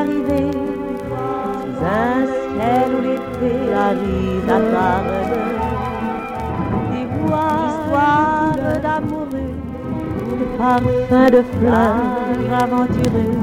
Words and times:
arrivé 0.00 0.50
sous 1.60 1.78
un 1.84 2.26
ciel 2.40 2.86
où 2.94 3.00
l'été 3.06 3.54
arrive 3.86 4.48
à 4.48 4.60
tarde. 4.72 5.14
Des 6.92 7.06
voix 7.14 8.52
d'amoureux, 8.82 9.54
de 10.40 10.46
parfums 10.58 11.30
de 11.36 11.42
fleurs 11.52 12.62
aventureux 12.62 13.38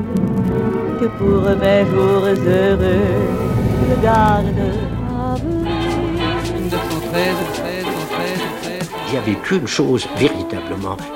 que 0.99 1.07
pour 1.17 1.43
mes 1.61 1.83
jours 1.91 2.25
heureux 2.25 3.45
je 3.87 3.95
garde. 4.01 4.45
à 5.09 5.35
vous. 5.35 5.63
1913, 6.59 7.35
13, 7.53 7.85
13, 8.11 8.39
13. 8.61 8.89
Il 9.07 9.11
n'y 9.11 9.17
avait 9.17 9.39
qu'une 9.41 9.67
chose, 9.67 10.07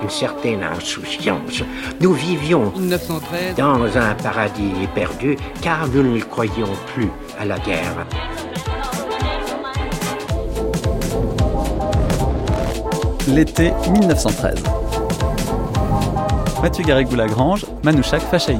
une 0.01 0.09
certaine 0.09 0.63
insouciance. 0.63 1.63
Nous 1.99 2.13
vivions 2.13 2.71
1913. 2.75 3.55
dans 3.55 3.97
un 3.97 4.15
paradis 4.15 4.87
perdu 4.93 5.37
car 5.61 5.87
nous 5.87 6.03
ne 6.03 6.19
croyions 6.21 6.69
plus 6.93 7.09
à 7.39 7.45
la 7.45 7.59
guerre. 7.59 8.05
L'été 13.27 13.71
1913. 13.91 14.63
Mathieu 16.61 16.83
Garrigou-Lagrange, 16.83 17.65
Manouchak 17.83 18.21
Fachaï. 18.21 18.59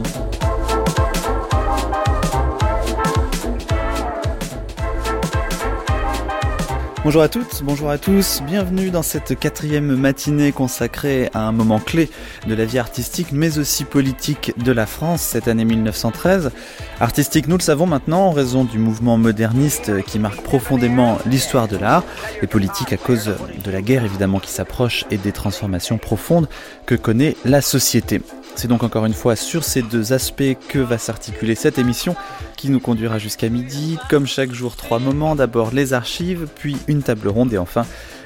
Bonjour 7.05 7.21
à 7.21 7.29
toutes, 7.29 7.63
bonjour 7.63 7.89
à 7.89 7.97
tous, 7.97 8.43
bienvenue 8.45 8.89
dans 8.89 9.03
cette 9.03 9.39
quatrième 9.39 9.95
matinée 9.95 10.51
consacrée 10.51 11.29
à 11.33 11.47
un 11.47 11.53
moment 11.53 11.79
clé 11.79 12.09
de 12.45 12.53
la 12.53 12.65
vie 12.65 12.77
artistique 12.77 13.27
mais 13.31 13.57
aussi 13.57 13.85
politique 13.85 14.53
de 14.61 14.73
la 14.73 14.85
France 14.85 15.21
cette 15.21 15.47
année 15.47 15.63
1913. 15.63 16.51
Artistique, 16.99 17.47
nous 17.47 17.55
le 17.55 17.63
savons 17.63 17.85
maintenant 17.85 18.25
en 18.25 18.31
raison 18.31 18.65
du 18.65 18.79
mouvement 18.79 19.17
moderniste 19.17 20.03
qui 20.03 20.19
marque 20.19 20.41
profondément 20.41 21.17
l'histoire 21.25 21.69
de 21.69 21.77
l'art 21.77 22.03
et 22.41 22.47
politique 22.47 22.91
à 22.91 22.97
cause 22.97 23.31
de 23.63 23.71
la 23.71 23.81
guerre 23.81 24.03
évidemment 24.03 24.39
qui 24.39 24.51
s'approche 24.51 25.05
et 25.09 25.17
des 25.17 25.31
transformations 25.31 25.97
profondes 25.97 26.49
que 26.85 26.95
connaît 26.95 27.37
la 27.45 27.61
société. 27.61 28.21
C'est 28.55 28.67
donc 28.67 28.83
encore 28.83 29.05
une 29.05 29.13
fois 29.13 29.37
sur 29.37 29.63
ces 29.63 29.81
deux 29.81 30.11
aspects 30.11 30.57
que 30.67 30.79
va 30.79 30.97
s'articuler 30.97 31.55
cette 31.55 31.77
émission 31.77 32.17
qui 32.57 32.69
nous 32.69 32.81
conduira 32.81 33.17
jusqu'à 33.17 33.47
midi. 33.47 33.97
Comme 34.09 34.27
chaque 34.27 34.51
jour, 34.51 34.75
trois 34.75 34.99
moments. 34.99 35.33
D'abord 35.33 35.71
les 35.73 35.93
archives, 35.93 36.45
puis 36.55 36.75
une 36.89 37.03
table 37.03 37.29
ronde 37.29 37.53
et 37.53 37.57
enfin 37.57 37.85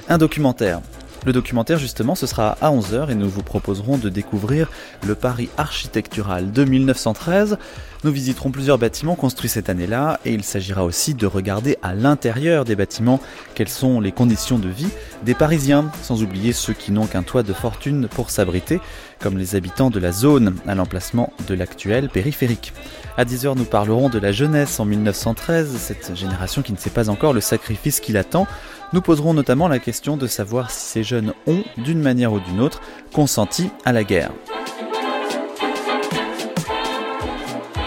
un 0.09 0.17
documentaire. 0.17 0.81
Le 1.25 1.31
documentaire, 1.31 1.77
justement, 1.77 2.15
ce 2.15 2.27
sera 2.27 2.57
à 2.59 2.71
11h 2.71 3.09
et 3.09 3.15
nous 3.15 3.29
vous 3.29 3.43
proposerons 3.43 3.97
de 3.97 4.09
découvrir 4.09 4.69
le 5.07 5.15
Paris 5.15 5.49
architectural 5.55 6.51
de 6.51 6.65
1913. 6.65 7.57
Nous 8.03 8.11
visiterons 8.11 8.51
plusieurs 8.51 8.77
bâtiments 8.77 9.15
construits 9.15 9.47
cette 9.47 9.69
année-là 9.69 10.19
et 10.25 10.33
il 10.33 10.43
s'agira 10.43 10.83
aussi 10.83 11.13
de 11.13 11.25
regarder 11.25 11.77
à 11.81 11.93
l'intérieur 11.93 12.65
des 12.65 12.75
bâtiments 12.75 13.21
quelles 13.55 13.69
sont 13.69 14.01
les 14.01 14.11
conditions 14.11 14.59
de 14.59 14.67
vie 14.67 14.89
des 15.23 15.33
Parisiens, 15.33 15.89
sans 16.01 16.21
oublier 16.23 16.51
ceux 16.51 16.73
qui 16.73 16.91
n'ont 16.91 17.07
qu'un 17.07 17.23
toit 17.23 17.43
de 17.43 17.53
fortune 17.53 18.09
pour 18.09 18.29
s'abriter, 18.29 18.81
comme 19.21 19.37
les 19.37 19.55
habitants 19.55 19.89
de 19.89 20.01
la 20.01 20.11
zone 20.11 20.55
à 20.67 20.75
l'emplacement 20.75 21.31
de 21.47 21.53
l'actuel 21.53 22.09
périphérique. 22.09 22.73
À 23.15 23.23
10h, 23.23 23.55
nous 23.55 23.63
parlerons 23.63 24.09
de 24.09 24.19
la 24.19 24.33
jeunesse 24.33 24.81
en 24.81 24.85
1913, 24.85 25.77
cette 25.77 26.13
génération 26.15 26.61
qui 26.61 26.73
ne 26.73 26.77
sait 26.77 26.89
pas 26.89 27.09
encore 27.09 27.31
le 27.31 27.39
sacrifice 27.39 28.01
qui 28.01 28.11
l'attend. 28.11 28.47
Nous 28.93 29.01
poserons 29.01 29.33
notamment 29.33 29.67
la 29.67 29.79
question 29.79 30.17
de 30.17 30.27
savoir 30.27 30.69
si 30.69 30.85
ces 30.85 31.03
jeunes 31.03 31.33
ont, 31.47 31.63
d'une 31.77 31.99
manière 31.99 32.31
ou 32.31 32.39
d'une 32.39 32.59
autre, 32.59 32.79
consenti 33.11 33.71
à 33.85 33.91
la 33.91 34.03
guerre. 34.03 34.31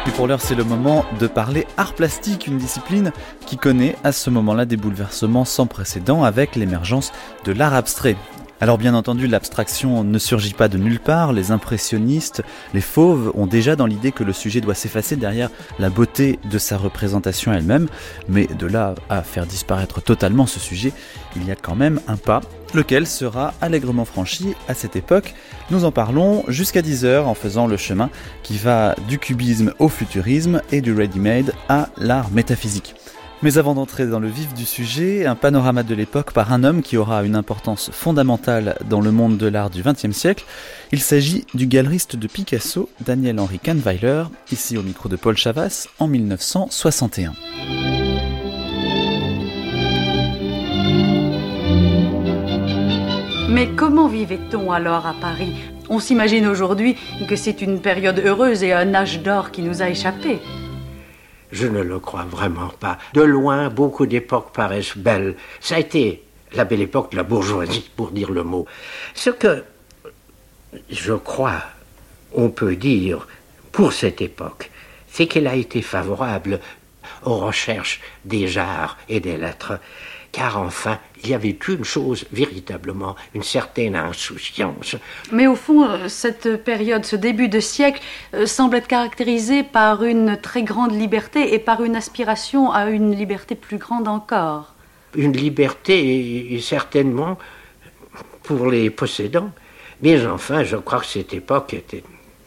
Et 0.04 0.10
pour 0.16 0.26
l'heure, 0.26 0.40
c'est 0.40 0.56
le 0.56 0.64
moment 0.64 1.04
de 1.20 1.28
parler 1.28 1.64
art 1.76 1.94
plastique, 1.94 2.48
une 2.48 2.58
discipline 2.58 3.12
qui 3.46 3.56
connaît 3.56 3.94
à 4.02 4.10
ce 4.10 4.30
moment-là 4.30 4.64
des 4.64 4.76
bouleversements 4.76 5.44
sans 5.44 5.66
précédent 5.66 6.24
avec 6.24 6.56
l'émergence 6.56 7.12
de 7.44 7.52
l'art 7.52 7.74
abstrait. 7.74 8.16
Alors 8.58 8.78
bien 8.78 8.94
entendu, 8.94 9.26
l'abstraction 9.26 10.02
ne 10.02 10.18
surgit 10.18 10.54
pas 10.54 10.68
de 10.68 10.78
nulle 10.78 10.98
part, 10.98 11.34
les 11.34 11.50
impressionnistes, 11.50 12.42
les 12.72 12.80
fauves 12.80 13.30
ont 13.34 13.46
déjà 13.46 13.76
dans 13.76 13.84
l'idée 13.84 14.12
que 14.12 14.24
le 14.24 14.32
sujet 14.32 14.62
doit 14.62 14.74
s'effacer 14.74 15.16
derrière 15.16 15.50
la 15.78 15.90
beauté 15.90 16.38
de 16.50 16.56
sa 16.56 16.78
représentation 16.78 17.52
elle-même, 17.52 17.86
mais 18.30 18.46
de 18.46 18.66
là 18.66 18.94
à 19.10 19.20
faire 19.22 19.44
disparaître 19.44 20.00
totalement 20.02 20.46
ce 20.46 20.58
sujet, 20.58 20.94
il 21.36 21.44
y 21.44 21.50
a 21.50 21.54
quand 21.54 21.74
même 21.74 22.00
un 22.08 22.16
pas, 22.16 22.40
lequel 22.72 23.06
sera 23.06 23.52
allègrement 23.60 24.06
franchi 24.06 24.54
à 24.68 24.74
cette 24.74 24.96
époque? 24.96 25.34
Nous 25.70 25.84
en 25.84 25.92
parlons 25.92 26.42
jusqu'à 26.48 26.80
10h 26.80 27.24
en 27.24 27.34
faisant 27.34 27.66
le 27.66 27.76
chemin 27.76 28.08
qui 28.42 28.56
va 28.56 28.94
du 29.06 29.18
cubisme 29.18 29.74
au 29.78 29.90
futurisme 29.90 30.62
et 30.72 30.80
du 30.80 30.94
ready-made 30.94 31.52
à 31.68 31.90
l'art 31.98 32.30
métaphysique. 32.30 32.94
Mais 33.42 33.58
avant 33.58 33.74
d'entrer 33.74 34.06
dans 34.06 34.18
le 34.18 34.28
vif 34.28 34.54
du 34.54 34.64
sujet, 34.64 35.26
un 35.26 35.34
panorama 35.34 35.82
de 35.82 35.94
l'époque 35.94 36.32
par 36.32 36.52
un 36.52 36.64
homme 36.64 36.80
qui 36.80 36.96
aura 36.96 37.22
une 37.22 37.36
importance 37.36 37.90
fondamentale 37.92 38.76
dans 38.88 39.02
le 39.02 39.12
monde 39.12 39.36
de 39.36 39.46
l'art 39.46 39.68
du 39.68 39.82
XXe 39.82 40.16
siècle. 40.16 40.44
Il 40.90 41.00
s'agit 41.00 41.44
du 41.52 41.66
galeriste 41.66 42.16
de 42.16 42.26
Picasso, 42.28 42.88
Daniel-Henri 43.04 43.58
Kahnweiler, 43.58 44.24
ici 44.50 44.78
au 44.78 44.82
micro 44.82 45.10
de 45.10 45.16
Paul 45.16 45.36
Chavas, 45.36 45.86
en 45.98 46.06
1961. 46.06 47.34
Mais 53.50 53.68
comment 53.76 54.08
vivait-on 54.08 54.72
alors 54.72 55.06
à 55.06 55.14
Paris? 55.20 55.52
On 55.88 55.98
s'imagine 55.98 56.46
aujourd'hui 56.46 56.96
que 57.28 57.36
c'est 57.36 57.60
une 57.60 57.80
période 57.80 58.18
heureuse 58.18 58.62
et 58.62 58.72
un 58.72 58.94
âge 58.94 59.22
d'or 59.22 59.50
qui 59.50 59.62
nous 59.62 59.82
a 59.82 59.90
échappé. 59.90 60.40
Je 61.52 61.66
ne 61.66 61.80
le 61.80 61.98
crois 61.98 62.24
vraiment 62.24 62.68
pas. 62.68 62.98
De 63.14 63.22
loin, 63.22 63.68
beaucoup 63.68 64.06
d'époques 64.06 64.52
paraissent 64.52 64.96
belles. 64.96 65.36
Ça 65.60 65.76
a 65.76 65.80
été 65.80 66.24
la 66.52 66.64
belle 66.64 66.82
époque 66.82 67.12
de 67.12 67.16
la 67.16 67.22
bourgeoisie, 67.22 67.90
pour 67.96 68.10
dire 68.10 68.30
le 68.30 68.42
mot. 68.42 68.66
Ce 69.14 69.30
que 69.30 69.64
je 70.90 71.12
crois, 71.12 71.62
on 72.32 72.48
peut 72.48 72.76
dire, 72.76 73.26
pour 73.72 73.92
cette 73.92 74.20
époque, 74.20 74.70
c'est 75.08 75.26
qu'elle 75.26 75.46
a 75.46 75.54
été 75.54 75.82
favorable 75.82 76.60
aux 77.24 77.36
recherches 77.36 78.00
des 78.24 78.58
arts 78.58 78.98
et 79.08 79.20
des 79.20 79.36
lettres. 79.36 79.78
Car 80.36 80.58
enfin, 80.58 80.98
il 81.24 81.30
y 81.30 81.34
avait 81.34 81.56
une 81.66 81.82
chose 81.82 82.26
véritablement, 82.30 83.16
une 83.34 83.42
certaine 83.42 83.96
insouciance. 83.96 84.94
Mais 85.32 85.46
au 85.46 85.56
fond, 85.56 85.88
euh, 85.88 86.08
cette 86.08 86.62
période, 86.62 87.06
ce 87.06 87.16
début 87.16 87.48
de 87.48 87.58
siècle, 87.58 88.02
euh, 88.34 88.44
semble 88.44 88.76
être 88.76 88.86
caractérisée 88.86 89.62
par 89.62 90.04
une 90.04 90.36
très 90.36 90.62
grande 90.62 90.92
liberté 90.92 91.54
et 91.54 91.58
par 91.58 91.82
une 91.82 91.96
aspiration 91.96 92.70
à 92.70 92.90
une 92.90 93.16
liberté 93.16 93.54
plus 93.54 93.78
grande 93.78 94.08
encore. 94.08 94.74
Une 95.14 95.32
liberté, 95.32 96.52
et 96.52 96.60
certainement, 96.60 97.38
pour 98.42 98.66
les 98.66 98.90
possédants. 98.90 99.52
Mais 100.02 100.26
enfin, 100.26 100.64
je 100.64 100.76
crois 100.76 101.00
que 101.00 101.06
cette 101.06 101.32
époque 101.32 101.72
était 101.72 102.04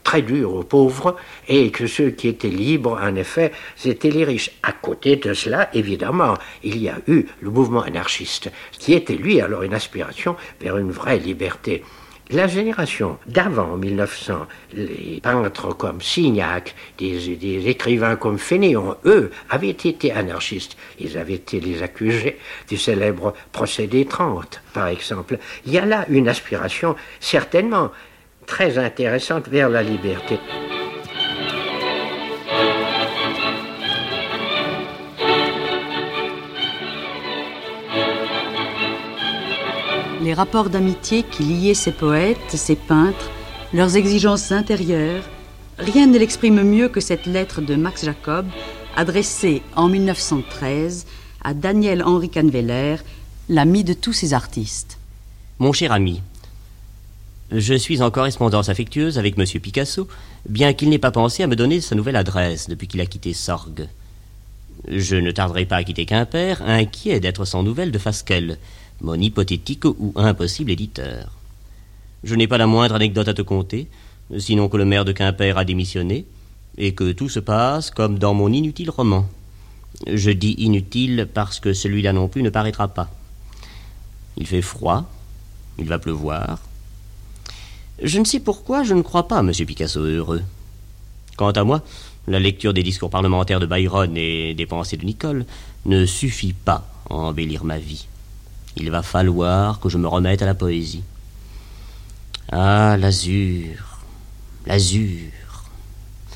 très 0.09 0.23
dure 0.23 0.55
aux 0.55 0.63
pauvres 0.63 1.17
et 1.47 1.69
que 1.69 1.85
ceux 1.85 2.09
qui 2.09 2.29
étaient 2.29 2.47
libres, 2.47 2.99
en 2.99 3.13
effet, 3.13 3.51
c'était 3.75 4.09
les 4.09 4.25
riches. 4.25 4.49
À 4.63 4.71
côté 4.71 5.17
de 5.17 5.35
cela, 5.35 5.69
évidemment, 5.75 6.33
il 6.63 6.77
y 6.81 6.89
a 6.89 6.97
eu 7.05 7.27
le 7.41 7.51
mouvement 7.51 7.83
anarchiste, 7.83 8.51
qui 8.71 8.93
était 8.93 9.13
lui 9.13 9.39
alors 9.39 9.61
une 9.61 9.75
aspiration 9.75 10.35
vers 10.61 10.77
une 10.77 10.89
vraie 10.89 11.19
liberté. 11.19 11.83
La 12.31 12.47
génération 12.47 13.19
d'avant 13.27 13.77
1900, 13.77 14.47
les 14.73 15.19
peintres 15.21 15.75
comme 15.75 16.01
Signac, 16.01 16.73
des, 16.97 17.35
des 17.35 17.67
écrivains 17.67 18.15
comme 18.15 18.39
Fénéon, 18.39 18.95
eux, 19.05 19.29
avaient 19.51 19.69
été 19.69 20.11
anarchistes. 20.11 20.75
Ils 20.99 21.19
avaient 21.19 21.33
été 21.33 21.59
les 21.59 21.83
accusés 21.83 22.39
du 22.67 22.77
célèbre 22.77 23.35
procès 23.51 23.85
des 23.85 24.05
30, 24.05 24.61
par 24.73 24.87
exemple. 24.87 25.37
Il 25.67 25.73
y 25.73 25.77
a 25.77 25.85
là 25.85 26.05
une 26.09 26.27
aspiration 26.27 26.95
certainement 27.19 27.91
très 28.49 28.77
intéressante 28.77 29.47
vers 29.47 29.69
la 29.69 29.83
liberté. 29.83 30.37
Les 40.21 40.33
rapports 40.33 40.69
d'amitié 40.69 41.23
qui 41.23 41.43
liaient 41.43 41.73
ces 41.73 41.93
poètes, 41.93 42.37
ces 42.49 42.75
peintres, 42.75 43.31
leurs 43.73 43.95
exigences 43.95 44.51
intérieures, 44.51 45.23
Rien 45.79 46.07
ne 46.07 46.17
l'exprime 46.17 46.61
mieux 46.61 46.89
que 46.89 46.99
cette 46.99 47.25
lettre 47.25 47.61
de 47.61 47.75
Max 47.75 48.03
Jacob, 48.03 48.45
adressée 48.97 49.61
en 49.77 49.87
1913 49.87 51.05
à 51.41 51.53
Daniel 51.53 52.03
Henri 52.03 52.29
Canveller, 52.29 52.97
l'ami 53.47 53.85
de 53.85 53.93
tous 53.93 54.11
ces 54.11 54.33
artistes. 54.33 54.97
Mon 55.57 55.71
cher 55.71 55.93
ami, 55.93 56.21
je 57.51 57.73
suis 57.73 58.01
en 58.01 58.11
correspondance 58.11 58.69
affectueuse 58.69 59.17
avec 59.17 59.37
M. 59.37 59.45
Picasso, 59.59 60.07
bien 60.47 60.73
qu'il 60.73 60.89
n'ait 60.89 60.99
pas 60.99 61.11
pensé 61.11 61.41
à 61.41 61.47
me 61.47 61.55
donner 61.55 61.81
sa 61.81 61.95
nouvelle 61.95 62.15
adresse 62.15 62.69
depuis 62.69 62.87
qu'il 62.87 63.01
a 63.01 63.05
quitté 63.05 63.33
Sorgue. 63.33 63.87
Je 64.87 65.15
ne 65.15 65.31
tarderai 65.31 65.65
pas 65.65 65.77
à 65.77 65.83
quitter 65.83 66.05
Quimper, 66.05 66.61
inquiet 66.61 67.19
d'être 67.19 67.45
sans 67.45 67.63
nouvelles 67.63 67.91
de 67.91 67.97
Fasquelle, 67.97 68.57
mon 69.01 69.15
hypothétique 69.15 69.85
ou 69.85 70.13
impossible 70.15 70.71
éditeur. 70.71 71.31
Je 72.23 72.35
n'ai 72.35 72.47
pas 72.47 72.57
la 72.57 72.67
moindre 72.67 72.95
anecdote 72.95 73.27
à 73.27 73.33
te 73.33 73.41
conter, 73.41 73.87
sinon 74.37 74.69
que 74.69 74.77
le 74.77 74.85
maire 74.85 75.05
de 75.05 75.11
Quimper 75.11 75.57
a 75.57 75.65
démissionné, 75.65 76.25
et 76.77 76.93
que 76.93 77.11
tout 77.11 77.29
se 77.29 77.39
passe 77.39 77.89
comme 77.91 78.19
dans 78.19 78.33
mon 78.33 78.53
inutile 78.53 78.89
roman. 78.89 79.27
Je 80.07 80.31
dis 80.31 80.55
inutile 80.59 81.27
parce 81.33 81.59
que 81.59 81.73
celui-là 81.73 82.13
non 82.13 82.27
plus 82.27 82.43
ne 82.43 82.49
paraîtra 82.49 82.87
pas. 82.87 83.09
Il 84.37 84.45
fait 84.45 84.61
froid, 84.61 85.09
il 85.77 85.87
va 85.87 85.99
pleuvoir. 85.99 86.59
Je 88.01 88.19
ne 88.19 88.25
sais 88.25 88.39
pourquoi 88.39 88.83
je 88.83 88.93
ne 88.93 89.01
crois 89.01 89.27
pas 89.27 89.39
M. 89.39 89.51
Picasso 89.51 89.99
heureux. 89.99 90.41
Quant 91.35 91.51
à 91.51 91.63
moi, 91.63 91.81
la 92.27 92.39
lecture 92.39 92.73
des 92.73 92.83
discours 92.83 93.09
parlementaires 93.09 93.59
de 93.59 93.65
Byron 93.65 94.15
et 94.15 94.53
des 94.53 94.65
pensées 94.65 94.97
de 94.97 95.05
Nicole 95.05 95.45
ne 95.85 96.05
suffit 96.05 96.53
pas 96.53 96.87
à 97.09 97.15
embellir 97.15 97.65
ma 97.65 97.77
vie. 97.77 98.07
Il 98.77 98.89
va 98.89 99.01
falloir 99.01 99.79
que 99.79 99.89
je 99.89 99.97
me 99.97 100.07
remette 100.07 100.41
à 100.41 100.45
la 100.45 100.53
poésie. 100.53 101.03
Ah, 102.51 102.95
l'azur, 102.97 103.99
l'azur. 104.65 105.31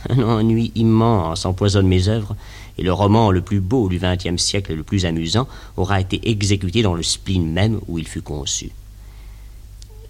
Un 0.09 0.21
ennui 0.21 0.73
immense 0.75 1.45
empoisonne 1.45 1.87
mes 1.87 2.09
œuvres, 2.09 2.35
et 2.77 2.83
le 2.83 2.91
roman 2.91 3.31
le 3.31 3.41
plus 3.41 3.61
beau 3.61 3.87
du 3.87 3.99
XXe 3.99 4.41
siècle 4.41 4.73
et 4.73 4.75
le 4.75 4.83
plus 4.83 5.05
amusant 5.05 5.47
aura 5.77 6.01
été 6.01 6.29
exécuté 6.29 6.81
dans 6.81 6.93
le 6.93 7.03
spleen 7.03 7.49
même 7.49 7.79
où 7.87 7.99
il 7.99 8.07
fut 8.07 8.21
conçu. 8.21 8.71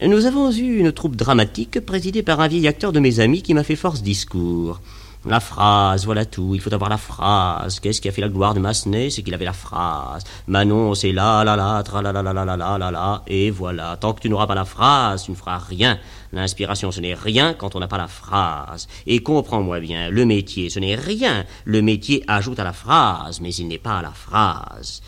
Nous 0.01 0.25
avons 0.25 0.51
eu 0.51 0.79
une 0.79 0.91
troupe 0.91 1.15
dramatique 1.15 1.79
présidée 1.79 2.23
par 2.23 2.39
un 2.41 2.47
vieil 2.47 2.67
acteur 2.67 2.91
de 2.91 2.99
mes 2.99 3.19
amis 3.19 3.41
qui 3.41 3.53
m'a 3.53 3.63
fait 3.63 3.75
force 3.75 4.01
discours. 4.01 4.81
La 5.25 5.39
phrase, 5.39 6.03
voilà 6.05 6.25
tout. 6.25 6.55
Il 6.55 6.59
faut 6.59 6.73
avoir 6.73 6.89
la 6.89 6.97
phrase. 6.97 7.79
Qu'est-ce 7.79 8.01
qui 8.01 8.09
a 8.09 8.11
fait 8.11 8.19
la 8.19 8.27
gloire 8.27 8.53
de 8.53 8.59
Massenet? 8.59 9.09
C'est 9.09 9.21
qu'il 9.21 9.33
avait 9.33 9.45
la 9.45 9.53
phrase. 9.53 10.23
Manon, 10.47 10.95
c'est 10.95 11.13
là, 11.13 11.45
là, 11.45 11.55
là, 11.55 11.81
tra, 11.83 12.01
la, 12.01 12.11
la, 12.11 12.21
la, 12.21 12.33
la, 12.33 12.43
la, 12.43 12.77
la, 12.77 12.91
la. 12.91 13.23
Et 13.27 13.49
voilà. 13.49 13.95
Tant 13.95 14.13
que 14.13 14.19
tu 14.19 14.29
n'auras 14.29 14.47
pas 14.47 14.55
la 14.55 14.65
phrase, 14.65 15.23
tu 15.23 15.31
ne 15.31 15.35
feras 15.37 15.59
rien. 15.59 15.97
L'inspiration, 16.33 16.91
ce 16.91 16.99
n'est 16.99 17.13
rien 17.13 17.53
quand 17.53 17.75
on 17.75 17.79
n'a 17.79 17.87
pas 17.87 17.99
la 17.99 18.09
phrase. 18.09 18.89
Et 19.05 19.19
comprends-moi 19.19 19.79
bien, 19.79 20.09
le 20.09 20.25
métier, 20.25 20.69
ce 20.69 20.79
n'est 20.79 20.95
rien. 20.95 21.45
Le 21.63 21.81
métier 21.81 22.25
ajoute 22.27 22.59
à 22.59 22.65
la 22.65 22.73
phrase, 22.73 23.39
mais 23.39 23.53
il 23.53 23.69
n'est 23.69 23.77
pas 23.77 23.99
à 23.99 24.01
la 24.01 24.11
phrase. 24.11 25.01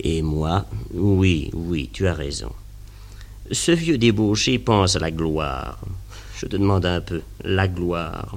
Et 0.00 0.22
moi, 0.22 0.64
oui, 0.92 1.50
oui, 1.54 1.90
tu 1.92 2.08
as 2.08 2.14
raison. 2.14 2.50
Ce 3.50 3.72
vieux 3.72 3.98
débauché 3.98 4.58
pense 4.58 4.96
à 4.96 4.98
la 4.98 5.10
gloire. 5.10 5.78
Je 6.36 6.46
te 6.46 6.56
demande 6.56 6.84
un 6.84 7.00
peu, 7.00 7.22
la 7.44 7.68
gloire 7.68 8.36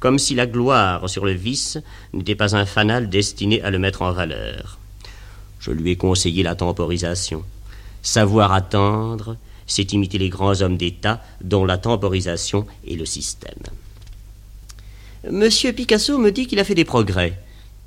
comme 0.00 0.18
si 0.18 0.34
la 0.34 0.46
gloire 0.46 1.08
sur 1.08 1.24
le 1.24 1.32
vice 1.32 1.78
n'était 2.12 2.34
pas 2.34 2.56
un 2.56 2.66
fanal 2.66 3.08
destiné 3.08 3.62
à 3.62 3.70
le 3.70 3.78
mettre 3.78 4.02
en 4.02 4.12
valeur. 4.12 4.78
Je 5.60 5.70
lui 5.70 5.90
ai 5.90 5.96
conseillé 5.96 6.42
la 6.42 6.54
temporisation. 6.54 7.42
Savoir 8.02 8.52
attendre, 8.52 9.36
c'est 9.66 9.92
imiter 9.92 10.18
les 10.18 10.28
grands 10.28 10.60
hommes 10.62 10.76
d'État 10.76 11.20
dont 11.42 11.64
la 11.64 11.78
temporisation 11.78 12.66
est 12.88 12.94
le 12.94 13.06
système. 13.06 13.58
Monsieur 15.28 15.72
Picasso 15.72 16.16
me 16.16 16.30
dit 16.30 16.46
qu'il 16.46 16.60
a 16.60 16.64
fait 16.64 16.76
des 16.76 16.84
progrès. 16.84 17.38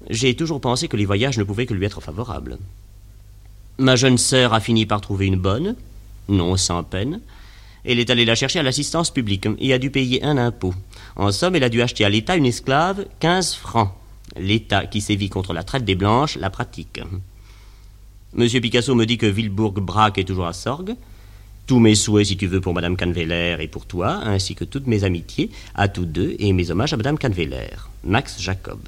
J'ai 0.09 0.35
toujours 0.35 0.59
pensé 0.59 0.87
que 0.87 0.97
les 0.97 1.05
voyages 1.05 1.37
ne 1.37 1.43
pouvaient 1.43 1.65
que 1.65 1.73
lui 1.73 1.85
être 1.85 2.01
favorables. 2.01 2.57
Ma 3.77 3.95
jeune 3.95 4.17
sœur 4.17 4.53
a 4.53 4.59
fini 4.59 4.85
par 4.85 4.99
trouver 4.99 5.27
une 5.27 5.39
bonne, 5.39 5.75
non 6.31 6.57
sans 6.57 6.83
peine, 6.83 7.21
elle 7.83 7.99
est 7.99 8.09
allée 8.09 8.25
la 8.25 8.35
chercher 8.35 8.59
à 8.59 8.63
l'assistance 8.63 9.11
publique 9.11 9.47
et 9.59 9.73
a 9.73 9.79
dû 9.79 9.89
payer 9.89 10.23
un 10.23 10.37
impôt. 10.37 10.73
En 11.15 11.31
somme, 11.31 11.55
elle 11.55 11.63
a 11.63 11.69
dû 11.69 11.81
acheter 11.81 12.05
à 12.05 12.09
l'État 12.09 12.35
une 12.35 12.45
esclave 12.45 13.05
15 13.19 13.55
francs. 13.55 13.91
L'État 14.37 14.85
qui 14.85 15.01
sévit 15.01 15.29
contre 15.29 15.53
la 15.53 15.63
traite 15.63 15.83
des 15.83 15.95
blanches 15.95 16.37
la 16.37 16.49
pratique. 16.49 17.01
Monsieur 18.33 18.61
Picasso 18.61 18.95
me 18.95 19.05
dit 19.05 19.17
que 19.17 19.25
Villebourg-Brac 19.25 20.17
est 20.17 20.23
toujours 20.23 20.47
à 20.47 20.53
Sorgue. 20.53 20.95
Tous 21.67 21.79
mes 21.79 21.95
souhaits, 21.95 22.27
si 22.27 22.37
tu 22.37 22.47
veux, 22.47 22.61
pour 22.61 22.73
Madame 22.73 22.95
Canveller 22.95 23.57
et 23.59 23.67
pour 23.67 23.85
toi, 23.85 24.21
ainsi 24.23 24.55
que 24.55 24.63
toutes 24.63 24.87
mes 24.87 25.03
amitiés 25.03 25.51
à 25.75 25.87
tous 25.87 26.05
deux 26.05 26.35
et 26.39 26.53
mes 26.53 26.71
hommages 26.71 26.93
à 26.93 26.97
Madame 26.97 27.17
Canveller. 27.17 27.75
Max 28.03 28.39
Jacob. 28.39 28.79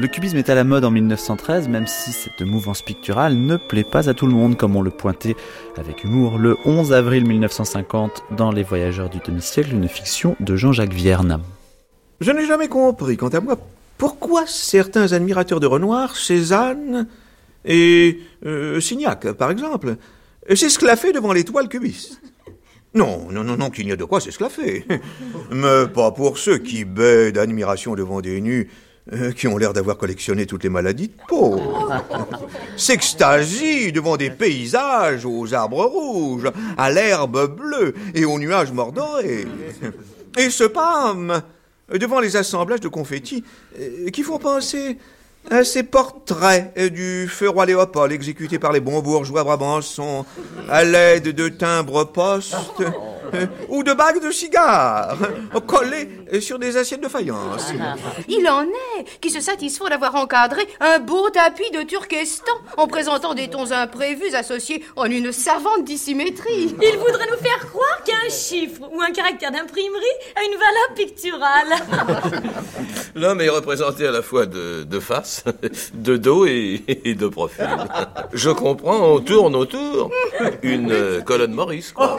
Le 0.00 0.08
cubisme 0.08 0.38
est 0.38 0.50
à 0.50 0.56
la 0.56 0.64
mode 0.64 0.84
en 0.84 0.90
1913, 0.90 1.68
même 1.68 1.86
si 1.86 2.10
cette 2.10 2.42
mouvance 2.42 2.82
picturale 2.82 3.36
ne 3.36 3.56
plaît 3.56 3.84
pas 3.84 4.08
à 4.08 4.14
tout 4.14 4.26
le 4.26 4.32
monde, 4.32 4.56
comme 4.56 4.74
on 4.74 4.82
le 4.82 4.90
pointait 4.90 5.36
avec 5.76 6.02
humour 6.02 6.36
le 6.36 6.56
11 6.64 6.92
avril 6.92 7.24
1950 7.24 8.24
dans 8.32 8.50
Les 8.50 8.64
Voyageurs 8.64 9.08
du 9.08 9.18
demi-siècle, 9.24 9.72
une 9.72 9.88
fiction 9.88 10.34
de 10.40 10.56
Jean-Jacques 10.56 10.92
Vierne. 10.92 11.40
Je 12.20 12.32
n'ai 12.32 12.44
jamais 12.44 12.66
compris, 12.66 13.16
quant 13.16 13.28
à 13.28 13.40
moi, 13.40 13.56
pourquoi 13.96 14.44
certains 14.48 15.12
admirateurs 15.12 15.60
de 15.60 15.66
Renoir, 15.66 16.16
Cézanne 16.16 17.06
et 17.64 18.18
euh, 18.44 18.80
Signac, 18.80 19.30
par 19.32 19.52
exemple, 19.52 19.94
s'esclaffaient 20.52 21.12
devant 21.12 21.32
l'étoile 21.32 21.68
cubiste. 21.68 22.20
Non, 22.94 23.28
non, 23.30 23.44
non, 23.44 23.56
non, 23.56 23.70
qu'il 23.70 23.86
n'y 23.86 23.92
a 23.92 23.96
de 23.96 24.04
quoi 24.04 24.20
s'esclaffer. 24.20 24.86
Mais 25.52 25.86
pas 25.86 26.10
pour 26.10 26.38
ceux 26.38 26.58
qui 26.58 26.84
baient 26.84 27.30
d'admiration 27.30 27.94
devant 27.94 28.20
des 28.20 28.40
nus 28.40 28.68
euh, 29.12 29.32
qui 29.32 29.46
ont 29.46 29.58
l'air 29.58 29.74
d'avoir 29.74 29.98
collectionné 29.98 30.46
toutes 30.46 30.64
les 30.64 30.70
maladies 30.70 31.08
de 31.08 31.14
peau. 31.28 31.60
S'extasie 32.78 33.92
devant 33.92 34.16
des 34.16 34.30
paysages 34.30 35.26
aux 35.26 35.52
arbres 35.52 35.84
rouges, 35.84 36.50
à 36.78 36.90
l'herbe 36.90 37.54
bleue 37.54 37.94
et 38.14 38.24
aux 38.24 38.38
nuages 38.38 38.72
mordorés. 38.72 39.46
Et 40.38 40.48
se 40.50 40.64
pâme 40.64 41.42
devant 41.92 42.18
les 42.18 42.36
assemblages 42.36 42.80
de 42.80 42.88
confettis 42.88 43.44
euh, 43.78 44.08
qui 44.08 44.22
font 44.22 44.38
penser 44.38 44.98
à 45.50 45.64
ces 45.64 45.82
portraits 45.82 46.76
du 46.92 47.28
feu 47.28 47.50
roi 47.50 47.66
Léopold 47.66 48.10
exécutés 48.10 48.58
par 48.58 48.72
les 48.72 48.80
bons 48.80 49.02
bourgeois 49.02 49.44
brabançons 49.44 50.24
à 50.70 50.82
l'aide 50.82 51.28
de 51.28 51.48
timbres 51.50 52.04
postes 52.04 52.80
euh, 52.80 52.90
ou 53.68 53.82
de 53.82 53.92
bagues 53.92 54.22
de 54.22 54.30
cigares 54.30 55.16
collées 55.66 56.08
sur 56.40 56.58
des 56.58 56.76
assiettes 56.76 57.02
de 57.02 57.08
faïence. 57.08 57.72
Il 58.28 58.48
en 58.48 58.62
est 58.62 59.04
qui 59.20 59.30
se 59.30 59.40
satisfont 59.40 59.88
d'avoir 59.88 60.14
encadré 60.14 60.66
un 60.80 60.98
beau 60.98 61.28
tapis 61.30 61.70
de 61.72 61.82
Turkestan 61.82 62.52
en 62.76 62.86
présentant 62.86 63.34
des 63.34 63.48
tons 63.48 63.72
imprévus 63.72 64.34
associés 64.34 64.84
en 64.96 65.04
une 65.06 65.32
savante 65.32 65.84
dissymétrie. 65.84 66.74
Il 66.82 66.98
voudrait 66.98 67.26
nous 67.30 67.42
faire 67.42 67.66
croire 67.70 68.02
qu'un 68.04 68.28
chiffre 68.30 68.82
ou 68.92 69.00
un 69.00 69.10
caractère 69.12 69.50
d'imprimerie 69.52 70.04
a 70.36 70.44
une 70.44 70.58
valeur 70.58 70.94
picturale. 70.96 72.52
L'homme 73.14 73.40
est 73.40 73.48
représenté 73.48 74.06
à 74.06 74.10
la 74.10 74.22
fois 74.22 74.46
de, 74.46 74.82
de 74.84 75.00
face, 75.00 75.44
de 75.94 76.16
dos 76.16 76.46
et, 76.46 76.82
et 77.04 77.14
de 77.14 77.28
profil. 77.28 77.68
Je 78.32 78.50
comprends, 78.50 79.14
on 79.14 79.20
tourne 79.20 79.54
autour. 79.54 80.10
Une 80.62 81.22
colonne 81.24 81.52
Maurice, 81.52 81.92
quoi. 81.92 82.16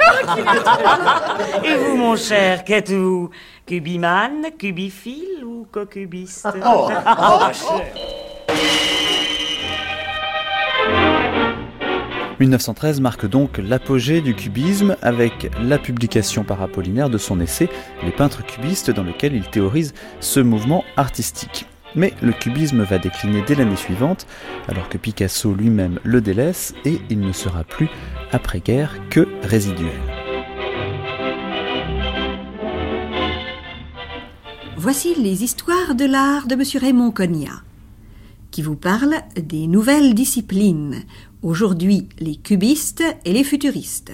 Et 1.63 1.75
vous, 1.75 1.97
mon 1.97 2.15
cher, 2.15 2.63
qu'êtes-vous 2.63 3.29
Cubiman, 3.65 4.51
cubiphile 4.57 5.43
ou 5.45 5.67
cocubiste 5.71 6.47
Oh, 6.65 6.89
oh, 6.89 7.39
1913 12.39 12.99
marque 12.99 13.25
donc 13.25 13.57
l'apogée 13.57 14.21
du 14.21 14.35
cubisme 14.35 14.97
avec 15.01 15.49
la 15.61 15.77
publication 15.77 16.43
par 16.43 16.61
Apollinaire 16.61 17.09
de 17.09 17.17
son 17.17 17.39
essai 17.39 17.69
Les 18.03 18.11
peintres 18.11 18.45
cubistes 18.45 18.91
dans 18.91 19.03
lequel 19.03 19.33
il 19.33 19.49
théorise 19.49 19.93
ce 20.19 20.41
mouvement 20.41 20.83
artistique. 20.97 21.65
Mais 21.95 22.13
le 22.21 22.33
cubisme 22.33 22.83
va 22.83 22.97
décliner 22.97 23.41
dès 23.47 23.55
l'année 23.55 23.77
suivante, 23.77 24.27
alors 24.67 24.89
que 24.89 24.97
Picasso 24.97 25.53
lui-même 25.53 25.99
le 26.03 26.19
délaisse 26.19 26.73
et 26.83 26.99
il 27.09 27.21
ne 27.21 27.31
sera 27.31 27.63
plus 27.63 27.87
après-guerre 28.31 28.95
que 29.09 29.27
résiduel. 29.43 29.93
Voici 34.85 35.15
les 35.15 35.43
histoires 35.43 35.95
de 35.95 36.05
l'art 36.05 36.45
de 36.45 36.53
M. 36.53 36.61
Raymond 36.79 37.09
Cogna, 37.09 37.63
qui 38.51 38.61
vous 38.61 38.75
parle 38.75 39.15
des 39.35 39.65
nouvelles 39.65 40.13
disciplines, 40.13 41.05
aujourd'hui 41.41 42.07
les 42.19 42.35
cubistes 42.35 43.01
et 43.25 43.33
les 43.33 43.43
futuristes. 43.43 44.11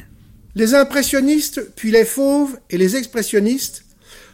Les 0.55 0.73
impressionnistes, 0.73 1.73
puis 1.75 1.91
les 1.91 2.05
fauves 2.05 2.57
et 2.69 2.77
les 2.77 2.95
expressionnistes 2.95 3.83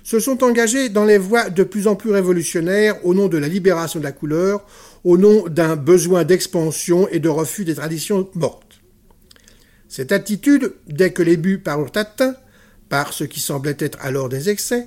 se 0.04 0.20
sont 0.20 0.44
engagés 0.44 0.90
dans 0.90 1.06
les 1.06 1.18
voies 1.18 1.50
de 1.50 1.64
plus 1.64 1.88
en 1.88 1.96
plus 1.96 2.12
révolutionnaires 2.12 3.04
au 3.04 3.16
nom 3.16 3.30
de 3.30 3.40
la 3.40 3.48
libération 3.48 3.98
de 3.98 4.04
la 4.04 4.12
couleur, 4.12 4.64
au 5.04 5.18
nom 5.18 5.48
d'un 5.48 5.76
besoin 5.76 6.24
d'expansion 6.24 7.08
et 7.10 7.18
de 7.18 7.30
refus 7.30 7.66
des 7.66 7.74
traditions 7.74 8.30
mortes. 8.36 8.80
Cette 9.90 10.12
attitude, 10.12 10.76
dès 10.86 11.14
que 11.14 11.24
les 11.24 11.38
buts 11.38 11.58
parurent 11.58 11.96
atteints, 11.96 12.36
par 12.90 13.12
ce 13.12 13.24
qui 13.24 13.40
semblait 13.40 13.78
être 13.80 13.98
alors 14.02 14.30
des 14.30 14.52
excès, 14.52 14.86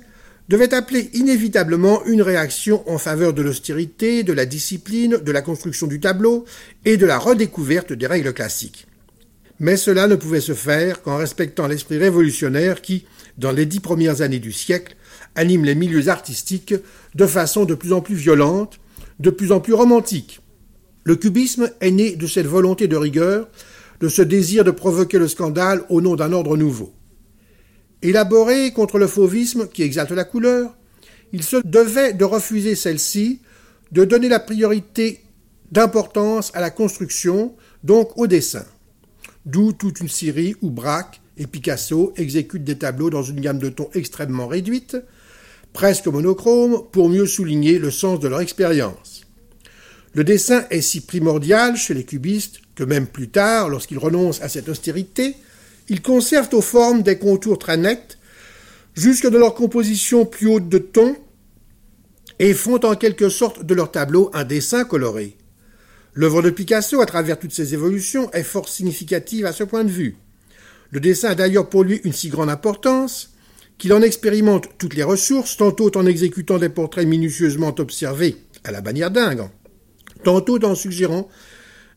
devait 0.51 0.73
appeler 0.73 1.09
inévitablement 1.13 2.03
une 2.05 2.21
réaction 2.21 2.83
en 2.91 2.97
faveur 2.97 3.31
de 3.31 3.41
l'austérité, 3.41 4.23
de 4.23 4.33
la 4.33 4.45
discipline, 4.45 5.15
de 5.15 5.31
la 5.31 5.41
construction 5.41 5.87
du 5.87 6.01
tableau 6.01 6.43
et 6.83 6.97
de 6.97 7.05
la 7.05 7.17
redécouverte 7.17 7.93
des 7.93 8.05
règles 8.05 8.33
classiques. 8.33 8.85
Mais 9.61 9.77
cela 9.77 10.07
ne 10.07 10.15
pouvait 10.15 10.41
se 10.41 10.53
faire 10.53 11.03
qu'en 11.03 11.15
respectant 11.15 11.67
l'esprit 11.67 11.97
révolutionnaire 11.97 12.81
qui, 12.81 13.05
dans 13.37 13.53
les 13.53 13.65
dix 13.65 13.79
premières 13.79 14.21
années 14.21 14.39
du 14.39 14.51
siècle, 14.51 14.97
anime 15.35 15.63
les 15.63 15.73
milieux 15.73 16.09
artistiques 16.09 16.75
de 17.15 17.25
façon 17.25 17.63
de 17.63 17.73
plus 17.73 17.93
en 17.93 18.01
plus 18.01 18.15
violente, 18.15 18.81
de 19.21 19.29
plus 19.29 19.53
en 19.53 19.61
plus 19.61 19.73
romantique. 19.73 20.41
Le 21.05 21.15
cubisme 21.15 21.71
est 21.79 21.91
né 21.91 22.17
de 22.17 22.27
cette 22.27 22.45
volonté 22.45 22.89
de 22.89 22.97
rigueur, 22.97 23.47
de 24.01 24.09
ce 24.09 24.21
désir 24.21 24.65
de 24.65 24.71
provoquer 24.71 25.17
le 25.17 25.29
scandale 25.29 25.85
au 25.87 26.01
nom 26.01 26.17
d'un 26.17 26.33
ordre 26.33 26.57
nouveau. 26.57 26.91
Élaboré 28.01 28.71
contre 28.71 28.97
le 28.97 29.07
fauvisme 29.07 29.67
qui 29.67 29.83
exalte 29.83 30.11
la 30.11 30.23
couleur, 30.23 30.75
il 31.33 31.43
se 31.43 31.57
devait 31.63 32.13
de 32.13 32.25
refuser 32.25 32.75
celle-ci, 32.75 33.39
de 33.91 34.05
donner 34.05 34.27
la 34.29 34.39
priorité 34.39 35.21
d'importance 35.71 36.51
à 36.53 36.61
la 36.61 36.69
construction, 36.69 37.55
donc 37.83 38.17
au 38.17 38.27
dessin 38.27 38.65
d'où 39.45 39.73
toute 39.73 39.99
une 39.99 40.09
série 40.09 40.55
où 40.61 40.69
Braque 40.69 41.21
et 41.37 41.47
Picasso 41.47 42.13
exécutent 42.17 42.63
des 42.63 42.77
tableaux 42.77 43.09
dans 43.09 43.23
une 43.23 43.41
gamme 43.41 43.59
de 43.59 43.69
tons 43.69 43.89
extrêmement 43.93 44.47
réduite, 44.47 44.97
presque 45.73 46.07
monochrome, 46.07 46.83
pour 46.91 47.09
mieux 47.09 47.25
souligner 47.25 47.79
le 47.79 47.91
sens 47.91 48.19
de 48.19 48.27
leur 48.27 48.41
expérience. 48.41 49.21
Le 50.13 50.23
dessin 50.23 50.65
est 50.69 50.81
si 50.81 51.01
primordial 51.01 51.77
chez 51.77 51.93
les 51.93 52.03
cubistes 52.03 52.59
que 52.75 52.83
même 52.83 53.07
plus 53.07 53.29
tard, 53.29 53.69
lorsqu'ils 53.69 53.97
renoncent 53.97 54.41
à 54.41 54.49
cette 54.49 54.67
austérité, 54.67 55.35
ils 55.91 56.01
conservent 56.01 56.53
aux 56.53 56.61
formes 56.61 57.03
des 57.03 57.17
contours 57.17 57.59
très 57.59 57.75
nets, 57.75 58.17
jusque 58.93 59.27
dans 59.27 59.39
leur 59.39 59.53
composition 59.53 60.25
plus 60.25 60.47
haute 60.47 60.69
de 60.69 60.77
ton, 60.77 61.17
et 62.39 62.53
font 62.53 62.79
en 62.85 62.95
quelque 62.95 63.27
sorte 63.27 63.65
de 63.65 63.73
leur 63.73 63.91
tableau 63.91 64.31
un 64.33 64.45
dessin 64.45 64.85
coloré. 64.85 65.35
L'œuvre 66.13 66.41
de 66.41 66.49
Picasso, 66.49 67.01
à 67.01 67.05
travers 67.05 67.37
toutes 67.37 67.51
ses 67.51 67.73
évolutions, 67.73 68.31
est 68.31 68.43
fort 68.43 68.69
significative 68.69 69.45
à 69.45 69.51
ce 69.51 69.65
point 69.65 69.83
de 69.83 69.89
vue. 69.89 70.15
Le 70.91 71.01
dessin 71.01 71.31
a 71.31 71.35
d'ailleurs 71.35 71.67
pour 71.67 71.83
lui 71.83 71.99
une 72.05 72.13
si 72.13 72.29
grande 72.29 72.49
importance 72.49 73.33
qu'il 73.77 73.91
en 73.91 74.01
expérimente 74.01 74.69
toutes 74.77 74.95
les 74.95 75.03
ressources, 75.03 75.57
tantôt 75.57 75.97
en 75.97 76.05
exécutant 76.05 76.57
des 76.57 76.69
portraits 76.69 77.05
minutieusement 77.05 77.75
observés 77.79 78.37
à 78.63 78.71
la 78.71 78.79
bannière 78.79 79.11
dingue, 79.11 79.49
tantôt 80.23 80.63
en 80.63 80.73
suggérant 80.73 81.27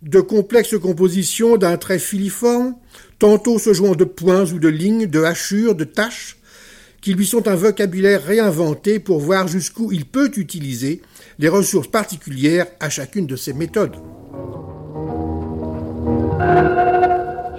de 0.05 0.21
complexes 0.21 0.79
compositions 0.79 1.57
d'un 1.57 1.77
trait 1.77 1.99
filiforme, 1.99 2.75
tantôt 3.19 3.59
se 3.59 3.73
jouant 3.73 3.95
de 3.95 4.05
points 4.05 4.53
ou 4.53 4.59
de 4.59 4.69
lignes, 4.69 5.07
de 5.07 5.23
hachures, 5.23 5.75
de 5.75 5.85
taches, 5.85 6.37
qui 7.01 7.15
lui 7.15 7.27
sont 7.27 7.49
un 7.49 7.55
vocabulaire 7.55 8.23
réinventé 8.23 8.99
pour 8.99 9.19
voir 9.19 9.49
jusqu'où 9.49 9.93
il 9.93 10.05
peut 10.05 10.31
utiliser 10.37 11.03
les 11.39 11.49
ressources 11.49 11.89
particulières 11.89 12.67
à 12.81 12.91
chacune 12.91 13.27
de 13.27 13.37
ces 13.37 13.53
méthodes. 13.53 13.97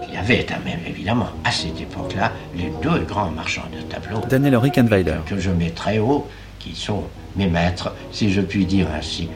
Il 0.07 0.13
y 0.13 0.17
avait 0.17 0.45
même 0.65 0.79
évidemment 0.87 1.29
à 1.43 1.51
cette 1.51 1.79
époque-là 1.79 2.31
les 2.55 2.71
deux 2.81 3.05
grands 3.05 3.31
marchands 3.31 3.69
de 3.71 3.81
tableaux. 3.91 4.21
Daniel 4.29 4.57
Rickenweiler. 4.57 5.17
Que 5.27 5.39
je 5.39 5.51
mets 5.51 5.71
très 5.71 5.99
haut, 5.99 6.27
qui 6.59 6.75
sont 6.75 7.03
mes 7.35 7.47
maîtres, 7.47 7.93
si 8.11 8.31
je 8.31 8.41
puis 8.41 8.65
dire 8.65 8.87
ainsi. 8.95 9.29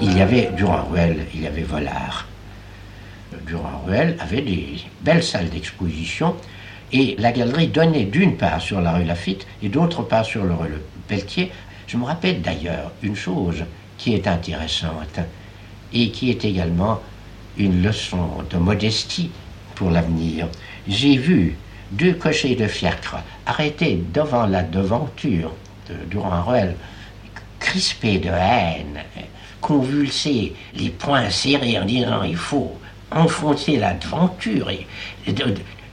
Il 0.00 0.16
y 0.16 0.20
avait 0.20 0.50
Durand-Ruel, 0.56 1.26
il 1.34 1.42
y 1.42 1.46
avait 1.46 1.62
Volard. 1.62 2.26
Durand-Ruel 3.46 4.16
avait 4.18 4.42
des 4.42 4.80
belles 5.02 5.22
salles 5.22 5.48
d'exposition 5.48 6.34
et 6.92 7.16
la 7.18 7.32
galerie 7.32 7.68
donnait 7.68 8.04
d'une 8.04 8.36
part 8.36 8.60
sur 8.60 8.80
la 8.80 8.92
rue 8.92 9.04
Lafitte 9.04 9.46
et 9.62 9.68
d'autre 9.68 10.02
part 10.02 10.24
sur 10.24 10.44
le 10.44 10.54
rue 10.54 10.74
Pelletier 11.08 11.52
je 11.86 11.96
me 11.96 12.04
rappelle 12.04 12.42
d'ailleurs 12.42 12.90
une 13.02 13.14
chose 13.14 13.64
qui 13.96 14.14
est 14.14 14.26
intéressante 14.26 15.20
et 15.92 16.10
qui 16.10 16.30
est 16.30 16.44
également 16.44 17.00
une 17.56 17.82
leçon 17.82 18.42
de 18.50 18.56
modestie 18.56 19.30
pour 19.74 19.90
l'avenir. 19.90 20.48
J'ai 20.88 21.16
vu 21.16 21.56
deux 21.92 22.14
cochers 22.14 22.56
de 22.56 22.66
fiacre 22.66 23.16
arrêtés 23.46 24.02
devant 24.12 24.46
la 24.46 24.62
devanture 24.62 25.52
de 25.88 25.94
Durand-Ruel, 26.10 26.74
crispés 27.60 28.18
de 28.18 28.30
haine, 28.30 29.04
convulsés, 29.60 30.54
les 30.74 30.90
poings 30.90 31.30
serrés 31.30 31.78
en 31.78 31.84
disant 31.84 32.24
il 32.24 32.36
faut 32.36 32.76
enfoncer 33.10 33.76
la 33.76 33.94
devanture 33.94 34.70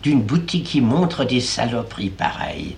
d'une 0.03 0.22
boutique 0.22 0.65
qui 0.65 0.82
montre 0.82 1.25
des 1.25 1.39
saloperies 1.39 2.10
pareilles. 2.10 2.75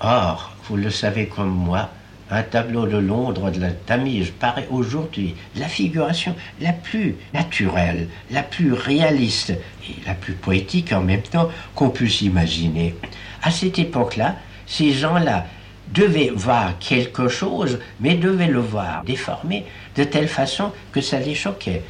Or, 0.00 0.52
vous 0.68 0.76
le 0.76 0.90
savez 0.90 1.26
comme 1.26 1.50
moi, 1.50 1.90
un 2.30 2.42
tableau 2.42 2.86
de 2.86 2.96
Londres 2.96 3.50
de 3.50 3.60
la 3.60 3.72
Tamise 3.72 4.30
paraît 4.30 4.68
aujourd'hui 4.70 5.34
la 5.56 5.66
figuration 5.66 6.34
la 6.60 6.72
plus 6.72 7.16
naturelle, 7.34 8.08
la 8.30 8.42
plus 8.42 8.72
réaliste 8.72 9.50
et 9.50 10.06
la 10.06 10.14
plus 10.14 10.34
poétique 10.34 10.92
en 10.92 11.00
même 11.00 11.22
temps 11.22 11.50
qu'on 11.74 11.90
puisse 11.90 12.22
imaginer. 12.22 12.94
À 13.42 13.50
cette 13.50 13.78
époque-là, 13.78 14.36
ces 14.66 14.92
gens-là 14.92 15.46
devaient 15.92 16.30
voir 16.32 16.78
quelque 16.78 17.28
chose, 17.28 17.80
mais 17.98 18.14
devaient 18.14 18.46
le 18.46 18.60
voir 18.60 19.02
déformé 19.04 19.66
de 19.96 20.04
telle 20.04 20.28
façon 20.28 20.72
que 20.92 21.00
ça 21.00 21.18
les 21.18 21.34
choquait. 21.34 21.82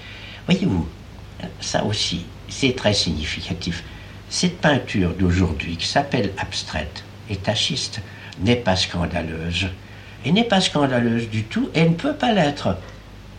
Voyez-vous, 0.46 0.88
ça 1.60 1.84
aussi, 1.84 2.24
c'est 2.48 2.74
très 2.74 2.94
significatif. 2.94 3.84
Cette 4.28 4.60
peinture 4.60 5.14
d'aujourd'hui 5.14 5.76
qui 5.76 5.86
s'appelle 5.86 6.32
abstraite, 6.38 7.04
et 7.28 7.36
tachiste 7.36 8.00
n'est 8.40 8.56
pas 8.56 8.76
scandaleuse. 8.76 9.68
Et 10.24 10.32
n'est 10.32 10.44
pas 10.44 10.60
scandaleuse 10.60 11.28
du 11.28 11.44
tout, 11.44 11.70
et 11.74 11.88
ne 11.88 11.94
peut 11.94 12.14
pas 12.14 12.32
l'être, 12.32 12.76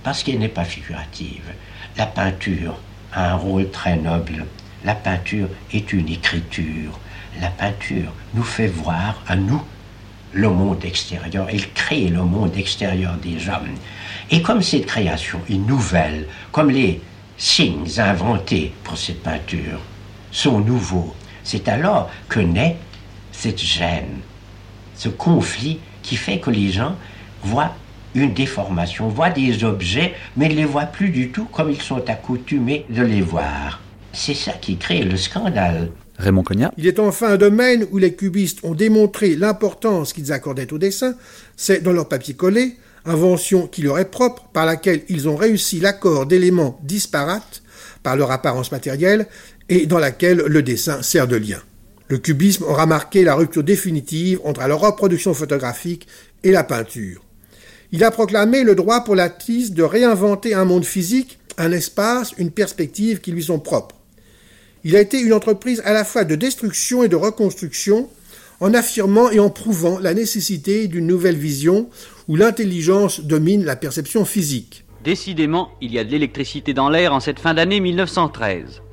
parce 0.04 0.24
qu'elle 0.24 0.40
n'est 0.40 0.48
pas 0.48 0.66
figurative. 0.66 1.44
La 1.98 2.08
peinture 2.08 2.80
a 3.14 3.32
un 3.32 3.36
rôle 3.36 3.70
très 3.70 3.98
noble. 3.98 4.46
La 4.84 4.96
peinture 4.96 5.48
est 5.74 5.94
une 5.94 6.10
écriture. 6.10 7.00
La 7.40 7.50
peinture 7.50 8.12
nous 8.34 8.44
fait 8.44 8.68
voir 8.68 9.22
à 9.28 9.36
nous 9.36 9.62
le 10.34 10.50
monde 10.50 10.84
extérieur. 10.84 11.48
Elle 11.50 11.72
crée 11.74 12.08
le 12.08 12.24
monde 12.24 12.56
extérieur 12.58 13.16
des 13.18 13.48
hommes. 13.50 13.76
Et 14.34 14.42
comme 14.42 14.62
cette 14.62 14.86
création 14.86 15.42
est 15.50 15.56
nouvelle, 15.56 16.26
comme 16.54 16.72
les 16.72 17.02
signes 17.38 17.88
inventés 17.98 18.72
pour 18.84 18.98
cette 18.98 19.22
peinture 19.22 19.82
sont 20.32 20.62
nouveaux, 20.62 21.14
c'est 21.44 21.68
alors 21.68 22.10
que 22.30 22.40
naît 22.40 22.78
cette 23.34 23.60
gêne, 23.60 24.20
ce 24.96 25.10
conflit 25.10 25.80
qui 26.02 26.16
fait 26.16 26.40
que 26.40 26.50
les 26.50 26.72
gens 26.72 26.96
voient 27.44 27.76
une 28.16 28.34
déformation, 28.34 29.10
voient 29.10 29.30
des 29.30 29.66
objets, 29.66 30.14
mais 30.38 30.48
ne 30.48 30.54
les 30.54 30.66
voient 30.66 30.86
plus 30.86 31.10
du 31.10 31.30
tout 31.30 31.46
comme 31.46 31.70
ils 31.70 31.82
sont 31.82 32.10
accoutumés 32.10 32.86
de 32.90 33.02
les 33.02 33.22
voir. 33.22 33.82
C'est 34.14 34.34
ça 34.34 34.54
qui 34.54 34.78
crée 34.78 35.04
le 35.04 35.18
scandale. 35.18 35.92
Raymond 36.18 36.44
Cognac. 36.44 36.72
Il 36.78 36.88
est 36.88 37.00
enfin 37.00 37.34
un 37.34 37.38
domaine 37.38 37.86
où 37.92 37.98
les 37.98 38.16
cubistes 38.16 38.60
ont 38.64 38.76
démontré 38.76 39.36
l'importance 39.36 40.14
qu'ils 40.14 40.32
accordaient 40.32 40.72
au 40.72 40.78
dessin, 40.78 41.16
c'est 41.58 41.82
dans 41.84 41.92
leur 41.92 42.08
papier 42.08 42.34
collé, 42.34 42.78
invention 43.06 43.68
qui 43.68 43.82
leur 43.82 44.00
est 44.00 44.12
propre, 44.12 44.48
par 44.54 44.66
laquelle 44.66 45.04
ils 45.10 45.28
ont 45.28 45.36
réussi 45.36 45.80
l'accord 45.80 46.26
d'éléments 46.26 46.80
disparates 46.84 47.62
par 48.04 48.16
leur 48.16 48.32
apparence 48.32 48.72
matérielle 48.72 49.28
et 49.70 49.86
dans 49.86 50.00
laquelle 50.00 50.38
le 50.38 50.64
dessin 50.64 51.02
sert 51.02 51.28
de 51.28 51.36
lien. 51.36 51.62
Le 52.08 52.18
cubisme 52.18 52.64
aura 52.64 52.86
marqué 52.86 53.24
la 53.24 53.36
rupture 53.36 53.64
définitive 53.64 54.42
entre 54.44 54.68
la 54.68 54.76
reproduction 54.76 55.34
photographique 55.34 56.08
et 56.44 56.52
la 56.52 56.64
peinture. 56.64 57.24
Il 57.94 58.04
a 58.04 58.12
proclamé 58.12 58.64
le 58.64 58.76
droit 58.76 59.04
pour 59.04 59.16
l'artiste 59.16 59.74
de 59.74 59.84
réinventer 59.84 60.54
un 60.54 60.66
monde 60.66 60.86
physique, 60.86 61.40
un 61.58 61.72
espace, 61.72 62.34
une 62.38 62.52
perspective 62.52 63.20
qui 63.20 63.32
lui 63.32 63.44
sont 63.44 63.60
propres. 63.60 63.96
Il 64.84 64.96
a 64.96 65.02
été 65.02 65.20
une 65.20 65.34
entreprise 65.34 65.82
à 65.86 65.94
la 65.94 66.04
fois 66.04 66.24
de 66.24 66.36
destruction 66.36 67.04
et 67.04 67.10
de 67.10 67.16
reconstruction, 67.16 68.10
en 68.62 68.76
affirmant 68.76 69.32
et 69.32 69.40
en 69.40 69.50
prouvant 69.50 70.00
la 70.00 70.14
nécessité 70.14 70.88
d'une 70.88 71.08
nouvelle 71.08 71.36
vision 71.36 71.90
où 72.28 72.36
l'intelligence 72.36 73.22
domine 73.22 73.66
la 73.66 73.76
perception 73.76 74.24
physique. 74.24 74.86
Décidément, 75.04 75.72
il 75.82 75.92
y 75.92 75.98
a 75.98 76.04
de 76.04 76.12
l'électricité 76.12 76.76
dans 76.76 76.88
l'air 76.88 77.12
en 77.12 77.20
cette 77.20 77.40
fin 77.40 77.56
d'année 77.56 77.80
1913. 77.80 78.84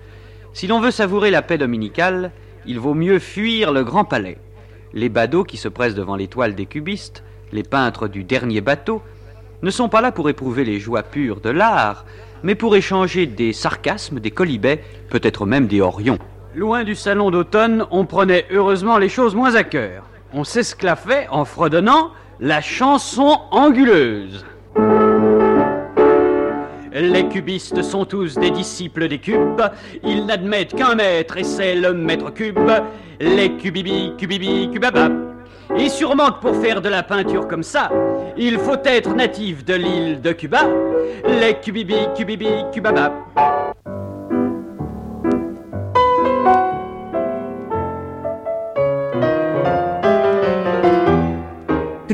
Si 0.55 0.67
l'on 0.67 0.81
veut 0.81 0.91
savourer 0.91 1.31
la 1.31 1.43
paix 1.43 1.59
dominicale, 1.59 2.33
il 2.67 2.81
vaut 2.81 2.95
mieux 2.95 3.19
fuir 3.19 3.71
le 3.71 3.85
Grand 3.85 4.07
Palais. 4.07 4.39
Les 4.95 5.11
badauds 5.11 5.45
qui 5.45 5.59
se 5.59 5.69
pressent 5.69 5.95
devant 5.95 6.17
les 6.17 6.29
toiles 6.29 6.55
des 6.55 6.65
cubistes, 6.67 7.23
les 7.53 7.63
peintres 7.63 8.09
du 8.09 8.25
dernier 8.25 8.63
bateau, 8.63 9.03
ne 9.63 9.71
sont 9.71 9.91
pas 9.91 10.01
là 10.01 10.13
pour 10.13 10.31
éprouver 10.31 10.65
les 10.65 10.81
joies 10.81 11.03
pures 11.03 11.43
de 11.43 11.51
l'art, 11.51 12.07
mais 12.43 12.55
pour 12.55 12.75
échanger 12.75 13.27
des 13.27 13.53
sarcasmes, 13.53 14.19
des 14.19 14.31
colibets, 14.31 14.83
peut-être 15.11 15.45
même 15.45 15.67
des 15.67 15.83
orions. 15.83 16.19
Loin 16.59 16.83
du 16.83 16.97
salon 16.97 17.31
d'automne, 17.31 17.87
on 17.93 18.05
prenait 18.05 18.45
heureusement 18.51 18.99
les 18.99 19.09
choses 19.09 19.37
moins 19.37 19.55
à 19.55 19.63
cœur. 19.63 20.03
On 20.35 20.43
s'esclaffait 20.43 21.29
en 21.31 21.45
fredonnant 21.45 22.11
la 22.41 22.61
chanson 22.61 23.39
anguleuse. 23.53 24.45
Les 26.93 27.29
cubistes 27.29 27.81
sont 27.83 28.05
tous 28.05 28.35
des 28.35 28.51
disciples 28.51 29.07
des 29.07 29.21
cubes. 29.21 29.63
Ils 30.03 30.27
n'admettent 30.27 30.75
qu'un 30.75 30.97
maître 30.97 31.37
et 31.37 31.45
c'est 31.45 31.77
le 31.77 31.95
maître 31.95 32.31
cube. 32.31 32.59
Les 33.21 33.53
cubibi, 33.53 34.15
cubibi, 34.19 34.69
cubaba. 34.73 35.11
Et 35.77 35.89
sûrement 35.89 36.33
que 36.33 36.41
pour 36.41 36.57
faire 36.57 36.81
de 36.81 36.89
la 36.89 37.05
peinture 37.05 37.47
comme 37.47 37.63
ça, 37.63 37.89
il 38.37 38.59
faut 38.59 38.83
être 38.85 39.15
natif 39.15 39.65
de 39.65 39.75
l'île 39.75 40.21
de 40.21 40.33
Cuba. 40.33 40.63
Les 41.25 41.55
cubibi, 41.61 42.09
cubibi, 42.17 42.49
cubaba. 42.73 43.13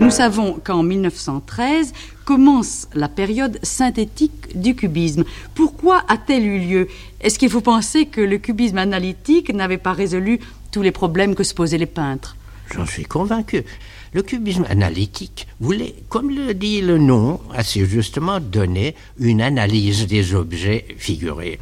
Nous 0.04 0.10
savons 0.10 0.60
qu'en 0.62 0.82
1913 0.82 1.94
commence 2.26 2.88
la 2.92 3.08
période 3.08 3.58
synthétique 3.62 4.60
du 4.60 4.74
cubisme. 4.74 5.24
Pourquoi 5.54 6.04
a-t-elle 6.08 6.44
eu 6.44 6.58
lieu? 6.58 6.88
Est-ce 7.22 7.38
qu'il 7.38 7.48
faut 7.48 7.62
penser 7.62 8.04
que 8.04 8.20
le 8.20 8.36
cubisme 8.36 8.76
analytique 8.76 9.54
n'avait 9.54 9.78
pas 9.78 9.94
résolu 9.94 10.40
tous 10.72 10.82
les 10.82 10.92
problèmes 10.92 11.34
que 11.34 11.42
se 11.42 11.54
posaient 11.54 11.78
les 11.78 11.86
peintres? 11.86 12.36
J'en 12.74 12.84
suis 12.84 13.04
convaincu. 13.04 13.64
Le 14.12 14.20
cubisme 14.20 14.66
analytique 14.68 15.46
voulait, 15.58 15.94
comme 16.10 16.28
le 16.28 16.52
dit 16.52 16.82
le 16.82 16.98
nom, 16.98 17.40
assez 17.54 17.86
justement 17.86 18.40
donner 18.40 18.94
une 19.18 19.40
analyse 19.40 20.06
des 20.06 20.34
objets 20.34 20.84
figurés. 20.98 21.58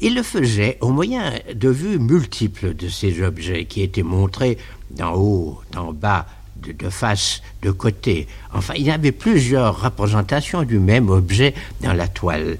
Il 0.00 0.14
le 0.14 0.22
faisait 0.22 0.78
au 0.80 0.88
moyen 0.88 1.34
de 1.54 1.68
vues 1.68 1.98
multiples 1.98 2.74
de 2.74 2.88
ces 2.88 3.22
objets 3.22 3.66
qui 3.66 3.82
étaient 3.82 4.02
montrés 4.02 4.56
d'en 4.90 5.14
haut, 5.14 5.60
d'en 5.72 5.92
bas, 5.92 6.26
de, 6.62 6.88
face, 6.88 7.42
de 7.62 7.70
côté. 7.70 8.26
Enfin, 8.52 8.74
il 8.76 8.84
y 8.84 8.90
avait 8.90 9.12
plusieurs 9.12 9.82
représentations 9.82 10.62
du 10.62 10.78
même 10.78 11.10
objet 11.10 11.54
dans 11.80 11.92
la 11.92 12.08
toile. 12.08 12.58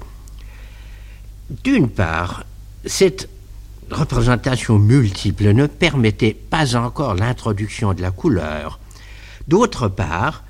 D'une 1.63 1.89
part, 1.89 2.45
cette 2.85 3.29
représentation 3.91 4.79
multiple 4.79 5.53
ne 5.53 5.65
permettait 5.65 6.33
pas 6.33 6.75
encore 6.75 7.15
l'introduction 7.15 7.93
de 7.93 8.01
la 8.01 8.11
couleur. 8.11 8.79
D'autre 9.47 9.87
part, 9.87 10.43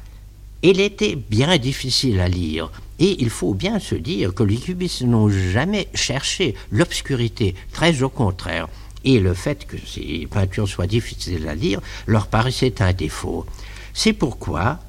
elle 0.63 0.79
était 0.79 1.15
bien 1.15 1.57
difficile 1.57 2.19
à 2.19 2.27
lire. 2.27 2.71
Et 2.99 3.21
il 3.21 3.29
faut 3.29 3.53
bien 3.53 3.79
se 3.79 3.93
dire 3.93 4.33
que 4.33 4.41
les 4.41 4.57
cubistes 4.57 5.03
n'ont 5.03 5.29
jamais 5.29 5.87
cherché 5.93 6.55
l'obscurité, 6.71 7.53
très 7.71 8.01
au 8.01 8.09
contraire. 8.09 8.67
Et 9.03 9.19
le 9.19 9.33
fait 9.33 9.65
que 9.65 9.77
ces 9.77 10.27
peintures 10.29 10.67
soient 10.67 10.87
difficiles 10.87 11.47
à 11.47 11.55
lire 11.55 11.81
leur 12.07 12.27
paraissait 12.27 12.81
un 12.81 12.93
défaut. 12.93 13.45
C'est 13.93 14.13
pourquoi 14.13 14.79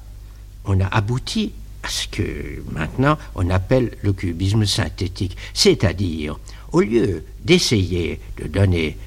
on 0.65 0.79
a 0.79 0.87
abouti 0.87 1.53
à 1.83 1.89
ce 1.89 2.07
que 2.07 2.61
maintenant 2.71 3.17
on 3.35 3.49
appelle 3.49 3.95
le 4.01 4.13
cubisme 4.13 4.65
synthétique, 4.65 5.37
c'est-à-dire 5.53 6.39
au 6.71 6.81
lieu 6.81 7.23
d'essayer 7.43 8.19
de 8.37 8.47
donner 8.47 8.97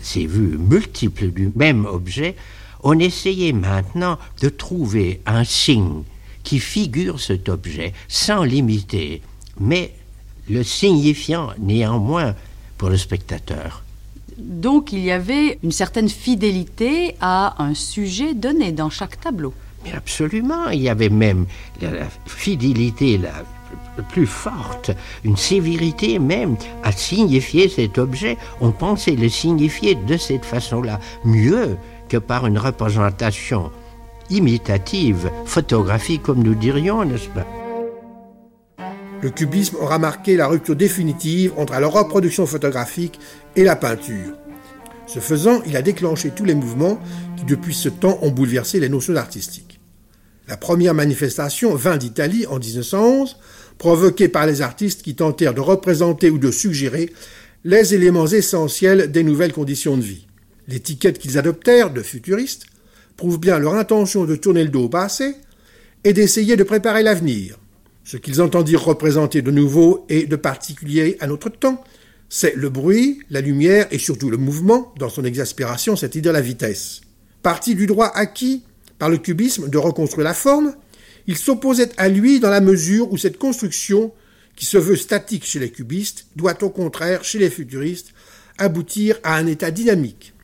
ces 0.00 0.26
vues 0.26 0.58
multiples 0.58 1.30
du 1.30 1.50
même 1.54 1.86
objet, 1.86 2.36
on 2.82 2.98
essayait 2.98 3.52
maintenant 3.52 4.18
de 4.40 4.48
trouver 4.48 5.20
un 5.26 5.44
signe 5.44 6.02
qui 6.42 6.58
figure 6.58 7.20
cet 7.20 7.48
objet 7.48 7.92
sans 8.08 8.42
l'imiter, 8.42 9.22
mais 9.60 9.94
le 10.50 10.62
signifiant 10.64 11.50
néanmoins 11.58 12.34
pour 12.78 12.88
le 12.88 12.96
spectateur. 12.96 13.84
Donc 14.38 14.92
il 14.92 15.00
y 15.00 15.10
avait 15.10 15.58
une 15.62 15.72
certaine 15.72 16.08
fidélité 16.08 17.16
à 17.20 17.62
un 17.62 17.74
sujet 17.74 18.34
donné 18.34 18.72
dans 18.72 18.90
chaque 18.90 19.20
tableau. 19.20 19.52
Mais 19.84 19.92
absolument, 19.92 20.68
il 20.68 20.82
y 20.82 20.88
avait 20.88 21.08
même 21.08 21.46
la 21.80 22.06
fidélité 22.26 23.18
la 23.18 23.32
plus 24.08 24.26
forte, 24.26 24.90
une 25.24 25.36
sévérité 25.36 26.18
même 26.18 26.56
à 26.82 26.92
signifier 26.92 27.68
cet 27.68 27.98
objet. 27.98 28.36
On 28.60 28.70
pensait 28.70 29.16
le 29.16 29.28
signifier 29.28 29.94
de 29.94 30.16
cette 30.16 30.44
façon-là, 30.44 31.00
mieux 31.24 31.76
que 32.08 32.16
par 32.16 32.46
une 32.46 32.58
représentation 32.58 33.70
imitative, 34.30 35.30
photographique 35.44 36.22
comme 36.22 36.42
nous 36.42 36.54
dirions, 36.54 37.04
n'est-ce 37.04 37.28
pas? 37.28 37.46
Le 39.22 39.30
cubisme 39.30 39.76
aura 39.76 40.00
marqué 40.00 40.36
la 40.36 40.48
rupture 40.48 40.74
définitive 40.74 41.52
entre 41.56 41.78
la 41.78 41.86
reproduction 41.86 42.44
photographique 42.44 43.20
et 43.54 43.62
la 43.62 43.76
peinture. 43.76 44.36
Ce 45.06 45.20
faisant, 45.20 45.62
il 45.64 45.76
a 45.76 45.82
déclenché 45.82 46.30
tous 46.30 46.44
les 46.44 46.56
mouvements 46.56 47.00
qui 47.36 47.44
depuis 47.44 47.74
ce 47.74 47.88
temps 47.88 48.18
ont 48.22 48.30
bouleversé 48.30 48.80
les 48.80 48.88
notions 48.88 49.14
artistiques. 49.14 49.78
La 50.48 50.56
première 50.56 50.94
manifestation 50.94 51.74
vint 51.76 51.98
d'Italie 51.98 52.46
en 52.46 52.58
1911, 52.58 53.36
provoquée 53.78 54.28
par 54.28 54.44
les 54.44 54.60
artistes 54.60 55.02
qui 55.02 55.14
tentèrent 55.14 55.54
de 55.54 55.60
représenter 55.60 56.28
ou 56.28 56.38
de 56.38 56.50
suggérer 56.50 57.12
les 57.64 57.94
éléments 57.94 58.26
essentiels 58.26 59.12
des 59.12 59.22
nouvelles 59.22 59.52
conditions 59.52 59.96
de 59.96 60.02
vie. 60.02 60.26
L'étiquette 60.66 61.20
qu'ils 61.20 61.38
adoptèrent 61.38 61.92
de 61.92 62.02
futuristes 62.02 62.66
prouve 63.16 63.38
bien 63.38 63.60
leur 63.60 63.74
intention 63.74 64.24
de 64.24 64.34
tourner 64.34 64.64
le 64.64 64.70
dos 64.70 64.84
au 64.84 64.88
passé 64.88 65.36
et 66.02 66.12
d'essayer 66.12 66.56
de 66.56 66.64
préparer 66.64 67.04
l'avenir. 67.04 67.58
Ce 68.04 68.16
qu'ils 68.16 68.42
entendirent 68.42 68.84
représenter 68.84 69.42
de 69.42 69.50
nouveau 69.50 70.04
et 70.08 70.26
de 70.26 70.36
particulier 70.36 71.16
à 71.20 71.26
notre 71.26 71.48
temps, 71.48 71.82
c'est 72.28 72.56
le 72.56 72.68
bruit, 72.68 73.20
la 73.30 73.40
lumière 73.40 73.86
et 73.90 73.98
surtout 73.98 74.30
le 74.30 74.38
mouvement, 74.38 74.92
dans 74.98 75.08
son 75.08 75.24
exaspération, 75.24 75.96
c'est-à-dire 75.96 76.32
la 76.32 76.40
vitesse. 76.40 77.02
Parti 77.42 77.74
du 77.74 77.86
droit 77.86 78.10
acquis 78.14 78.62
par 78.98 79.10
le 79.10 79.18
cubisme 79.18 79.68
de 79.68 79.78
reconstruire 79.78 80.24
la 80.24 80.34
forme, 80.34 80.74
il 81.26 81.36
s'opposait 81.36 81.90
à 81.96 82.08
lui 82.08 82.40
dans 82.40 82.50
la 82.50 82.60
mesure 82.60 83.12
où 83.12 83.16
cette 83.16 83.38
construction, 83.38 84.12
qui 84.56 84.64
se 84.64 84.78
veut 84.78 84.96
statique 84.96 85.44
chez 85.44 85.58
les 85.58 85.70
cubistes, 85.70 86.26
doit 86.36 86.62
au 86.62 86.70
contraire, 86.70 87.22
chez 87.24 87.38
les 87.38 87.50
futuristes, 87.50 88.12
aboutir 88.58 89.18
à 89.22 89.36
un 89.36 89.46
état 89.46 89.70
dynamique. 89.70 90.34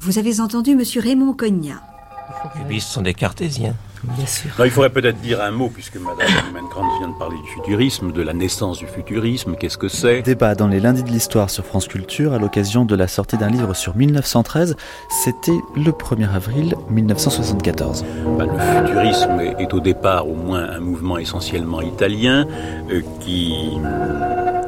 Vous 0.00 0.18
avez 0.18 0.40
entendu 0.40 0.72
M. 0.72 0.82
Raymond 0.96 1.34
Cognat. 1.34 1.82
Les 2.28 2.60
cubistes 2.60 2.88
sont 2.88 3.02
des 3.02 3.14
cartésiens. 3.14 3.74
Bien 4.04 4.26
sûr. 4.26 4.50
Non, 4.58 4.64
il 4.64 4.70
faudrait 4.70 4.90
peut-être 4.90 5.20
dire 5.20 5.42
un 5.42 5.50
mot, 5.50 5.70
puisque 5.72 5.96
Madame 5.96 6.28
Mankrantz 6.52 6.98
vient 6.98 7.08
de 7.08 7.18
parler 7.18 7.36
du 7.42 7.50
futurisme, 7.50 8.12
de 8.12 8.22
la 8.22 8.32
naissance 8.32 8.78
du 8.78 8.86
futurisme, 8.86 9.56
qu'est-ce 9.56 9.78
que 9.78 9.88
c'est? 9.88 10.22
Débat 10.22 10.54
dans 10.54 10.68
les 10.68 10.78
lundis 10.78 11.02
de 11.02 11.10
l'histoire 11.10 11.50
sur 11.50 11.64
France 11.64 11.88
Culture 11.88 12.32
à 12.32 12.38
l'occasion 12.38 12.84
de 12.84 12.94
la 12.94 13.08
sortie 13.08 13.36
d'un 13.38 13.48
livre 13.48 13.74
sur 13.74 13.96
1913. 13.96 14.76
C'était 15.08 15.58
le 15.76 15.90
1er 15.90 16.32
avril 16.32 16.74
1974. 16.90 18.04
Bah, 18.38 18.46
le 18.46 18.86
futurisme 18.86 19.40
est, 19.40 19.62
est, 19.62 19.74
au 19.74 19.80
départ 19.80 20.28
au 20.28 20.34
moins 20.34 20.68
un 20.70 20.80
mouvement 20.80 21.18
essentiellement 21.18 21.80
italien 21.80 22.46
euh, 22.90 23.02
qui 23.20 23.54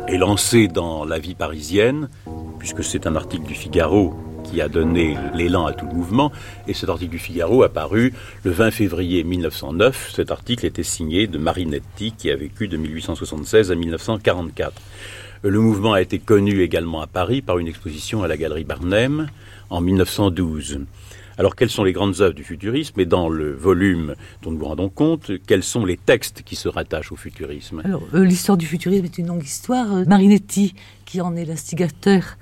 est 0.08 0.18
lancé 0.18 0.66
dans 0.66 1.04
la 1.04 1.18
vie 1.18 1.34
parisienne, 1.34 2.08
puisque 2.58 2.82
c'est 2.82 3.06
un 3.06 3.14
article 3.14 3.46
du 3.46 3.54
Figaro 3.54 4.14
qui 4.50 4.60
a 4.60 4.68
donné 4.68 5.16
l'élan 5.34 5.66
à 5.66 5.72
tout 5.72 5.86
le 5.86 5.94
mouvement. 5.94 6.32
Et 6.66 6.74
cet 6.74 6.88
article 6.88 7.10
du 7.10 7.18
Figaro 7.18 7.62
a 7.62 7.68
paru 7.68 8.12
le 8.44 8.50
20 8.50 8.70
février 8.70 9.22
1909. 9.24 10.12
Cet 10.14 10.30
article 10.30 10.66
était 10.66 10.82
signé 10.82 11.26
de 11.26 11.38
Marinetti, 11.38 12.12
qui 12.12 12.30
a 12.30 12.36
vécu 12.36 12.68
de 12.68 12.76
1876 12.76 13.70
à 13.70 13.74
1944. 13.74 14.72
Le 15.42 15.60
mouvement 15.60 15.92
a 15.94 16.02
été 16.02 16.18
connu 16.18 16.62
également 16.62 17.00
à 17.00 17.06
Paris 17.06 17.42
par 17.42 17.58
une 17.58 17.68
exposition 17.68 18.22
à 18.22 18.28
la 18.28 18.36
Galerie 18.36 18.64
Barnhem 18.64 19.28
en 19.70 19.80
1912. 19.80 20.80
Alors, 21.38 21.56
quelles 21.56 21.70
sont 21.70 21.84
les 21.84 21.92
grandes 21.92 22.20
œuvres 22.20 22.34
du 22.34 22.44
futurisme 22.44 23.00
Et 23.00 23.06
dans 23.06 23.30
le 23.30 23.54
volume 23.54 24.14
dont 24.42 24.50
nous 24.50 24.58
nous 24.58 24.64
rendons 24.66 24.90
compte, 24.90 25.30
quels 25.46 25.62
sont 25.62 25.86
les 25.86 25.96
textes 25.96 26.42
qui 26.42 26.56
se 26.56 26.68
rattachent 26.68 27.12
au 27.12 27.16
futurisme? 27.16 27.80
Alors, 27.84 28.02
euh, 28.12 28.24
l'histoire 28.24 28.58
du 28.58 28.66
futurisme 28.66 29.06
est 29.06 29.16
une 29.16 29.28
longue 29.28 29.44
histoire. 29.44 29.94
Euh, 29.94 30.04
Marinetti, 30.04 30.74
qui 31.06 31.22
en 31.22 31.36
est 31.36 31.46
l'instigateur, 31.46 32.36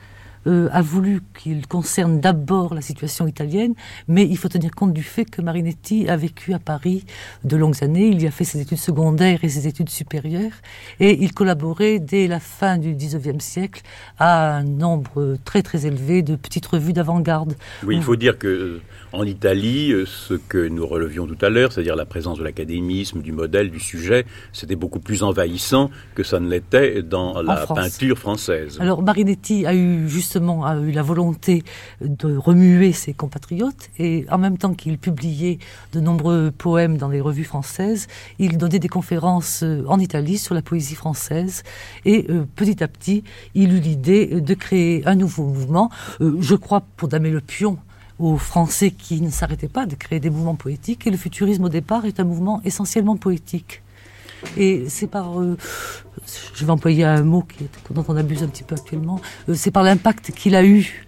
euh, 0.49 0.69
a 0.73 0.83
voulu 0.83 1.21
qu'il 1.39 1.67
concerne 1.67 2.21
d'abord 2.21 2.75
la 2.75 2.81
situation 2.81 3.27
italienne, 3.27 3.75
mais 4.09 4.25
il 4.25 4.37
faut 4.37 4.49
tenir 4.49 4.71
compte 4.71 4.93
du 4.93 5.03
fait 5.03 5.27
que 5.27 5.43
Marinetti 5.43 6.09
a 6.09 6.17
vécu 6.17 6.55
à 6.55 6.59
Paris 6.59 7.05
de 7.45 7.57
longues 7.57 7.85
années, 7.85 8.09
il 8.09 8.23
y 8.23 8.27
a 8.27 8.31
fait 8.31 8.45
ses 8.45 8.61
études 8.61 8.79
secondaires 8.79 9.41
et 9.43 9.49
ses 9.49 9.67
études 9.67 9.91
supérieures, 9.91 10.53
et 11.01 11.23
il 11.23 11.35
collaborait 11.35 11.99
dès 11.99 12.27
la 12.27 12.41
fin 12.41 12.79
du 12.79 12.95
XIXe 12.95 13.45
siècle 13.45 13.83
à 14.19 14.57
un 14.57 14.65
nombre 14.65 15.37
très 15.45 15.63
très 15.63 15.87
élevé 15.87 16.23
de 16.23 16.35
petites 16.35 16.67
revues 16.67 16.93
d'avant-garde. 16.93 17.55
Oui, 17.85 17.97
il 17.97 18.03
faut 18.03 18.17
dire 18.17 18.39
que 18.39 18.81
en 19.13 19.25
Italie, 19.25 19.95
ce 20.07 20.35
que 20.35 20.69
nous 20.69 20.87
relevions 20.87 21.27
tout 21.27 21.39
à 21.45 21.49
l'heure, 21.49 21.73
c'est-à-dire 21.73 21.97
la 21.97 22.05
présence 22.05 22.39
de 22.39 22.45
l'académisme, 22.45 23.23
du 23.23 23.33
modèle, 23.33 23.71
du 23.71 23.81
sujet, 23.81 24.27
c'était 24.53 24.77
beaucoup 24.77 25.01
plus 25.01 25.23
envahissant 25.23 25.91
que 26.15 26.23
ça 26.23 26.41
ne 26.41 26.49
l'était 26.49 27.03
dans 27.03 27.41
la 27.43 27.57
France. 27.57 27.79
peinture 27.79 28.19
française. 28.19 28.79
Alors 28.81 29.03
Marinetti 29.03 29.67
a 29.67 29.75
eu 29.75 30.09
justement 30.09 30.38
a 30.39 30.77
eu 30.77 30.91
la 30.91 31.03
volonté 31.03 31.65
de 32.01 32.37
remuer 32.37 32.93
ses 32.93 33.13
compatriotes 33.13 33.91
et 33.99 34.27
en 34.31 34.39
même 34.39 34.59
temps 34.59 34.75
qu'il 34.75 34.99
publiait 34.99 35.59
de 35.93 36.01
nombreux 36.01 36.51
poèmes 36.51 36.97
dans 36.97 37.09
les 37.09 37.21
revues 37.21 37.45
françaises, 37.45 38.07
il 38.39 38.59
donnait 38.59 38.79
des 38.79 38.89
conférences 38.89 39.63
euh, 39.63 39.85
en 39.89 39.99
Italie 39.99 40.39
sur 40.39 40.55
la 40.55 40.63
poésie 40.63 40.95
française 40.95 41.63
et 42.05 42.27
euh, 42.31 42.45
petit 42.57 42.83
à 42.83 42.89
petit, 42.89 43.25
il 43.55 43.73
eut 43.73 43.81
l'idée 43.81 44.41
de 44.41 44.55
créer 44.55 45.07
un 45.07 45.15
nouveau 45.15 45.45
mouvement. 45.45 45.91
Euh, 46.21 46.37
je 46.41 46.55
crois 46.55 46.83
pour 46.97 47.09
damer 47.09 47.31
le 47.31 47.41
pion 47.41 47.79
aux 48.19 48.37
Français 48.37 48.91
qui 48.91 49.21
ne 49.21 49.31
s'arrêtaient 49.31 49.69
pas 49.69 49.87
de 49.87 49.95
créer 49.95 50.21
des 50.21 50.31
mouvements 50.31 50.57
poétiques. 50.57 51.07
Et 51.07 51.11
le 51.11 51.17
futurisme, 51.17 51.65
au 51.65 51.69
départ, 51.69 52.05
est 52.05 52.21
un 52.21 52.25
mouvement 52.25 52.61
essentiellement 52.65 53.17
poétique. 53.17 53.83
Et 54.57 54.85
c'est 54.89 55.07
par, 55.07 55.41
euh, 55.41 55.57
je 56.55 56.65
vais 56.65 56.71
employer 56.71 57.05
un 57.05 57.23
mot 57.23 57.43
qui 57.43 57.69
dont 57.91 58.05
on 58.09 58.17
abuse 58.17 58.43
un 58.43 58.49
petit 58.49 58.65
peu 58.65 58.75
actuellement, 58.75 59.21
euh, 59.49 59.55
c'est 59.55 59.71
par 59.71 59.83
l'impact 59.83 60.33
qu'il 60.33 60.55
a 60.55 60.65
eu 60.65 61.07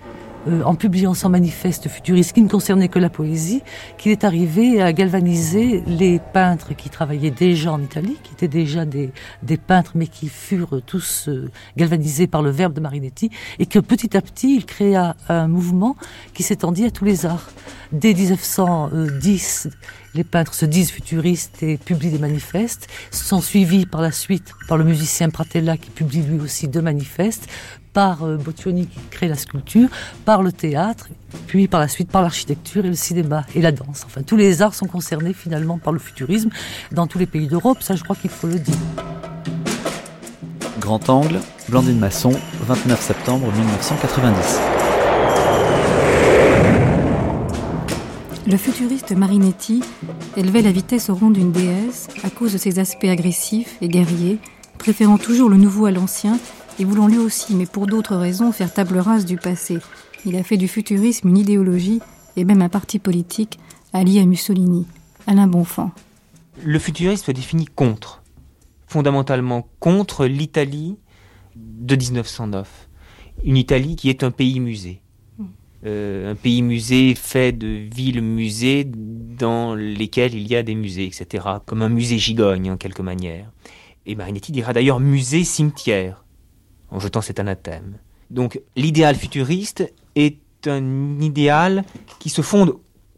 euh, 0.49 0.63
en 0.65 0.75
publiant 0.75 1.15
son 1.15 1.29
manifeste 1.29 1.89
futuriste 1.89 2.33
qui 2.33 2.43
ne 2.43 2.49
concernait 2.49 2.89
que 2.89 2.99
la 2.99 3.11
poésie, 3.11 3.63
qu'il 3.99 4.13
est 4.13 4.25
arrivé 4.25 4.81
à 4.81 4.93
galvaniser 4.93 5.83
les 5.87 6.19
peintres 6.19 6.75
qui 6.75 6.89
travaillaient 6.89 7.31
déjà 7.31 7.73
en 7.73 7.83
Italie, 7.83 8.17
qui 8.23 8.33
étaient 8.33 8.49
déjà 8.49 8.85
des, 8.85 9.13
des 9.43 9.57
peintres, 9.57 9.93
mais 9.95 10.07
qui 10.07 10.29
furent 10.29 10.81
tous 10.87 11.29
euh, 11.29 11.51
galvanisés 11.77 12.27
par 12.27 12.43
le 12.43 12.51
verbe 12.51 12.73
de 12.73 12.81
Marinetti, 12.81 13.31
et 13.59 13.67
que 13.67 13.79
petit 13.79 14.17
à 14.17 14.23
petit, 14.23 14.57
il 14.57 14.67
créa 14.67 15.17
un 15.29 15.49
mouvement 15.49 15.97
qui 16.35 16.43
s'étendit 16.43 16.87
à 16.87 16.91
tous 16.91 17.05
les 17.05 17.27
arts. 17.27 17.51
Dès 17.93 18.15
1910, 18.15 19.69
les 20.15 20.25
peintres 20.25 20.55
se 20.55 20.65
disent 20.65 20.91
futuristes 20.91 21.63
et 21.63 21.77
publient 21.77 22.11
des 22.11 22.19
manifestes, 22.19 22.89
sont 23.11 23.41
suivis 23.41 23.87
par 23.87 24.01
la 24.01 24.13
suite 24.13 24.53
par 24.69 24.79
le 24.79 24.85
musicien 24.85 25.31
Pratella 25.31 25.77
qui 25.77 25.91
publie 25.91 26.23
lui 26.23 26.41
aussi 26.41 26.69
deux 26.69 26.83
manifestes, 26.83 27.49
par 27.93 28.25
euh, 28.25 28.37
Boccioni 28.37 28.87
qui 28.87 28.99
crée 29.11 29.29
la 29.29 29.37
sculpture, 29.37 29.89
par 30.25 30.43
le 30.43 30.53
théâtre, 30.53 31.09
puis 31.47 31.69
par 31.69 31.81
la 31.81 31.89
suite 31.89 32.11
par 32.11 32.23
l'architecture 32.23 32.85
et 32.85 32.89
le 32.89 32.95
cinéma 32.95 33.45
et 33.55 33.61
la 33.61 33.73
danse. 33.73 34.05
Enfin, 34.07 34.23
tous 34.23 34.37
les 34.37 34.63
arts 34.63 34.75
sont 34.75 34.87
concernés 34.87 35.33
finalement 35.33 35.79
par 35.79 35.93
le 35.93 35.99
futurisme 35.99 36.51
dans 36.93 37.07
tous 37.07 37.19
les 37.19 37.27
pays 37.27 37.47
d'Europe, 37.47 37.83
ça 37.83 37.97
je 37.97 38.05
crois 38.05 38.17
qu'il 38.17 38.31
faut 38.31 38.47
le 38.47 38.59
dire. 38.59 38.75
Grand 40.79 41.09
Angle, 41.09 41.41
Blandine 41.69 41.99
Masson, 41.99 42.33
29 42.67 43.01
septembre 43.01 43.53
1990. 43.53 44.61
Le 48.47 48.57
futuriste 48.57 49.13
Marinetti 49.13 49.83
élevait 50.37 50.63
la 50.63 50.73
vitesse 50.73 51.11
au 51.11 51.15
rang 51.15 51.31
d'une 51.31 51.53
déesse 51.53 52.09
à 52.25 52.31
cause 52.31 52.53
de 52.53 52.59
ses 52.59 52.81
aspects 52.81 53.05
agressifs 53.05 53.77
et 53.81 53.89
guerriers, 53.89 54.39
préférant 54.79 55.19
toujours 55.19 55.49
le 55.49 55.57
nouveau 55.57 55.87
à 55.87 55.93
l'ancien 55.93 56.39
et 56.81 56.85
voulant 56.85 57.09
lui 57.09 57.19
aussi, 57.19 57.55
mais 57.55 57.67
pour 57.67 57.87
d'autres 57.87 58.17
raisons, 58.17 58.53
faire 58.53 58.73
table 58.73 58.99
rase 58.99 59.27
du 59.27 59.37
passé. 59.37 59.79
Il 60.25 60.35
a 60.37 60.43
fait 60.43 60.57
du 60.57 60.67
futurisme 60.67 61.29
une 61.29 61.37
idéologie 61.37 62.01
et 62.37 62.45
même 62.45 62.63
un 62.63 62.71
parti 62.71 62.99
politique 62.99 63.59
allié 63.93 64.21
à 64.21 64.25
Mussolini. 64.25 64.87
Alain 65.27 65.47
Bonfant. 65.47 65.91
Le 66.65 66.79
futurisme 66.79 67.27
se 67.27 67.33
définit 67.33 67.67
contre, 67.67 68.23
fondamentalement 68.87 69.69
contre 69.79 70.25
l'Italie 70.25 70.97
de 71.55 71.97
1909. 71.97 72.89
Une 73.45 73.59
Italie 73.59 73.95
qui 73.95 74.09
est 74.09 74.25
un 74.25 74.31
pays 74.31 74.59
musée. 74.59 75.03
Euh, 75.85 76.33
un 76.33 76.35
pays 76.35 76.63
musée 76.63 77.15
fait 77.15 77.53
de 77.53 77.67
villes 77.95 78.23
musées 78.23 78.85
dans 78.87 79.75
lesquelles 79.75 80.35
il 80.35 80.49
y 80.49 80.57
a 80.57 80.63
des 80.63 80.75
musées, 80.75 81.05
etc. 81.05 81.47
Comme 81.67 81.83
un 81.83 81.91
musée 81.91 82.17
gigogne 82.17 82.71
en 82.71 82.79
quelque 82.79 83.03
manière. 83.03 83.51
Et 84.07 84.15
Marinetti 84.15 84.51
dira 84.51 84.73
d'ailleurs 84.73 85.01
musée 85.01 85.45
cimetière 85.45 86.25
en 86.91 86.99
jetant 86.99 87.21
cet 87.21 87.39
anathème. 87.39 87.99
Donc 88.31 88.61
l'idéal 88.77 89.17
futuriste 89.17 89.93
est 90.15 90.39
un 90.67 91.21
idéal 91.21 91.85
qui 92.19 92.29
se 92.29 92.43
fonde, 92.43 92.75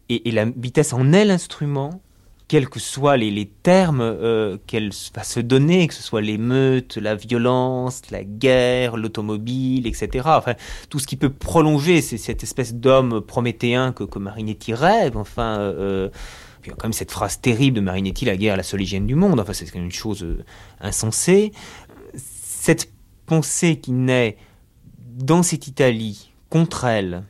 et, 0.09 0.31
la 0.31 0.45
vitesse 0.45 0.93
en 0.93 1.13
est 1.13 1.25
l'instrument, 1.25 2.01
quels 2.47 2.69
que 2.69 2.79
soient 2.79 3.17
les, 3.17 3.49
termes 3.63 4.01
euh, 4.01 4.57
qu'elle 4.67 4.91
va 5.15 5.23
se 5.23 5.39
donner, 5.39 5.87
que 5.87 5.93
ce 5.93 6.03
soit 6.03 6.21
l'émeute, 6.21 6.97
la 6.97 7.15
violence, 7.15 8.01
la 8.11 8.23
guerre, 8.23 8.97
l'automobile, 8.97 9.87
etc. 9.87 10.25
Enfin, 10.25 10.53
tout 10.89 10.99
ce 10.99 11.07
qui 11.07 11.15
peut 11.15 11.31
prolonger 11.31 12.01
cette 12.01 12.43
espèce 12.43 12.75
d'homme 12.75 13.21
prométhéen 13.21 13.91
que, 13.91 14.19
Marinetti 14.19 14.73
rêve. 14.73 15.17
Enfin, 15.17 15.57
euh, 15.59 16.09
il 16.63 16.69
y 16.69 16.71
a 16.71 16.75
quand 16.75 16.85
même 16.85 16.93
cette 16.93 17.11
phrase 17.11 17.41
terrible 17.41 17.77
de 17.77 17.81
Marinetti, 17.81 18.25
la 18.25 18.37
guerre, 18.37 18.55
la 18.55 18.63
seule 18.63 18.81
hygiène 18.81 19.07
du 19.07 19.15
monde. 19.15 19.39
Enfin, 19.39 19.53
c'est 19.53 19.65
quand 19.65 19.79
même 19.79 19.85
une 19.85 19.91
chose 19.91 20.23
euh, 20.23 20.43
insensée. 20.79 21.53
Cette 22.15 22.92
pensée 23.25 23.79
qui 23.79 23.91
naît 23.91 24.37
dans 24.97 25.43
cette 25.43 25.67
Italie 25.67 26.31
contre 26.49 26.85
elle, 26.85 27.23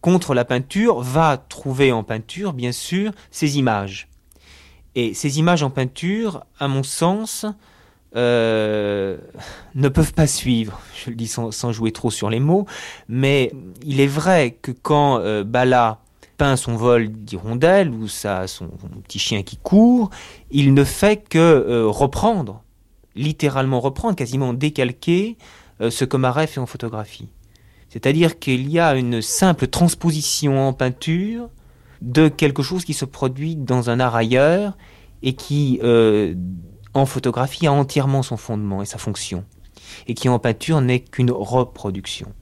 contre 0.00 0.34
la 0.34 0.44
peinture, 0.44 1.00
va 1.00 1.36
trouver 1.36 1.92
en 1.92 2.04
peinture, 2.04 2.52
bien 2.52 2.72
sûr, 2.72 3.12
ces 3.30 3.58
images. 3.58 4.08
Et 4.94 5.14
ces 5.14 5.38
images 5.38 5.62
en 5.62 5.70
peinture, 5.70 6.44
à 6.58 6.66
mon 6.68 6.82
sens, 6.82 7.46
euh, 8.16 9.18
ne 9.74 9.88
peuvent 9.88 10.14
pas 10.14 10.26
suivre. 10.26 10.80
Je 11.04 11.10
le 11.10 11.16
dis 11.16 11.28
sans, 11.28 11.72
jouer 11.72 11.92
trop 11.92 12.10
sur 12.10 12.30
les 12.30 12.40
mots, 12.40 12.66
mais 13.08 13.52
il 13.84 14.00
est 14.00 14.06
vrai 14.06 14.56
que 14.62 14.72
quand 14.72 15.18
euh, 15.18 15.44
Bala 15.44 16.00
peint 16.38 16.56
son 16.56 16.76
vol 16.76 17.08
d'hirondelle 17.10 17.90
ou 17.90 18.08
ça, 18.08 18.46
son, 18.46 18.70
petit 19.04 19.18
chien 19.18 19.42
qui 19.42 19.56
court, 19.56 20.10
il 20.50 20.72
ne 20.72 20.84
fait 20.84 21.16
que 21.28 21.38
euh, 21.38 21.86
reprendre 21.86 22.62
littéralement 23.18 23.80
reprendre, 23.80 24.16
quasiment 24.16 24.54
décalquer 24.54 25.36
euh, 25.80 25.90
ce 25.90 26.04
que 26.04 26.16
Marais 26.16 26.46
fait 26.46 26.60
en 26.60 26.66
photographie. 26.66 27.28
C'est-à-dire 27.88 28.38
qu'il 28.38 28.70
y 28.70 28.78
a 28.78 28.94
une 28.94 29.22
simple 29.22 29.66
transposition 29.66 30.68
en 30.68 30.72
peinture 30.72 31.48
de 32.02 32.28
quelque 32.28 32.62
chose 32.62 32.84
qui 32.84 32.94
se 32.94 33.04
produit 33.04 33.56
dans 33.56 33.90
un 33.90 33.98
art 33.98 34.14
ailleurs 34.14 34.76
et 35.22 35.34
qui, 35.34 35.80
euh, 35.82 36.34
en 36.94 37.06
photographie, 37.06 37.66
a 37.66 37.72
entièrement 37.72 38.22
son 38.22 38.36
fondement 38.36 38.82
et 38.82 38.86
sa 38.86 38.98
fonction, 38.98 39.44
et 40.06 40.14
qui 40.14 40.28
en 40.28 40.38
peinture 40.38 40.80
n'est 40.80 41.00
qu'une 41.00 41.30
reproduction. 41.30 42.32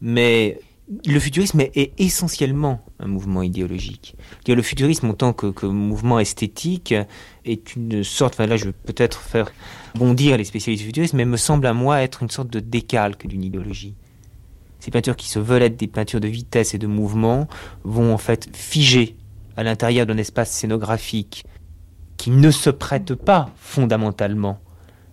Mais 0.00 0.60
le 1.06 1.20
futurisme 1.20 1.60
est, 1.60 1.92
essentiellement 1.98 2.84
un 2.98 3.08
mouvement 3.08 3.42
idéologique. 3.42 4.16
Le 4.46 4.62
futurisme 4.62 5.10
en 5.10 5.14
tant 5.14 5.32
que, 5.32 5.66
mouvement 5.66 6.18
esthétique 6.18 6.94
est 7.44 7.76
une 7.76 8.02
sorte, 8.02 8.38
là 8.38 8.56
je 8.56 8.66
vais 8.66 8.72
peut-être 8.72 9.20
faire 9.20 9.52
bondir 9.94 10.36
les 10.36 10.44
spécialistes 10.44 10.82
du 10.82 10.86
futurisme, 10.86 11.16
mais 11.16 11.24
me 11.24 11.36
semble 11.36 11.66
à 11.66 11.74
moi 11.74 12.00
être 12.02 12.22
une 12.22 12.30
sorte 12.30 12.50
de 12.50 12.60
décalque 12.60 13.26
d'une 13.26 13.44
idéologie. 13.44 13.94
Ces 14.80 14.90
peintures 14.90 15.16
qui 15.16 15.28
se 15.28 15.38
veulent 15.38 15.62
être 15.62 15.76
des 15.76 15.88
peintures 15.88 16.20
de 16.20 16.28
vitesse 16.28 16.72
et 16.72 16.78
de 16.78 16.86
mouvement 16.86 17.48
vont 17.84 18.14
en 18.14 18.18
fait 18.18 18.48
figer 18.56 19.16
à 19.56 19.64
l'intérieur 19.64 20.06
d'un 20.06 20.16
espace 20.16 20.50
scénographique 20.50 21.44
qui 22.16 22.30
ne 22.30 22.50
se 22.50 22.70
prête 22.70 23.14
pas 23.14 23.50
fondamentalement 23.56 24.60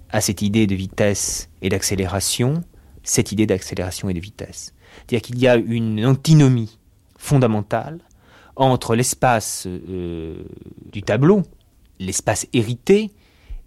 à 0.10 0.22
cette 0.22 0.42
idée 0.42 0.68
de 0.68 0.76
vitesse 0.76 1.50
et 1.62 1.70
d'accélération, 1.70 2.64
cette 3.04 3.32
idée 3.32 3.48
d'accélération 3.48 4.08
et 4.08 4.14
de 4.14 4.20
vitesse. 4.20 4.75
C'est-à-dire 4.98 5.22
qu'il 5.22 5.40
y 5.40 5.48
a 5.48 5.56
une 5.56 6.06
antinomie 6.06 6.78
fondamentale 7.18 8.00
entre 8.56 8.96
l'espace 8.96 9.68
euh, 9.68 10.44
du 10.92 11.02
tableau, 11.04 11.44
l'espace 12.00 12.48
hérité, 12.54 13.12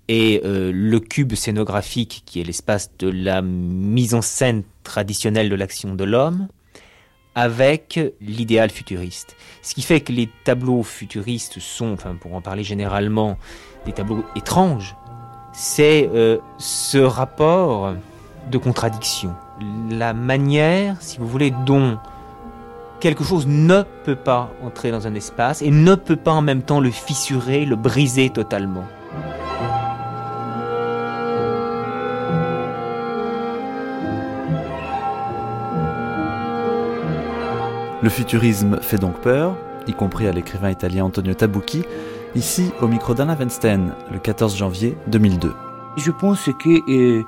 et 0.08 0.40
euh, 0.44 0.72
le 0.74 1.00
cube 1.00 1.34
scénographique 1.34 2.22
qui 2.24 2.40
est 2.40 2.44
l'espace 2.44 2.90
de 2.98 3.08
la 3.08 3.42
mise 3.42 4.14
en 4.14 4.22
scène 4.22 4.62
traditionnelle 4.82 5.50
de 5.50 5.54
l'action 5.54 5.94
de 5.94 6.04
l'homme, 6.04 6.48
avec 7.34 8.00
l'idéal 8.20 8.70
futuriste. 8.70 9.36
Ce 9.62 9.74
qui 9.74 9.82
fait 9.82 10.00
que 10.00 10.12
les 10.12 10.28
tableaux 10.44 10.82
futuristes 10.82 11.60
sont, 11.60 11.92
enfin 11.92 12.16
pour 12.16 12.34
en 12.34 12.40
parler 12.40 12.64
généralement, 12.64 13.38
des 13.84 13.92
tableaux 13.92 14.24
étranges. 14.34 14.96
C'est 15.52 16.08
euh, 16.14 16.38
ce 16.58 16.98
rapport 16.98 17.94
de 18.50 18.58
contradiction 18.58 19.34
la 19.90 20.14
manière, 20.14 20.96
si 21.00 21.18
vous 21.18 21.26
voulez, 21.26 21.52
dont 21.66 21.98
quelque 23.00 23.24
chose 23.24 23.46
ne 23.46 23.82
peut 24.04 24.16
pas 24.16 24.50
entrer 24.62 24.90
dans 24.90 25.06
un 25.06 25.14
espace 25.14 25.62
et 25.62 25.70
ne 25.70 25.94
peut 25.94 26.16
pas 26.16 26.32
en 26.32 26.42
même 26.42 26.62
temps 26.62 26.80
le 26.80 26.90
fissurer, 26.90 27.64
le 27.64 27.76
briser 27.76 28.30
totalement. 28.30 28.84
Le 38.00 38.08
futurisme 38.08 38.78
fait 38.80 38.98
donc 38.98 39.20
peur, 39.20 39.56
y 39.88 39.92
compris 39.92 40.28
à 40.28 40.32
l'écrivain 40.32 40.70
italien 40.70 41.04
Antonio 41.04 41.34
Tabucchi, 41.34 41.84
ici 42.36 42.70
au 42.80 42.86
micro 42.86 43.12
d'Anna 43.12 43.34
Weinstein, 43.34 43.92
le 44.12 44.18
14 44.18 44.56
janvier 44.56 44.96
2002. 45.08 45.52
Je 45.96 46.10
pense 46.12 46.48
que, 46.60 47.18
euh, 47.18 47.24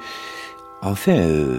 enfin, 0.80 1.16
euh, 1.16 1.58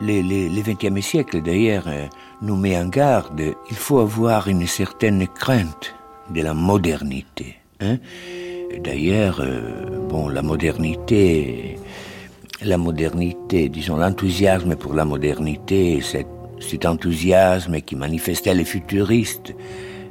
les, 0.00 0.22
les, 0.22 0.48
le 0.48 0.62
XXe 0.62 1.04
siècle, 1.04 1.42
d'ailleurs, 1.42 1.84
euh, 1.86 2.06
nous 2.42 2.56
met 2.56 2.78
en 2.78 2.86
garde. 2.86 3.40
Il 3.70 3.76
faut 3.76 3.98
avoir 3.98 4.48
une 4.48 4.66
certaine 4.66 5.26
crainte 5.26 5.94
de 6.30 6.42
la 6.42 6.54
modernité. 6.54 7.56
Hein 7.80 7.98
d'ailleurs, 8.82 9.40
euh, 9.40 9.98
bon, 10.08 10.28
la 10.28 10.42
modernité, 10.42 11.78
la 12.62 12.76
modernité, 12.76 13.68
disons 13.68 13.96
l'enthousiasme 13.96 14.76
pour 14.76 14.94
la 14.94 15.04
modernité, 15.04 16.00
cet, 16.00 16.26
cet 16.60 16.86
enthousiasme 16.86 17.80
qui 17.80 17.96
manifestait 17.96 18.54
les 18.54 18.64
futuristes. 18.64 19.54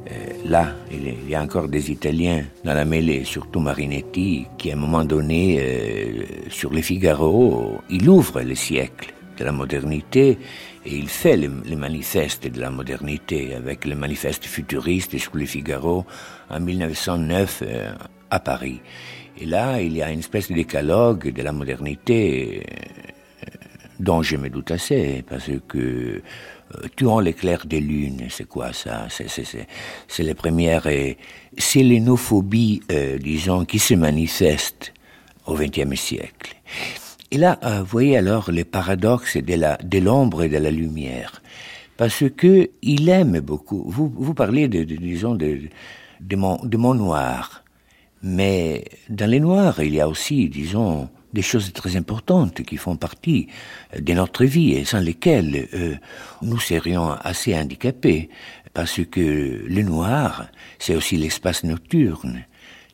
Euh, 0.10 0.13
là, 0.45 0.71
il 0.91 1.30
y 1.30 1.36
a 1.36 1.41
encore 1.41 1.67
des 1.67 1.91
Italiens 1.91 2.45
dans 2.63 2.73
la 2.73 2.86
mêlée, 2.86 3.26
surtout 3.26 3.60
Marinetti, 3.60 4.47
qui 4.58 4.71
à 4.71 4.73
un 4.73 4.78
moment 4.78 5.04
donné, 5.04 6.26
sur 6.50 6.73
les 6.73 6.82
Figaro, 6.82 7.80
il 7.89 8.10
ouvre 8.10 8.41
le 8.41 8.56
siècle 8.56 9.13
de 9.38 9.43
la 9.43 9.52
modernité 9.52 10.38
et 10.86 10.95
il 10.95 11.08
fait 11.08 11.38
les, 11.38 11.47
manifestes 11.76 12.47
de 12.47 12.60
la 12.60 12.69
modernité 12.69 13.54
avec 13.54 13.86
le 13.86 13.95
manifeste 13.95 14.45
futuriste 14.45 15.17
sous 15.17 15.38
le 15.38 15.45
Figaro 15.45 16.06
en 16.50 16.60
1909 16.60 17.63
euh, 17.65 17.91
à 18.30 18.39
Paris. 18.39 18.82
Et 19.39 19.45
là, 19.45 19.82
il 19.82 19.95
y 19.95 20.02
a 20.02 20.12
une 20.12 20.19
espèce 20.19 20.50
de 20.50 20.56
décalogue 20.56 21.32
de 21.32 21.41
la 21.43 21.52
modernité 21.52 22.63
euh, 22.65 23.47
dont 24.00 24.21
je 24.21 24.38
me 24.38 24.50
doute 24.50 24.71
assez, 24.71 25.23
parce 25.28 25.50
que 25.67 25.78
euh, 26.76 26.88
tuant 26.95 27.19
l'éclair 27.19 27.65
des 27.65 27.80
lunes, 27.80 28.28
c'est 28.30 28.47
quoi 28.47 28.73
ça? 28.73 29.08
C'est 29.10 30.23
les 30.23 30.34
premières 30.34 30.88
sélénophobie, 31.58 32.82
euh, 32.91 33.17
disons, 33.17 33.65
qui 33.65 33.80
se 33.80 33.93
manifestent 33.93 34.93
au 35.45 35.56
XXe 35.56 36.00
siècle. 36.00 36.56
Et 37.31 37.37
là, 37.37 37.59
vous 37.79 37.85
voyez 37.85 38.17
alors 38.17 38.51
les 38.51 38.63
paradoxes 38.63 39.37
de 39.37 39.99
l'ombre 39.99 40.43
et 40.43 40.49
de 40.49 40.57
la 40.57 40.71
lumière. 40.71 41.41
Parce 41.97 42.23
que 42.29 42.69
il 42.81 43.09
aime 43.09 43.39
beaucoup. 43.39 43.83
Vous, 43.87 44.13
vous 44.15 44.33
parlez 44.33 44.67
de, 44.67 44.83
disons 44.83 45.35
de, 45.35 45.61
de, 46.21 46.35
mon, 46.35 46.57
de 46.63 46.77
noir, 46.77 47.63
mais 48.21 48.85
dans 49.09 49.29
les 49.29 49.39
noirs 49.39 49.81
il 49.81 49.95
y 49.95 49.99
a 49.99 50.07
aussi, 50.07 50.47
disons, 50.47 51.09
des 51.33 51.41
choses 51.41 51.73
très 51.73 51.95
importantes 51.95 52.63
qui 52.63 52.77
font 52.77 52.95
partie 52.95 53.47
de 53.97 54.13
notre 54.13 54.45
vie 54.45 54.73
et 54.73 54.85
sans 54.85 54.99
lesquelles 54.99 55.67
euh, 55.73 55.95
nous 56.41 56.59
serions 56.59 57.11
assez 57.11 57.57
handicapés, 57.57 58.29
parce 58.73 59.01
que 59.09 59.65
le 59.67 59.81
noir, 59.81 60.47
c'est 60.79 60.95
aussi 60.95 61.17
l'espace 61.17 61.63
nocturne, 61.63 62.45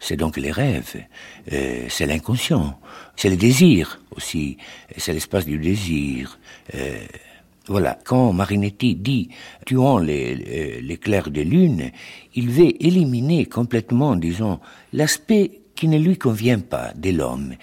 c'est 0.04 0.18
donc 0.18 0.36
les 0.36 0.52
rêves, 0.52 1.06
euh, 1.54 1.86
c'est 1.88 2.06
l'inconscient, 2.06 2.78
c'est 3.16 3.30
le 3.30 3.38
désir 3.38 4.02
aussi, 4.16 4.58
c'est 4.98 5.14
l'espace 5.14 5.46
du 5.46 5.58
désir. 5.58 6.40
Euh, 6.76 6.98
voilà, 7.68 7.98
quand 8.04 8.34
Marinetti 8.34 8.96
dit 8.96 9.30
tuant 9.66 10.00
l'éclair 10.00 11.32
de 11.32 11.42
lune, 11.42 11.92
il 12.36 12.50
veut 12.50 12.74
éliminer 12.86 13.46
complètement, 13.46 14.18
disons, 14.18 14.60
l'aspect 14.92 15.62
qui 15.74 15.88
ne 15.88 15.98
lui 15.98 16.18
convient 16.18 16.60
pas 16.60 16.92
de 16.96 17.12
l'homme. 17.12 17.56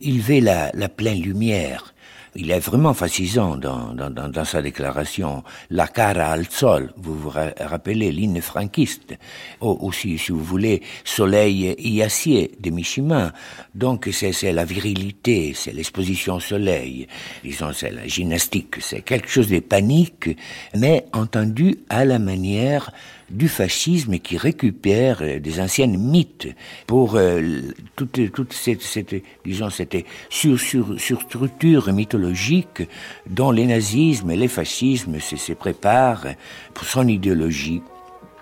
Il 0.00 0.20
veut 0.20 0.40
la, 0.40 0.72
la 0.74 0.88
pleine 0.88 1.22
lumière, 1.22 1.93
il 2.36 2.50
est 2.50 2.60
vraiment 2.60 2.94
fascisant 2.94 3.56
dans, 3.56 3.94
dans, 3.94 4.10
dans, 4.10 4.44
sa 4.44 4.60
déclaration. 4.60 5.44
La 5.70 5.86
cara 5.86 6.32
al 6.32 6.46
sol, 6.50 6.92
vous 6.96 7.16
vous 7.16 7.30
rappelez 7.30 8.10
l'hymne 8.12 8.40
franquiste. 8.40 9.16
Oh, 9.60 9.78
aussi, 9.80 10.18
si 10.18 10.32
vous 10.32 10.42
voulez, 10.42 10.82
soleil 11.04 11.74
et 11.78 12.02
acier 12.02 12.52
de 12.60 12.70
Mishima. 12.70 13.32
Donc 13.74 14.08
c'est 14.12 14.52
la 14.52 14.64
virilité, 14.64 15.52
c'est 15.54 15.72
l'exposition 15.72 16.34
au 16.36 16.40
soleil. 16.40 17.06
Disons, 17.42 17.72
c'est 17.72 17.90
la 17.90 18.06
gymnastique, 18.06 18.76
c'est 18.80 19.02
quelque 19.02 19.28
chose 19.28 19.48
de 19.48 19.60
panique, 19.60 20.36
mais 20.74 21.06
entendu 21.12 21.78
à 21.88 22.04
la 22.04 22.18
manière 22.18 22.90
du 23.34 23.48
fascisme 23.48 24.18
qui 24.18 24.36
récupère 24.36 25.18
euh, 25.22 25.40
des 25.40 25.60
anciennes 25.60 25.98
mythes 25.98 26.48
pour 26.86 27.16
euh, 27.16 27.60
toute, 27.96 28.32
toute 28.32 28.52
cette, 28.52 29.14
disons, 29.44 29.68
sur, 29.70 30.60
sur, 30.60 31.20
structure 31.22 31.92
mythologique 31.92 32.82
dont 33.28 33.50
les 33.50 33.66
nazismes 33.66 34.30
et 34.30 34.36
les 34.36 34.48
fascismes 34.48 35.18
se, 35.20 35.36
se 35.36 35.52
préparent 35.52 36.26
pour 36.72 36.84
son 36.84 37.08
idéologie. 37.08 37.82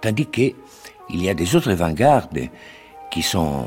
Tandis 0.02 0.26
qu'il 0.26 0.55
y 1.11 1.28
a 1.28 1.35
des 1.35 1.57
autres 1.57 1.70
avant-gardes 1.70 2.48
qui 3.12 3.22
sont 3.22 3.66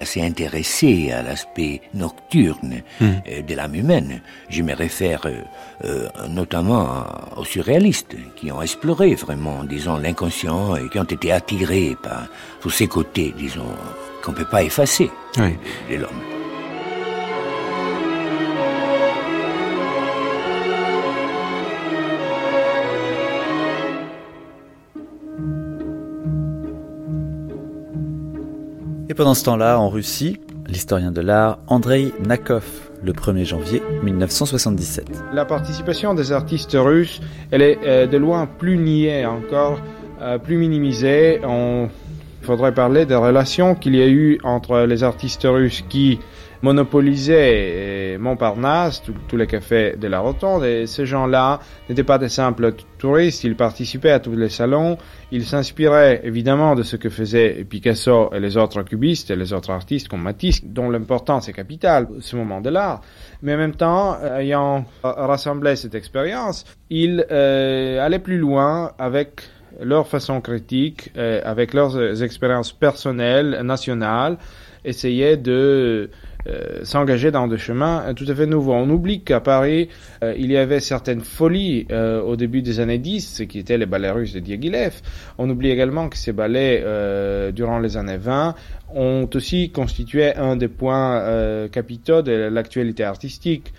assez 0.00 0.22
intéressés 0.22 1.12
à 1.12 1.22
l'aspect 1.22 1.80
nocturne 1.92 2.82
hmm. 3.00 3.04
euh, 3.28 3.42
de 3.42 3.54
l'âme 3.54 3.74
humaine. 3.74 4.20
Je 4.48 4.62
me 4.62 4.74
réfère 4.74 5.22
euh, 5.26 5.42
euh, 5.84 6.08
notamment 6.28 7.04
aux 7.36 7.44
surréalistes 7.44 8.16
qui 8.36 8.50
ont 8.50 8.62
exploré 8.62 9.14
vraiment, 9.14 9.64
disons, 9.64 9.96
l'inconscient 9.98 10.76
et 10.76 10.88
qui 10.88 10.98
ont 10.98 11.04
été 11.04 11.30
attirés 11.30 11.96
par 12.02 12.26
tous 12.60 12.70
ces 12.70 12.88
côtés, 12.88 13.34
disons, 13.36 13.72
qu'on 14.22 14.32
ne 14.32 14.36
peut 14.36 14.50
pas 14.50 14.62
effacer 14.62 15.10
de 15.36 15.96
l'homme. 15.96 16.43
Pendant 29.16 29.34
ce 29.34 29.44
temps-là, 29.44 29.78
en 29.78 29.90
Russie, 29.90 30.40
l'historien 30.66 31.12
de 31.12 31.20
l'art 31.20 31.58
Andrei 31.68 32.12
Nakov, 32.26 32.64
le 33.00 33.12
1er 33.12 33.44
janvier 33.44 33.80
1977. 34.02 35.06
La 35.32 35.44
participation 35.44 36.14
des 36.14 36.32
artistes 36.32 36.76
russes, 36.76 37.20
elle 37.52 37.62
est 37.62 37.78
euh, 37.84 38.08
de 38.08 38.16
loin 38.16 38.46
plus 38.46 38.76
niée 38.76 39.24
encore, 39.24 39.78
euh, 40.20 40.38
plus 40.38 40.56
minimisée. 40.56 41.40
Il 41.44 41.88
faudrait 42.42 42.74
parler 42.74 43.06
des 43.06 43.14
relations 43.14 43.76
qu'il 43.76 43.94
y 43.94 44.02
a 44.02 44.08
eu 44.08 44.40
entre 44.42 44.80
les 44.80 45.04
artistes 45.04 45.46
russes 45.48 45.84
qui 45.88 46.18
monopolisait 46.64 48.16
Montparnasse, 48.18 49.02
tous 49.28 49.36
les 49.36 49.46
cafés 49.46 49.96
de 50.00 50.08
la 50.08 50.20
Rotonde, 50.20 50.64
et 50.64 50.86
ces 50.86 51.04
gens-là 51.04 51.60
n'étaient 51.88 52.04
pas 52.04 52.16
des 52.16 52.30
simples 52.30 52.72
touristes, 52.96 53.44
ils 53.44 53.54
participaient 53.54 54.12
à 54.12 54.18
tous 54.18 54.34
les 54.34 54.48
salons, 54.48 54.96
ils 55.30 55.44
s'inspiraient 55.44 56.22
évidemment 56.24 56.74
de 56.74 56.82
ce 56.82 56.96
que 56.96 57.10
faisaient 57.10 57.66
Picasso 57.68 58.30
et 58.34 58.40
les 58.40 58.56
autres 58.56 58.82
cubistes 58.82 59.30
et 59.30 59.36
les 59.36 59.52
autres 59.52 59.70
artistes 59.70 60.08
comme 60.08 60.22
Matisse, 60.22 60.64
dont 60.64 60.88
l'importance 60.88 61.50
est 61.50 61.52
capitale 61.52 62.08
ce 62.20 62.34
moment 62.34 62.62
de 62.62 62.70
l'art. 62.70 63.02
Mais 63.42 63.54
en 63.54 63.58
même 63.58 63.74
temps, 63.74 64.16
ayant 64.38 64.86
rassemblé 65.02 65.76
cette 65.76 65.94
expérience, 65.94 66.64
ils 66.88 67.26
euh, 67.30 68.00
allaient 68.00 68.18
plus 68.18 68.38
loin 68.38 68.92
avec 68.98 69.42
leur 69.82 70.06
façon 70.08 70.40
critique, 70.40 71.10
euh, 71.18 71.42
avec 71.44 71.74
leurs 71.74 72.22
expériences 72.22 72.72
personnelles, 72.72 73.60
nationales, 73.62 74.38
essayaient 74.84 75.36
de 75.36 76.10
euh, 76.46 76.84
s'engager 76.84 77.30
dans 77.30 77.48
des 77.48 77.56
chemins 77.56 78.12
tout 78.14 78.26
à 78.28 78.34
fait 78.34 78.46
nouveaux. 78.46 78.74
On 78.74 78.88
oublie 78.90 79.22
qu'à 79.22 79.40
Paris, 79.40 79.88
euh, 80.22 80.34
il 80.36 80.52
y 80.52 80.56
avait 80.56 80.80
certaines 80.80 81.22
folies 81.22 81.86
euh, 81.90 82.20
au 82.20 82.36
début 82.36 82.60
des 82.60 82.80
années 82.80 82.98
10, 82.98 83.36
ce 83.36 83.42
qui 83.44 83.58
étaient 83.58 83.78
les 83.78 83.86
ballets 83.86 84.10
russes 84.10 84.34
de 84.34 84.40
Diaghilev. 84.40 85.00
On 85.38 85.48
oublie 85.48 85.70
également 85.70 86.08
que 86.08 86.16
ces 86.16 86.32
ballets, 86.32 86.84
durant 87.52 87.78
les 87.78 87.96
années 87.96 88.16
20, 88.16 88.54
ont 88.94 89.28
aussi 89.34 89.70
constitué 89.70 90.34
un 90.36 90.56
des 90.56 90.68
points 90.68 91.68
capitaux 91.68 92.22
de 92.22 92.32
l'actualité 92.32 93.04
artistique. 93.04 93.72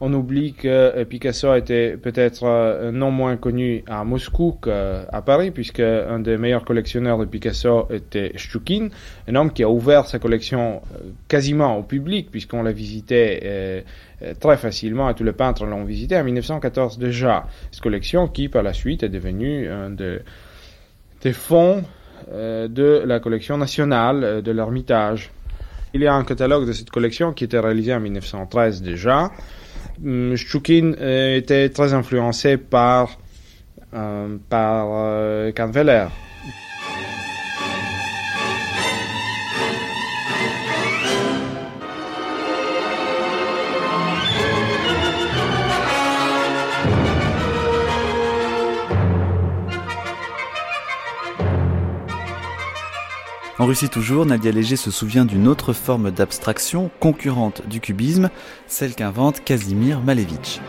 On 0.00 0.12
oublie 0.14 0.52
que 0.52 0.68
euh, 0.68 1.04
Picasso 1.04 1.52
était 1.56 1.96
peut-être 1.96 2.44
euh, 2.44 2.92
non 2.92 3.10
moins 3.10 3.36
connu 3.36 3.82
à 3.88 4.04
Moscou 4.04 4.56
qu'à 4.62 5.22
Paris, 5.26 5.50
puisque 5.50 5.80
un 5.80 6.20
des 6.20 6.36
meilleurs 6.36 6.64
collectionneurs 6.64 7.18
de 7.18 7.24
Picasso 7.24 7.88
était 7.90 8.30
Shchukin, 8.36 8.90
un 9.26 9.34
homme 9.34 9.52
qui 9.52 9.64
a 9.64 9.68
ouvert 9.68 10.06
sa 10.06 10.20
collection 10.20 10.82
euh, 10.94 11.10
quasiment 11.26 11.78
au 11.78 11.82
public, 11.82 12.30
puisqu'on 12.30 12.62
l'a 12.62 12.70
visité 12.70 13.84
très 14.40 14.56
facilement, 14.56 15.10
et 15.10 15.14
tous 15.14 15.24
les 15.24 15.32
peintres 15.32 15.64
l'ont 15.64 15.84
visité 15.84 16.16
en 16.16 16.24
1914 16.24 16.98
déjà. 16.98 17.46
Cette 17.72 17.82
collection 17.82 18.28
qui, 18.28 18.48
par 18.48 18.62
la 18.62 18.72
suite, 18.72 19.02
est 19.02 19.08
devenue 19.08 19.68
un 19.68 19.90
des 19.90 21.32
fonds 21.32 21.82
de 22.32 23.02
la 23.04 23.20
collection 23.20 23.58
nationale 23.58 24.42
de 24.42 24.50
l'Ermitage. 24.52 25.30
Il 25.94 26.02
y 26.02 26.06
a 26.06 26.14
un 26.14 26.24
catalogue 26.24 26.66
de 26.66 26.72
cette 26.72 26.90
collection 26.90 27.32
qui 27.32 27.44
était 27.44 27.58
réalisé 27.58 27.94
en 27.94 28.00
1913 28.00 28.82
déjà, 28.82 29.30
Shchukin 30.36 30.94
euh, 31.00 31.36
était 31.36 31.68
très 31.70 31.92
influencé 31.94 32.56
par, 32.56 33.18
euh, 33.94 34.36
par 34.48 34.88
euh, 34.92 35.52
En 53.59 53.67
Russie 53.67 53.87
toujours, 53.87 54.25
Nadia 54.25 54.51
Léger 54.51 54.75
se 54.75 54.89
souvient 54.89 55.25
d'une 55.25 55.47
autre 55.47 55.73
forme 55.73 56.09
d'abstraction 56.09 56.89
concurrente 56.99 57.61
du 57.67 57.79
cubisme, 57.79 58.31
celle 58.65 58.95
qu'invente 58.95 59.43
Casimir 59.43 60.01
Malevich. 60.01 60.59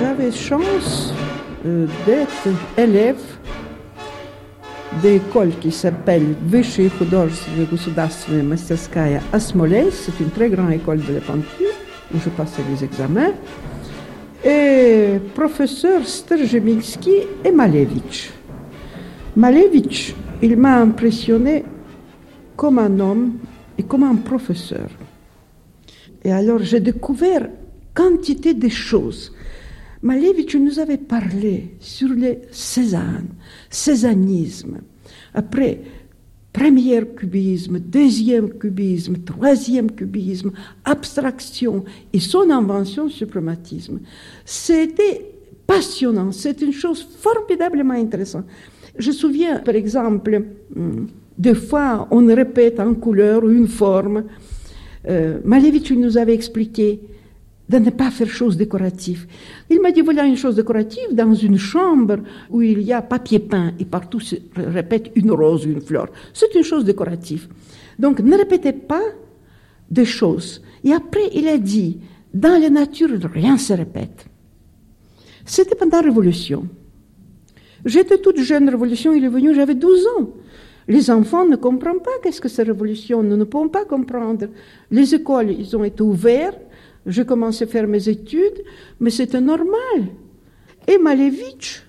J'avais 0.00 0.32
chance 0.32 1.12
euh, 1.66 1.86
d'être 2.06 2.48
élève 2.78 3.20
d'école 5.02 5.50
qui 5.60 5.70
s'appelle 5.72 6.34
Vyshy 6.46 6.88
Khudожественная 6.88 7.66
государственная 7.66 8.42
мастерская 8.42 9.22
à 9.30 9.38
Smolensk. 9.38 9.92
C'est 10.06 10.20
une 10.20 10.30
très 10.30 10.48
grande 10.48 10.72
école 10.72 11.04
de 11.04 11.14
la 11.14 11.20
peinture 11.20 11.75
où 12.13 12.19
je 12.19 12.29
passais 12.29 12.61
les 12.69 12.83
examens, 12.83 13.33
et 14.45 15.19
professeur 15.33 16.07
Strzeminski 16.07 17.11
et 17.43 17.51
Malevich. 17.51 18.31
Malevich, 19.35 20.15
il 20.41 20.57
m'a 20.57 20.77
impressionné 20.77 21.63
comme 22.55 22.79
un 22.79 22.99
homme 22.99 23.33
et 23.77 23.83
comme 23.83 24.03
un 24.03 24.15
professeur. 24.15 24.89
Et 26.23 26.31
alors 26.31 26.59
j'ai 26.59 26.79
découvert 26.79 27.49
quantité 27.93 28.53
de 28.53 28.69
choses. 28.69 29.33
Malevich 30.01 30.55
nous 30.55 30.79
avait 30.79 30.97
parlé 30.97 31.75
sur 31.79 32.09
les 32.09 32.39
Cézanne, 32.51 33.29
césanisme. 33.69 34.77
Après, 35.33 35.79
premier 36.57 37.05
cubisme, 37.15 37.79
deuxième 37.79 38.49
cubisme, 38.49 39.17
troisième 39.17 39.91
cubisme, 39.91 40.51
abstraction 40.83 41.83
et 42.11 42.19
son 42.19 42.49
invention, 42.49 43.09
suprématisme. 43.09 43.99
C'était 44.43 45.35
passionnant, 45.67 46.31
c'est 46.31 46.61
une 46.61 46.73
chose 46.73 47.07
formidablement 47.19 47.93
intéressante. 47.93 48.45
Je 48.97 49.09
me 49.09 49.15
souviens, 49.15 49.59
par 49.59 49.75
exemple, 49.75 50.41
hum, 50.75 51.07
des 51.37 51.53
fois, 51.53 52.07
on 52.09 52.25
répète 52.25 52.79
en 52.79 52.95
couleur 52.95 53.47
une 53.47 53.67
forme. 53.67 54.23
Euh, 55.07 55.39
Malevich 55.45 55.91
nous 55.91 56.17
avait 56.17 56.33
expliqué 56.33 56.99
de 57.69 57.77
ne 57.79 57.89
pas 57.89 58.11
faire 58.11 58.29
chose 58.29 58.55
décorative. 58.55 59.27
Il 59.69 59.81
m'a 59.81 59.91
dit, 59.91 60.01
voilà 60.01 60.25
une 60.25 60.37
chose 60.37 60.55
décorative 60.55 61.13
dans 61.13 61.33
une 61.33 61.57
chambre 61.57 62.17
où 62.49 62.61
il 62.61 62.81
y 62.81 62.93
a 62.93 63.01
papier 63.01 63.39
peint 63.39 63.73
et 63.79 63.85
partout 63.85 64.19
se 64.19 64.35
répète 64.55 65.11
une 65.15 65.31
rose, 65.31 65.65
une 65.65 65.81
fleur. 65.81 66.07
C'est 66.33 66.53
une 66.55 66.63
chose 66.63 66.85
décorative. 66.85 67.47
Donc 67.99 68.19
ne 68.19 68.37
répétez 68.37 68.73
pas 68.73 69.03
des 69.89 70.05
choses. 70.05 70.61
Et 70.83 70.93
après, 70.93 71.29
il 71.33 71.47
a 71.47 71.57
dit, 71.57 71.99
dans 72.33 72.59
la 72.59 72.69
nature, 72.69 73.09
rien 73.33 73.57
se 73.57 73.73
répète. 73.73 74.25
C'était 75.45 75.75
pendant 75.75 75.97
la 75.97 76.03
Révolution. 76.03 76.67
J'étais 77.85 78.17
toute 78.17 78.39
jeune, 78.39 78.69
Révolution, 78.69 79.13
il 79.13 79.23
est 79.23 79.29
venu, 79.29 79.53
j'avais 79.53 79.75
12 79.75 80.07
ans. 80.19 80.29
Les 80.87 81.09
enfants 81.09 81.45
ne 81.45 81.55
comprennent 81.57 82.01
pas 82.01 82.11
qu'est-ce 82.23 82.39
que 82.39 82.47
c'est 82.47 82.63
Révolution, 82.63 83.23
nous 83.23 83.35
ne 83.35 83.43
pouvons 83.43 83.69
pas 83.69 83.85
comprendre. 83.85 84.47
Les 84.91 85.15
écoles, 85.15 85.51
ils 85.51 85.75
ont 85.75 85.83
été 85.83 86.01
ouvertes, 86.01 86.59
je 87.07 87.23
commençais 87.23 87.63
à 87.63 87.67
faire 87.67 87.87
mes 87.87 88.09
études, 88.09 88.63
mais 88.99 89.09
c'était 89.09 89.41
normal. 89.41 90.09
Et 90.87 90.97
Malevich, 90.97 91.83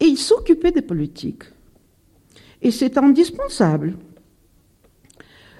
il 0.00 0.16
s'occupait 0.16 0.72
des 0.72 0.82
politiques. 0.82 1.44
Et 2.62 2.70
c'est 2.70 2.96
indispensable. 2.96 3.96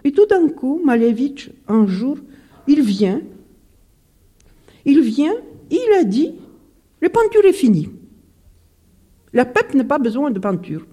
Et 0.05 0.13
tout 0.13 0.27
d'un 0.27 0.49
coup, 0.49 0.81
Malevich, 0.83 1.51
un 1.69 1.87
jour, 1.87 2.19
il 2.67 2.81
vient, 2.81 3.21
il 4.85 5.01
vient, 5.03 5.35
il 5.71 5.93
a 5.99 6.05
dit, 6.05 6.35
la 7.03 7.11
peinture 7.11 7.45
est 7.45 7.53
finie. 7.53 7.91
La 9.33 9.45
PEP 9.45 9.75
n'a 9.75 9.85
pas 9.85 9.99
besoin 9.99 10.31
de 10.31 10.39
peinture. 10.39 10.87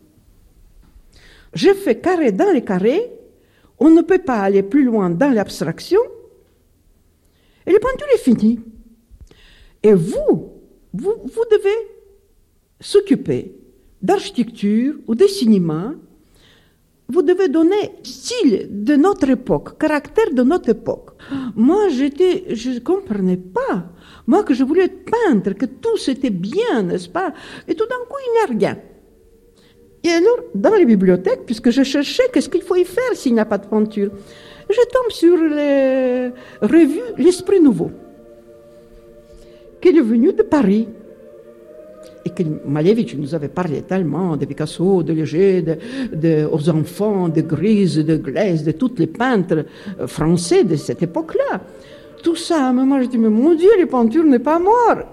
Je 1.54 1.74
fais 1.74 2.00
carré 2.00 2.32
dans 2.32 2.52
les 2.52 2.64
carrés, 2.64 3.12
on 3.80 3.90
ne 3.90 4.02
peut 4.02 4.20
pas 4.20 4.40
aller 4.40 4.64
plus 4.64 4.84
loin 4.84 5.10
dans 5.10 5.34
l'abstraction, 5.34 6.00
et 7.70 7.72
la 7.72 7.80
peinture 7.80 8.08
est 8.16 8.18
finie. 8.18 8.60
Et 9.84 9.94
vous, 9.94 10.54
vous, 10.92 11.14
vous 11.24 11.44
devez 11.52 11.78
s'occuper 12.82 13.56
d'architecture 14.02 14.96
ou 15.08 15.14
de 15.14 15.28
cinéma. 15.28 15.94
Vous 17.10 17.22
devez 17.22 17.48
donner 17.48 17.92
style 18.04 18.68
de 18.70 18.96
notre 18.96 19.30
époque, 19.30 19.78
caractère 19.80 20.32
de 20.32 20.44
notre 20.44 20.70
époque. 20.70 21.12
Moi, 21.56 21.90
j'étais, 21.90 22.56
je 22.56 22.72
ne 22.72 22.80
comprenais 22.80 23.38
pas. 23.38 23.92
Moi, 24.26 24.44
que 24.44 24.54
je 24.54 24.64
voulais 24.64 24.86
être 24.86 25.06
peintre, 25.06 25.54
que 25.54 25.66
tout 25.66 25.98
c'était 25.98 26.30
bien, 26.30 26.84
n'est-ce 26.84 27.10
pas? 27.10 27.34
Et 27.68 27.76
tout 27.76 27.86
d'un 27.86 28.04
coup, 28.10 28.18
il 28.26 28.32
n'y 28.32 28.40
a 28.40 28.60
rien. 28.60 28.82
Et 30.04 30.10
alors, 30.10 30.40
dans 30.56 30.74
les 30.76 30.86
bibliothèques, 30.86 31.46
puisque 31.46 31.70
je 31.72 31.84
cherchais 31.84 32.24
qu'est-ce 32.34 32.50
qu'il 32.50 32.62
faut 32.62 32.76
y 32.76 32.86
faire 32.86 33.16
s'il 33.16 33.34
n'y 33.34 33.40
a 33.40 33.46
pas 33.46 33.58
de 33.58 33.68
peinture, 33.68 34.12
je 34.70 34.82
tombe 34.92 35.10
sur 35.10 35.38
les 35.38 36.32
revues 36.62 37.14
L'Esprit 37.18 37.60
Nouveau, 37.60 37.92
qui 39.82 39.90
est 39.90 40.02
venu 40.02 40.34
de 40.34 40.44
Paris. 40.44 40.88
Et 42.26 42.32
que 42.32 42.44
Malevich 42.66 43.16
nous 43.16 43.34
avait 43.34 43.48
parlé 43.48 43.82
tellement 43.82 44.36
de 44.36 44.46
Picasso, 44.46 45.04
de 45.04 45.14
Léger, 45.14 45.62
de, 45.62 45.78
de, 46.14 46.46
aux 46.52 46.70
enfants, 46.70 47.30
de 47.30 47.42
Grise, 47.42 47.96
de 47.96 48.18
Glaise, 48.18 48.64
de 48.64 48.72
tous 48.72 48.92
les 48.98 49.08
peintres 49.08 49.66
français 50.06 50.66
de 50.66 50.76
cette 50.76 51.02
époque-là. 51.02 51.62
Tout 52.22 52.36
ça, 52.36 52.74
moment, 52.74 53.02
je 53.02 53.08
dis, 53.08 53.18
mais 53.18 53.30
mon 53.30 53.56
Dieu, 53.56 53.70
les 53.78 53.86
peintures 53.86 54.26
n'est 54.26 54.40
pas 54.40 54.60
mort. 54.60 55.10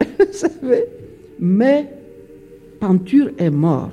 mais 1.39 1.89
peinture 2.81 3.31
est 3.39 3.51
mort. 3.51 3.93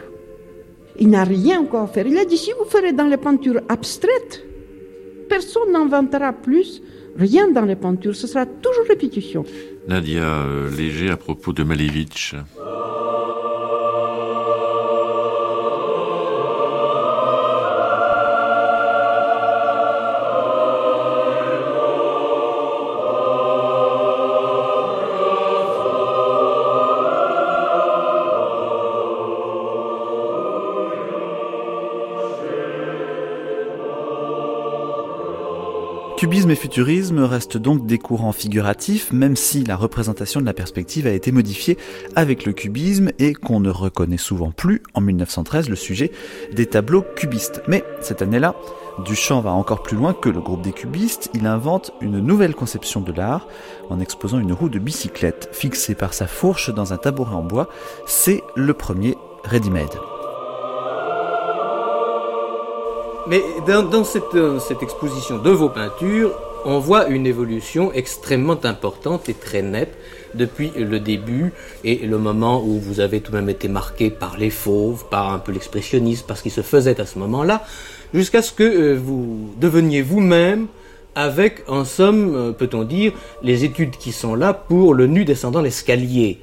Il 0.99 1.09
n'a 1.09 1.23
rien 1.23 1.61
encore 1.61 1.83
à 1.83 1.87
faire. 1.87 2.07
Il 2.07 2.17
a 2.17 2.25
dit, 2.25 2.37
si 2.37 2.51
vous 2.57 2.65
ferez 2.65 2.93
dans 2.93 3.07
les 3.07 3.17
peintures 3.17 3.61
abstraites, 3.69 4.43
personne 5.27 5.71
n'inventera 5.71 6.33
plus 6.33 6.81
rien 7.17 7.49
dans 7.51 7.65
les 7.65 7.75
peintures. 7.75 8.15
Ce 8.15 8.27
sera 8.27 8.45
toujours 8.45 8.85
répétition. 8.87 9.45
Nadia 9.87 10.23
euh, 10.23 10.69
Léger 10.75 11.09
à 11.11 11.17
propos 11.17 11.53
de 11.53 11.63
Malevich. 11.63 12.35
Cubisme 36.23 36.51
et 36.51 36.55
futurisme 36.55 37.19
restent 37.19 37.57
donc 37.57 37.85
des 37.85 37.97
courants 37.97 38.31
figuratifs, 38.31 39.11
même 39.11 39.35
si 39.35 39.65
la 39.65 39.75
représentation 39.75 40.39
de 40.39 40.45
la 40.45 40.53
perspective 40.53 41.05
a 41.05 41.11
été 41.11 41.33
modifiée 41.33 41.77
avec 42.15 42.45
le 42.45 42.53
cubisme 42.53 43.11
et 43.19 43.33
qu'on 43.33 43.59
ne 43.59 43.69
reconnaît 43.69 44.15
souvent 44.15 44.51
plus, 44.51 44.81
en 44.93 45.01
1913, 45.01 45.67
le 45.67 45.75
sujet 45.75 46.13
des 46.53 46.65
tableaux 46.65 47.03
cubistes. 47.17 47.61
Mais 47.67 47.83
cette 47.99 48.21
année-là, 48.21 48.55
Duchamp 49.03 49.41
va 49.41 49.51
encore 49.51 49.83
plus 49.83 49.97
loin 49.97 50.13
que 50.13 50.29
le 50.29 50.39
groupe 50.39 50.61
des 50.61 50.71
cubistes, 50.71 51.29
il 51.33 51.45
invente 51.45 51.91
une 51.99 52.19
nouvelle 52.19 52.55
conception 52.55 53.01
de 53.01 53.11
l'art 53.11 53.49
en 53.89 53.99
exposant 53.99 54.39
une 54.39 54.53
roue 54.53 54.69
de 54.69 54.79
bicyclette 54.79 55.49
fixée 55.51 55.93
par 55.93 56.13
sa 56.13 56.25
fourche 56.25 56.73
dans 56.73 56.93
un 56.93 56.97
tabouret 56.97 57.35
en 57.35 57.43
bois. 57.43 57.67
C'est 58.05 58.43
le 58.55 58.73
premier 58.73 59.17
ready-made. 59.43 60.12
Mais 63.27 63.41
dans, 63.65 64.03
cette, 64.03 64.23
cette, 64.67 64.83
exposition 64.83 65.37
de 65.37 65.49
vos 65.49 65.69
peintures, 65.69 66.31
on 66.65 66.79
voit 66.79 67.07
une 67.07 67.25
évolution 67.25 67.93
extrêmement 67.93 68.59
importante 68.63 69.29
et 69.29 69.33
très 69.33 69.61
nette 69.61 69.95
depuis 70.33 70.71
le 70.75 70.99
début 70.99 71.53
et 71.83 71.95
le 72.05 72.17
moment 72.17 72.61
où 72.63 72.79
vous 72.79 72.99
avez 72.99 73.21
tout 73.21 73.31
de 73.31 73.37
même 73.37 73.49
été 73.49 73.67
marqué 73.67 74.09
par 74.09 74.37
les 74.37 74.49
fauves, 74.49 75.05
par 75.09 75.31
un 75.31 75.39
peu 75.39 75.51
l'expressionnisme, 75.51 76.25
par 76.25 76.37
ce 76.37 76.43
qui 76.43 76.49
se 76.49 76.61
faisait 76.61 76.99
à 76.99 77.05
ce 77.05 77.17
moment-là, 77.19 77.65
jusqu'à 78.13 78.41
ce 78.41 78.51
que 78.51 78.63
euh, 78.63 78.99
vous 79.01 79.53
deveniez 79.57 80.01
vous-même 80.01 80.67
avec, 81.15 81.63
en 81.67 81.85
somme, 81.85 82.35
euh, 82.35 82.51
peut-on 82.51 82.83
dire, 82.83 83.13
les 83.41 83.63
études 83.63 83.97
qui 83.97 84.11
sont 84.11 84.35
là 84.35 84.53
pour 84.53 84.93
le 84.93 85.07
nu 85.07 85.23
descendant 85.25 85.61
l'escalier, 85.61 86.39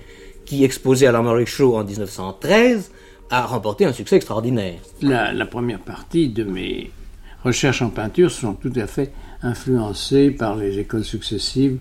qui 0.46 0.64
exposé 0.64 1.06
à 1.06 1.12
l'Armory 1.12 1.46
Show 1.46 1.76
en 1.76 1.84
1913 1.84 2.90
a 3.30 3.46
remporté 3.46 3.84
un 3.84 3.92
succès 3.92 4.16
extraordinaire. 4.16 4.78
La, 5.02 5.32
la, 5.32 5.46
première 5.46 5.78
partie 5.78 6.28
de 6.28 6.44
mes 6.44 6.90
recherches 7.44 7.82
en 7.82 7.90
peinture 7.90 8.30
sont 8.30 8.54
tout 8.54 8.72
à 8.76 8.86
fait 8.86 9.12
influencées 9.42 10.30
par 10.30 10.56
les 10.56 10.78
écoles 10.78 11.04
successives. 11.04 11.78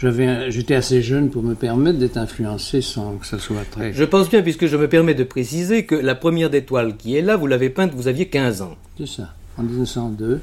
J'étais 0.00 0.76
assez 0.76 1.02
jeune 1.02 1.28
pour 1.28 1.42
me 1.42 1.54
permettre 1.54 1.98
d'être 1.98 2.18
influencé 2.18 2.80
sans 2.80 3.16
que 3.16 3.26
ça 3.26 3.38
soit 3.38 3.68
très... 3.68 3.92
Je 3.92 4.04
pense 4.04 4.30
bien, 4.30 4.42
puisque 4.42 4.66
je 4.66 4.76
me 4.76 4.88
permets 4.88 5.14
de 5.14 5.24
préciser 5.24 5.86
que 5.86 5.96
la 5.96 6.14
première 6.14 6.50
d'étoile 6.50 6.96
qui 6.96 7.16
est 7.16 7.22
là, 7.22 7.36
vous 7.36 7.48
l'avez 7.48 7.68
peinte, 7.68 7.92
vous 7.94 8.06
aviez 8.06 8.28
15 8.28 8.62
ans. 8.62 8.76
C'est 8.96 9.08
ça, 9.08 9.34
en 9.56 9.64
1902, 9.64 10.40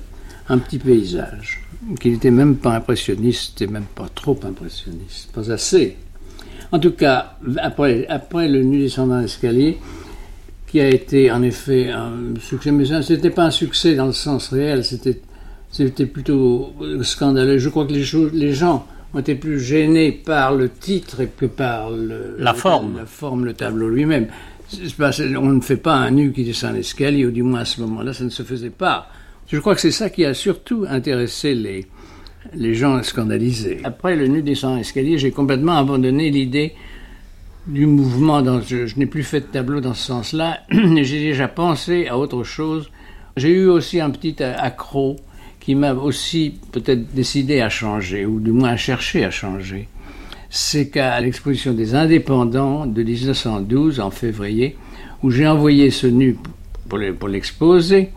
un 0.50 0.58
petit 0.58 0.78
paysage, 0.78 1.62
qui 2.02 2.12
n'était 2.12 2.32
même 2.32 2.58
pas 2.58 2.74
impressionniste, 2.76 3.62
et 3.62 3.68
même 3.68 3.86
pas 3.96 4.10
trop 4.14 4.38
impressionniste, 4.44 5.32
pas 5.32 5.50
assez. 5.50 5.96
En 6.74 6.80
tout 6.80 6.92
cas, 6.92 7.38
après, 7.58 8.06
après 8.08 8.50
le 8.50 8.62
nu 8.62 8.80
descendant 8.80 9.22
l'escalier, 9.22 9.78
qui 10.76 10.82
a 10.82 10.90
été 10.90 11.32
en 11.32 11.42
effet 11.42 11.90
un 11.90 12.38
succès, 12.38 12.70
mais 12.70 12.84
ce 12.84 13.14
n'était 13.14 13.30
pas 13.30 13.46
un 13.46 13.50
succès 13.50 13.96
dans 13.96 14.08
le 14.08 14.12
sens 14.12 14.50
réel, 14.50 14.84
c'était, 14.84 15.22
c'était 15.72 16.06
plutôt 16.06 16.74
scandaleux. 17.02 17.60
Je 17.60 17.70
crois 17.70 17.86
que 17.86 17.94
les, 17.94 18.04
les 18.34 18.54
gens 18.54 18.86
ont 19.14 19.20
été 19.20 19.36
plus 19.36 19.58
gênés 19.58 20.12
par 20.12 20.54
le 20.54 20.68
titre 20.68 21.22
que 21.38 21.46
par 21.46 21.92
le, 21.92 22.36
la 22.40 22.54
forme. 22.54 22.98
La 22.98 23.06
forme, 23.06 23.46
le 23.46 23.54
tableau 23.54 23.88
lui-même. 23.88 24.28
on 25.00 25.54
ne 25.54 25.62
fait 25.62 25.78
pas 25.78 25.96
un 25.96 26.12
nu 26.12 26.34
qui 26.34 26.44
descend 26.44 26.76
l'escalier, 26.76 27.26
ou 27.26 27.32
du 27.32 27.42
moins 27.42 27.62
à 27.62 27.66
ce 27.66 27.80
moment-là, 27.80 28.12
ça 28.12 28.26
ne 28.26 28.30
se 28.30 28.44
faisait 28.44 28.70
pas. 28.70 29.08
Je 29.48 29.58
crois 29.60 29.76
que 29.76 29.82
c'est 29.82 29.92
ça 29.92 30.10
qui 30.10 30.26
a 30.26 30.34
surtout 30.34 30.86
intéressé 30.90 31.56
les, 31.56 31.88
les 32.54 32.76
gens 32.76 33.02
scandalisés. 33.02 33.80
Après 33.86 34.18
le 34.18 34.28
nu 34.28 34.42
descend 34.42 34.76
l'escalier, 34.78 35.20
j'ai 35.20 35.32
complètement 35.32 35.78
abandonné 35.78 36.32
l'idée 36.32 36.74
du 37.68 37.86
mouvement. 37.86 38.42
Dans, 38.42 38.62
je, 38.62 38.86
je 38.86 38.98
n'ai 38.98 39.06
plus 39.06 39.24
fait 39.24 39.42
de 39.42 39.46
tableau 39.46 39.82
dans 39.82 39.94
ce 39.94 40.06
sens-là. 40.06 40.60
J'ai 40.72 41.20
déjà 41.20 41.48
pensé 41.48 42.08
à 42.08 42.18
autre 42.18 42.44
chose. 42.44 42.90
J'ai 43.38 43.50
eu 43.50 43.68
aussi 43.68 44.00
un 44.00 44.10
petit 44.10 44.42
accro 44.42 45.18
qui 45.60 45.76
m'a 45.76 45.94
aussi 45.94 46.54
peut-être 46.72 47.14
décidé 47.14 47.60
à 47.60 47.70
changer, 47.70 48.26
ou 48.26 48.40
du 48.40 48.52
moins 48.52 48.70
à 48.70 48.78
chercher 48.78 49.26
à 49.26 49.32
changer. 49.32 49.88
C'est 50.50 50.90
qu'à 50.90 51.20
l'exposition 51.20 51.74
des 51.74 51.96
indépendants 51.96 52.86
de 52.86 53.02
1912, 53.02 54.00
en 54.00 54.12
février, 54.12 54.78
où 55.24 55.32
j'ai 55.32 55.48
envoyé 55.48 55.90
ce 55.90 56.06
nu 56.06 56.38
pour 56.88 57.28
l'exposer, 57.28 58.12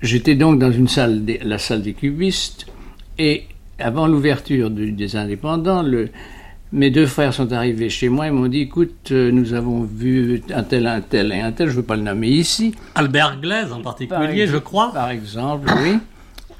j'étais 0.00 0.34
donc 0.34 0.58
dans 0.58 0.72
une 0.72 0.88
salle, 0.88 1.22
la 1.42 1.58
salle 1.58 1.82
des 1.82 1.92
cubistes, 1.92 2.66
et 3.18 3.44
avant 3.78 4.06
l'ouverture 4.06 4.70
des 4.70 5.16
indépendants, 5.16 5.82
le, 5.82 6.08
mes 6.74 6.90
deux 6.90 7.06
frères 7.06 7.32
sont 7.32 7.52
arrivés 7.52 7.88
chez 7.88 8.08
moi 8.08 8.26
et 8.26 8.30
m'ont 8.32 8.48
dit 8.48 8.62
écoute, 8.62 9.12
euh, 9.12 9.30
nous 9.30 9.54
avons 9.54 9.84
vu 9.84 10.42
un 10.52 10.64
tel, 10.64 10.88
un 10.88 11.00
tel 11.00 11.32
et 11.32 11.40
un 11.40 11.52
tel, 11.52 11.68
je 11.68 11.72
ne 11.72 11.76
veux 11.76 11.84
pas 11.84 11.94
le 11.94 12.02
nommer 12.02 12.28
ici. 12.28 12.74
Albert 12.96 13.40
Glaise 13.40 13.72
en 13.72 13.80
particulier, 13.80 14.48
je 14.48 14.56
crois. 14.56 14.92
Par 14.92 15.10
exemple, 15.10 15.72
oui. 15.82 15.98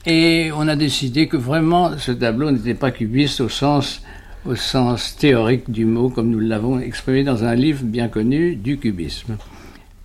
Et 0.07 0.51
on 0.57 0.69
a 0.69 0.77
décidé 0.77 1.27
que 1.27 1.37
vraiment 1.37 1.99
ce 1.99 2.13
tableau 2.13 2.53
n'était 2.53 2.75
pas 2.75 2.93
cubiste 2.93 3.41
au 3.41 3.49
sens, 3.49 4.03
au 4.47 4.55
sens 4.55 5.17
théorique 5.17 5.69
du 5.69 5.85
mot, 5.85 6.11
comme 6.11 6.31
nous 6.31 6.41
l'avons 6.41 6.79
exprimé 6.79 7.25
dans 7.25 7.43
un 7.43 7.57
livre 7.57 7.83
bien 7.83 8.07
connu 8.07 8.55
du 8.55 8.79
cubisme. 8.79 9.37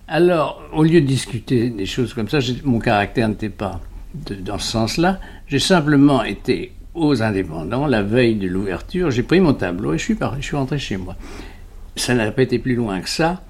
Alors, 0.08 0.60
au 0.72 0.82
lieu 0.82 1.00
de 1.00 1.06
discuter 1.06 1.70
des 1.70 1.86
choses 1.86 2.14
comme 2.14 2.28
ça, 2.28 2.38
mon 2.64 2.80
caractère 2.80 3.28
n'était 3.28 3.48
pas 3.48 3.80
dans 4.40 4.58
ce 4.58 4.72
sens-là. 4.72 5.20
J'ai 5.46 5.60
simplement 5.60 6.24
été 6.24 6.72
aux 6.94 7.22
indépendants, 7.22 7.86
la 7.86 8.02
veille 8.02 8.36
de 8.36 8.48
l'ouverture, 8.48 9.10
j'ai 9.10 9.22
pris 9.22 9.40
mon 9.40 9.54
tableau 9.54 9.94
et 9.94 9.98
je 9.98 10.04
suis 10.04 10.14
parti, 10.14 10.42
je 10.42 10.46
suis 10.46 10.56
rentré 10.56 10.78
chez 10.78 10.96
moi. 10.96 11.16
Ça 11.96 12.14
n'a 12.14 12.30
pas 12.32 12.42
été 12.42 12.58
plus 12.58 12.74
loin 12.74 13.00
que 13.00 13.08
ça, 13.08 13.42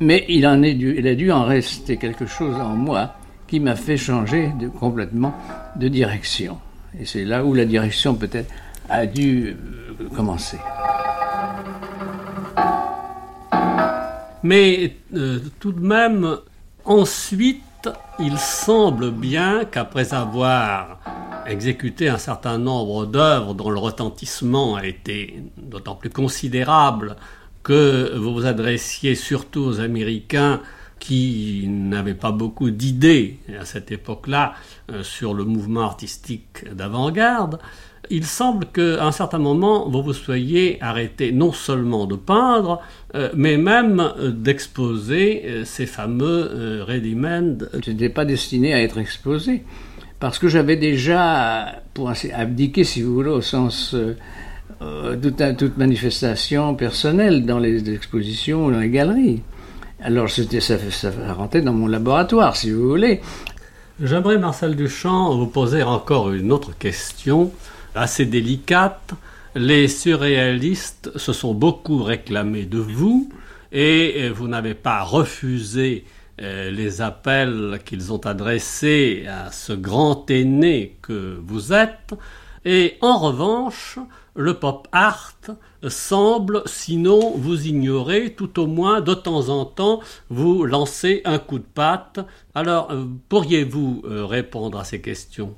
mais 0.00 0.24
il, 0.28 0.46
en 0.46 0.62
est 0.62 0.74
dû, 0.74 0.94
il 0.98 1.06
a 1.06 1.14
dû 1.14 1.30
en 1.32 1.44
rester 1.44 1.96
quelque 1.96 2.26
chose 2.26 2.56
en 2.56 2.74
moi 2.74 3.14
qui 3.46 3.60
m'a 3.60 3.76
fait 3.76 3.96
changer 3.96 4.50
de, 4.58 4.68
complètement 4.68 5.34
de 5.76 5.88
direction. 5.88 6.58
Et 6.98 7.04
c'est 7.04 7.24
là 7.24 7.44
où 7.44 7.54
la 7.54 7.64
direction 7.64 8.14
peut-être 8.14 8.52
a 8.88 9.06
dû 9.06 9.56
euh, 10.00 10.08
commencer. 10.14 10.58
Mais 14.42 14.94
euh, 15.14 15.40
tout 15.58 15.72
de 15.72 15.84
même, 15.84 16.36
ensuite, 16.84 17.62
il 18.18 18.38
semble 18.38 19.10
bien 19.10 19.64
qu'après 19.64 20.14
avoir 20.14 21.00
exécuté 21.50 22.08
un 22.08 22.18
certain 22.18 22.58
nombre 22.58 23.06
d'œuvres 23.06 23.54
dont 23.54 23.70
le 23.70 23.78
retentissement 23.78 24.76
a 24.76 24.86
été 24.86 25.42
d'autant 25.56 25.94
plus 25.94 26.10
considérable 26.10 27.16
que 27.62 28.16
vous 28.16 28.32
vous 28.32 28.46
adressiez 28.46 29.14
surtout 29.14 29.62
aux 29.62 29.80
Américains 29.80 30.60
qui 30.98 31.64
n'avaient 31.68 32.14
pas 32.14 32.32
beaucoup 32.32 32.70
d'idées 32.70 33.38
à 33.60 33.64
cette 33.64 33.92
époque-là 33.92 34.54
euh, 34.90 35.02
sur 35.02 35.34
le 35.34 35.44
mouvement 35.44 35.82
artistique 35.82 36.64
d'avant-garde, 36.72 37.58
il 38.08 38.24
semble 38.24 38.66
qu'à 38.66 39.04
un 39.04 39.12
certain 39.12 39.38
moment, 39.38 39.88
vous 39.88 40.02
vous 40.02 40.12
soyez 40.12 40.80
arrêté 40.80 41.32
non 41.32 41.52
seulement 41.52 42.06
de 42.06 42.14
peindre, 42.14 42.80
euh, 43.14 43.30
mais 43.34 43.56
même 43.56 44.00
euh, 44.00 44.30
d'exposer 44.30 45.64
ces 45.64 45.86
fameux 45.86 46.82
ready-made. 46.86 47.68
Je 47.84 47.90
n'étais 47.90 48.08
pas 48.08 48.24
destiné 48.24 48.72
à 48.74 48.80
être 48.80 48.98
exposé 48.98 49.64
parce 50.18 50.38
que 50.38 50.48
j'avais 50.48 50.76
déjà, 50.76 51.82
pour 51.94 52.10
abdiquer, 52.32 52.84
si 52.84 53.02
vous 53.02 53.14
voulez, 53.14 53.30
au 53.30 53.42
sens 53.42 53.94
euh, 53.94 54.16
euh 54.82 55.16
toute, 55.16 55.76
manifestation 55.76 56.74
personnelle 56.74 57.44
dans 57.44 57.58
les 57.58 57.90
expositions 57.90 58.66
ou 58.66 58.72
dans 58.72 58.80
les 58.80 58.90
galeries. 58.90 59.42
Alors 60.00 60.30
c'était 60.30 60.60
ça, 60.60 60.76
ça 60.90 61.10
rentrait 61.34 61.62
dans 61.62 61.72
mon 61.72 61.86
laboratoire, 61.86 62.56
si 62.56 62.70
vous 62.70 62.88
voulez. 62.88 63.20
J'aimerais, 64.02 64.38
Marcel 64.38 64.76
Duchamp, 64.76 65.34
vous 65.36 65.46
poser 65.46 65.82
encore 65.82 66.32
une 66.32 66.52
autre 66.52 66.76
question, 66.78 67.50
assez 67.94 68.26
délicate. 68.26 69.14
Les 69.54 69.88
surréalistes 69.88 71.16
se 71.16 71.32
sont 71.32 71.54
beaucoup 71.54 72.02
réclamés 72.02 72.64
de 72.64 72.78
vous 72.78 73.30
et 73.72 74.28
vous 74.28 74.48
n'avez 74.48 74.74
pas 74.74 75.02
refusé 75.02 76.04
euh, 76.06 76.15
les 76.38 77.00
appels 77.00 77.80
qu'ils 77.84 78.12
ont 78.12 78.24
adressés 78.26 79.24
à 79.28 79.50
ce 79.52 79.72
grand 79.72 80.30
aîné 80.30 80.98
que 81.02 81.38
vous 81.42 81.72
êtes, 81.72 82.14
et 82.64 82.96
en 83.00 83.18
revanche, 83.18 83.98
le 84.34 84.54
pop 84.54 84.88
art 84.92 85.34
semble, 85.88 86.62
sinon 86.66 87.32
vous 87.36 87.66
ignorer, 87.66 88.34
tout 88.36 88.58
au 88.60 88.66
moins 88.66 89.00
de 89.00 89.14
temps 89.14 89.48
en 89.48 89.64
temps 89.64 90.00
vous 90.30 90.64
lancer 90.64 91.22
un 91.24 91.38
coup 91.38 91.58
de 91.58 91.64
patte. 91.64 92.20
Alors, 92.54 92.90
euh, 92.90 93.04
pourriez-vous 93.28 94.02
euh, 94.04 94.26
répondre 94.26 94.78
à 94.78 94.84
ces 94.84 95.00
questions? 95.00 95.54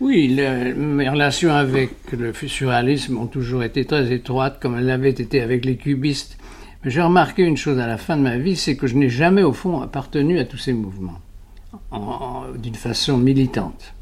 Oui, 0.00 0.34
mes 0.76 1.08
relations 1.08 1.52
avec 1.52 1.90
le 2.12 2.32
surréalisme 2.32 3.18
ont 3.18 3.26
toujours 3.26 3.62
été 3.62 3.84
très 3.84 4.12
étroites, 4.12 4.58
comme 4.60 4.76
elles 4.76 4.86
l'avaient 4.86 5.10
été 5.10 5.40
avec 5.40 5.64
les 5.64 5.76
cubistes 5.76 6.38
j'ai 6.84 7.00
remarqué 7.00 7.42
une 7.42 7.56
chose 7.56 7.78
à 7.78 7.86
la 7.86 7.96
fin 7.96 8.16
de 8.16 8.22
ma 8.22 8.38
vie, 8.38 8.56
c'est 8.56 8.76
que 8.76 8.86
je 8.86 8.96
n'ai 8.96 9.08
jamais 9.08 9.42
au 9.42 9.52
fond 9.52 9.80
appartenu 9.80 10.38
à 10.38 10.44
tous 10.44 10.58
ces 10.58 10.72
mouvements, 10.72 11.18
d'une 12.58 12.74
façon 12.74 13.16
militante. 13.16 13.94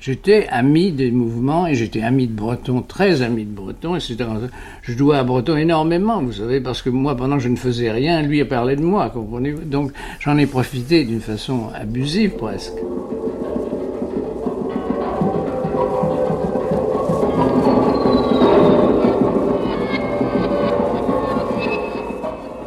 J'étais 0.00 0.48
ami 0.50 0.90
des 0.90 1.12
mouvements 1.12 1.68
et 1.68 1.76
j'étais 1.76 2.02
ami 2.02 2.26
de 2.26 2.32
Breton, 2.32 2.82
très 2.82 3.22
ami 3.22 3.44
de 3.44 3.54
Breton. 3.54 3.94
Et 3.94 4.00
je 4.00 4.94
dois 4.94 5.18
à 5.18 5.22
Breton 5.22 5.56
énormément, 5.56 6.20
vous 6.20 6.32
savez, 6.32 6.60
parce 6.60 6.82
que 6.82 6.90
moi, 6.90 7.16
pendant 7.16 7.36
que 7.36 7.42
je 7.44 7.48
ne 7.48 7.54
faisais 7.54 7.92
rien, 7.92 8.20
lui 8.20 8.40
a 8.40 8.44
parlé 8.44 8.74
de 8.74 8.82
moi, 8.82 9.10
comprenez-vous? 9.10 9.62
Donc 9.62 9.92
j'en 10.18 10.38
ai 10.38 10.46
profité 10.46 11.04
d'une 11.04 11.20
façon 11.20 11.68
abusive 11.72 12.32
presque. 12.32 12.74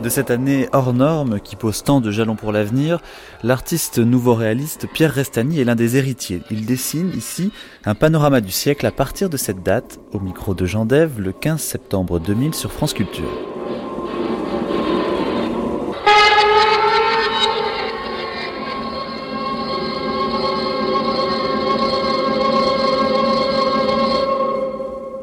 De 0.05 0.09
cette 0.11 0.29
année 0.29 0.69
hors 0.71 0.93
norme 0.93 1.39
qui 1.39 1.55
pose 1.55 1.81
tant 1.81 1.99
de 1.99 2.11
jalons 2.11 2.35
pour 2.35 2.51
l'avenir, 2.51 3.01
l'artiste 3.41 3.97
nouveau-réaliste 3.97 4.85
Pierre 4.93 5.11
Restani 5.11 5.59
est 5.59 5.63
l'un 5.63 5.73
des 5.73 5.97
héritiers. 5.97 6.43
Il 6.51 6.67
dessine 6.67 7.11
ici 7.17 7.51
un 7.85 7.95
panorama 7.95 8.39
du 8.39 8.51
siècle 8.51 8.85
à 8.85 8.91
partir 8.91 9.31
de 9.31 9.37
cette 9.37 9.63
date, 9.63 9.99
au 10.13 10.19
micro 10.19 10.53
de 10.53 10.67
Jean 10.67 10.85
Dève, 10.85 11.19
le 11.19 11.31
15 11.31 11.59
septembre 11.59 12.19
2000 12.19 12.53
sur 12.53 12.71
France 12.71 12.93
Culture. 12.93 13.25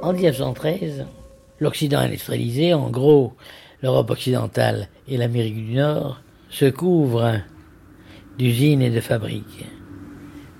En 0.02 0.12
1913, 0.12 1.06
l'Occident 1.60 2.00
industrialisé, 2.00 2.74
en 2.74 2.90
gros, 2.90 3.34
l'Europe 3.82 4.10
occidentale 4.10 4.88
et 5.08 5.16
l'Amérique 5.16 5.56
du 5.56 5.74
Nord 5.74 6.20
se 6.50 6.66
couvrent 6.66 7.40
d'usines 8.38 8.82
et 8.82 8.90
de 8.90 9.00
fabriques. 9.00 9.66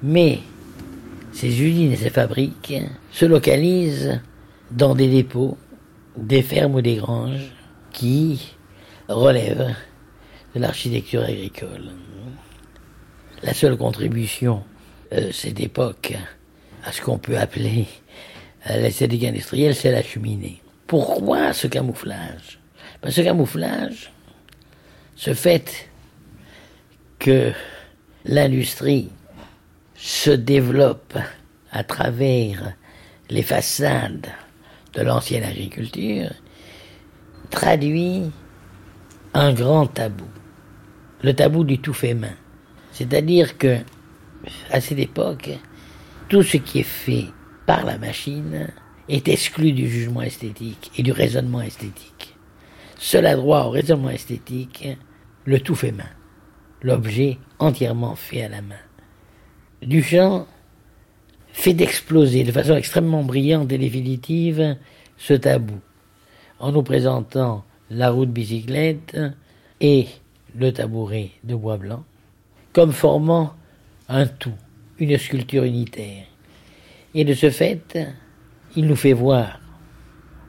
Mais 0.03 0.41
ces 1.33 1.63
usines 1.63 1.93
et 1.93 1.97
ces 1.97 2.11
fabriques 2.11 2.75
se 3.13 3.25
localisent 3.25 4.21
dans 4.71 4.95
des 4.95 5.09
dépôts, 5.09 5.57
des 6.17 6.43
fermes 6.43 6.75
ou 6.75 6.81
des 6.81 6.97
granges 6.97 7.53
qui 7.93 8.55
relèvent 9.09 9.75
de 10.55 10.61
l'architecture 10.61 11.23
agricole. 11.23 11.93
La 13.43 13.55
seule 13.55 13.77
contribution 13.77 14.63
de 15.11 15.31
cette 15.31 15.61
époque 15.61 16.15
à 16.85 16.93
ce 16.93 17.01
qu'on 17.01 17.19
peut 17.19 17.39
appeler 17.39 17.87
l'esthétique 18.69 19.25
industrielle, 19.25 19.75
c'est 19.75 19.93
la 19.93 20.03
cheminée. 20.03 20.63
Pourquoi 20.87 21.53
ce 21.53 21.67
camouflage? 21.67 22.62
Ce 23.11 23.21
camouflage, 23.21 24.13
ce 25.17 25.35
fait 25.35 25.89
que 27.19 27.53
l'industrie 28.25 29.11
se 29.97 30.31
développe 30.31 31.19
à 31.71 31.85
travers 31.85 32.75
les 33.31 33.43
façades 33.43 34.29
de 34.95 35.03
l'ancienne 35.03 35.45
agriculture, 35.45 36.31
traduit 37.51 38.31
un 39.35 39.53
grand 39.53 39.87
tabou, 39.87 40.29
le 41.23 41.35
tabou 41.35 41.65
du 41.65 41.79
tout 41.79 41.95
fait 41.95 42.15
main. 42.15 42.35
C'est-à-dire 42.93 43.57
que, 43.57 43.79
à 44.71 44.81
cette 44.81 44.99
époque, 44.99 45.51
tout 46.29 46.43
ce 46.43 46.59
qui 46.59 46.81
est 46.81 46.83
fait 46.83 47.27
par 47.67 47.85
la 47.85 47.97
machine 47.99 48.69
est 49.09 49.29
exclu 49.29 49.73
du 49.73 49.89
jugement 49.89 50.23
esthétique 50.23 50.91
et 50.97 51.03
du 51.03 51.13
raisonnement 51.13 51.63
esthétique. 51.63 52.32
Seul 53.03 53.27
a 53.27 53.35
droit 53.35 53.65
au 53.65 53.71
raisonnement 53.71 54.11
esthétique 54.11 54.87
le 55.45 55.59
tout 55.59 55.75
fait 55.75 55.91
main, 55.91 56.09
l'objet 56.83 57.39
entièrement 57.59 58.15
fait 58.15 58.45
à 58.45 58.49
la 58.49 58.63
main. 58.63 58.77
Duchamp 59.83 60.47
fait 61.49 61.75
d'exploser 61.75 62.45
de 62.45 62.53
façon 62.53 62.77
extrêmement 62.77 63.25
brillante 63.25 63.73
et 63.73 63.79
définitive 63.79 64.77
ce 65.17 65.35
tabou, 65.35 65.81
en 66.61 66.71
nous 66.71 66.85
présentant 66.85 67.65
la 67.91 68.11
roue 68.11 68.25
de 68.25 68.31
bicyclette 68.31 69.19
et 69.81 70.07
le 70.57 70.73
tabouret 70.73 71.31
de 71.43 71.57
bois 71.57 71.79
blanc, 71.79 72.05
comme 72.73 72.93
formant 72.93 73.55
un 74.09 74.27
tout, 74.27 74.55
une 75.01 75.19
sculpture 75.19 75.65
unitaire. 75.65 76.27
Et 77.15 77.25
de 77.25 77.35
ce 77.35 77.51
fait, 77.51 77.99
il 78.77 78.87
nous 78.87 78.95
fait 78.95 79.13
voir 79.13 79.59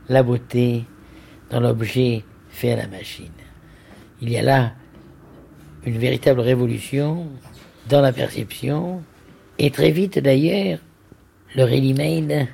la 0.07 0.21
beauté 0.21 0.83
dans 1.49 1.59
l'objet 1.59 2.23
à 2.71 2.75
la 2.75 2.87
machine. 2.87 3.31
Il 4.21 4.29
y 4.29 4.37
a 4.37 4.41
là 4.41 4.73
une 5.85 5.97
véritable 5.97 6.39
révolution 6.39 7.27
dans 7.89 8.01
la 8.01 8.13
perception, 8.13 9.03
et 9.59 9.69
très 9.69 9.91
vite 9.91 10.19
d'ailleurs, 10.19 10.79
le 11.55 11.63
ready-made 11.63 12.47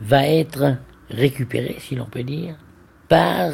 va 0.00 0.26
être 0.26 0.76
récupéré, 1.08 1.76
si 1.78 1.94
l'on 1.94 2.06
peut 2.06 2.24
dire, 2.24 2.56
par 3.08 3.52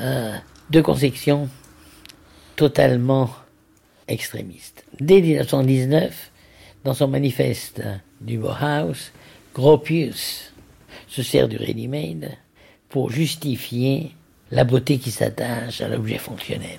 euh, 0.00 0.36
deux 0.70 0.82
conceptions 0.82 1.48
totalement 2.56 3.30
extrémistes. 4.08 4.84
Dès 4.98 5.20
1919, 5.20 6.32
dans 6.84 6.94
son 6.94 7.08
manifeste 7.08 7.82
du 8.20 8.38
Bauhaus, 8.38 9.12
Gropius 9.54 10.52
se 11.08 11.22
sert 11.22 11.48
du 11.48 11.56
ready-made 11.56 12.30
justifier 13.10 14.12
la 14.50 14.64
beauté 14.64 14.98
qui 14.98 15.10
s'attache 15.10 15.80
à 15.80 15.88
l'objet 15.88 16.18
fonctionnel. 16.18 16.78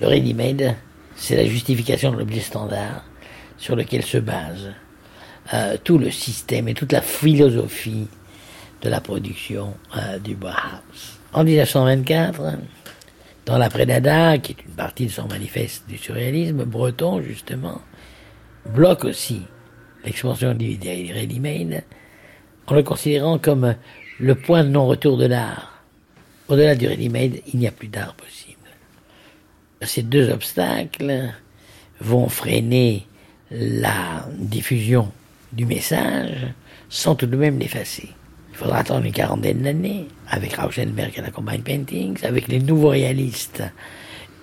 Le 0.00 0.08
ready-made, 0.08 0.74
c'est 1.16 1.36
la 1.36 1.46
justification 1.46 2.12
de 2.12 2.18
l'objet 2.18 2.40
standard 2.40 3.04
sur 3.58 3.76
lequel 3.76 4.02
se 4.02 4.18
base 4.18 4.72
euh, 5.52 5.76
tout 5.82 5.98
le 5.98 6.10
système 6.10 6.68
et 6.68 6.74
toute 6.74 6.92
la 6.92 7.02
philosophie 7.02 8.08
de 8.82 8.88
la 8.88 9.00
production 9.00 9.74
euh, 9.96 10.18
du 10.18 10.34
Bauhaus. 10.34 11.18
En 11.32 11.44
1924, 11.44 12.58
dans 13.46 13.58
l'après-Dada, 13.58 14.38
qui 14.38 14.52
est 14.52 14.64
une 14.64 14.74
partie 14.74 15.06
de 15.06 15.10
son 15.10 15.26
manifeste 15.28 15.84
du 15.88 15.98
surréalisme, 15.98 16.64
Breton, 16.64 17.20
justement, 17.20 17.80
bloque 18.66 19.04
aussi 19.04 19.42
l'expansion 20.04 20.54
du 20.54 20.78
ready-made 20.82 21.82
en 22.66 22.74
le 22.74 22.82
considérant 22.82 23.38
comme 23.38 23.74
le 24.18 24.34
point 24.34 24.64
de 24.64 24.68
non-retour 24.68 25.16
de 25.16 25.26
l'art. 25.26 25.82
Au-delà 26.48 26.74
du 26.74 26.86
ready-made, 26.86 27.40
il 27.52 27.58
n'y 27.58 27.66
a 27.66 27.72
plus 27.72 27.88
d'art 27.88 28.14
possible. 28.14 28.58
Ces 29.82 30.02
deux 30.02 30.30
obstacles 30.30 31.32
vont 32.00 32.28
freiner 32.28 33.06
la 33.50 34.26
diffusion 34.38 35.10
du 35.52 35.66
message 35.66 36.46
sans 36.88 37.14
tout 37.14 37.26
de 37.26 37.36
même 37.36 37.58
l'effacer. 37.58 38.08
Il 38.52 38.56
faudra 38.56 38.78
attendre 38.78 39.04
une 39.04 39.12
quarantaine 39.12 39.62
d'années 39.62 40.06
avec 40.28 40.54
Rauschenberg 40.56 41.12
et 41.16 41.20
la 41.20 41.30
Combine 41.30 41.62
Paintings, 41.62 42.24
avec 42.24 42.46
les 42.48 42.60
nouveaux 42.60 42.90
réalistes 42.90 43.62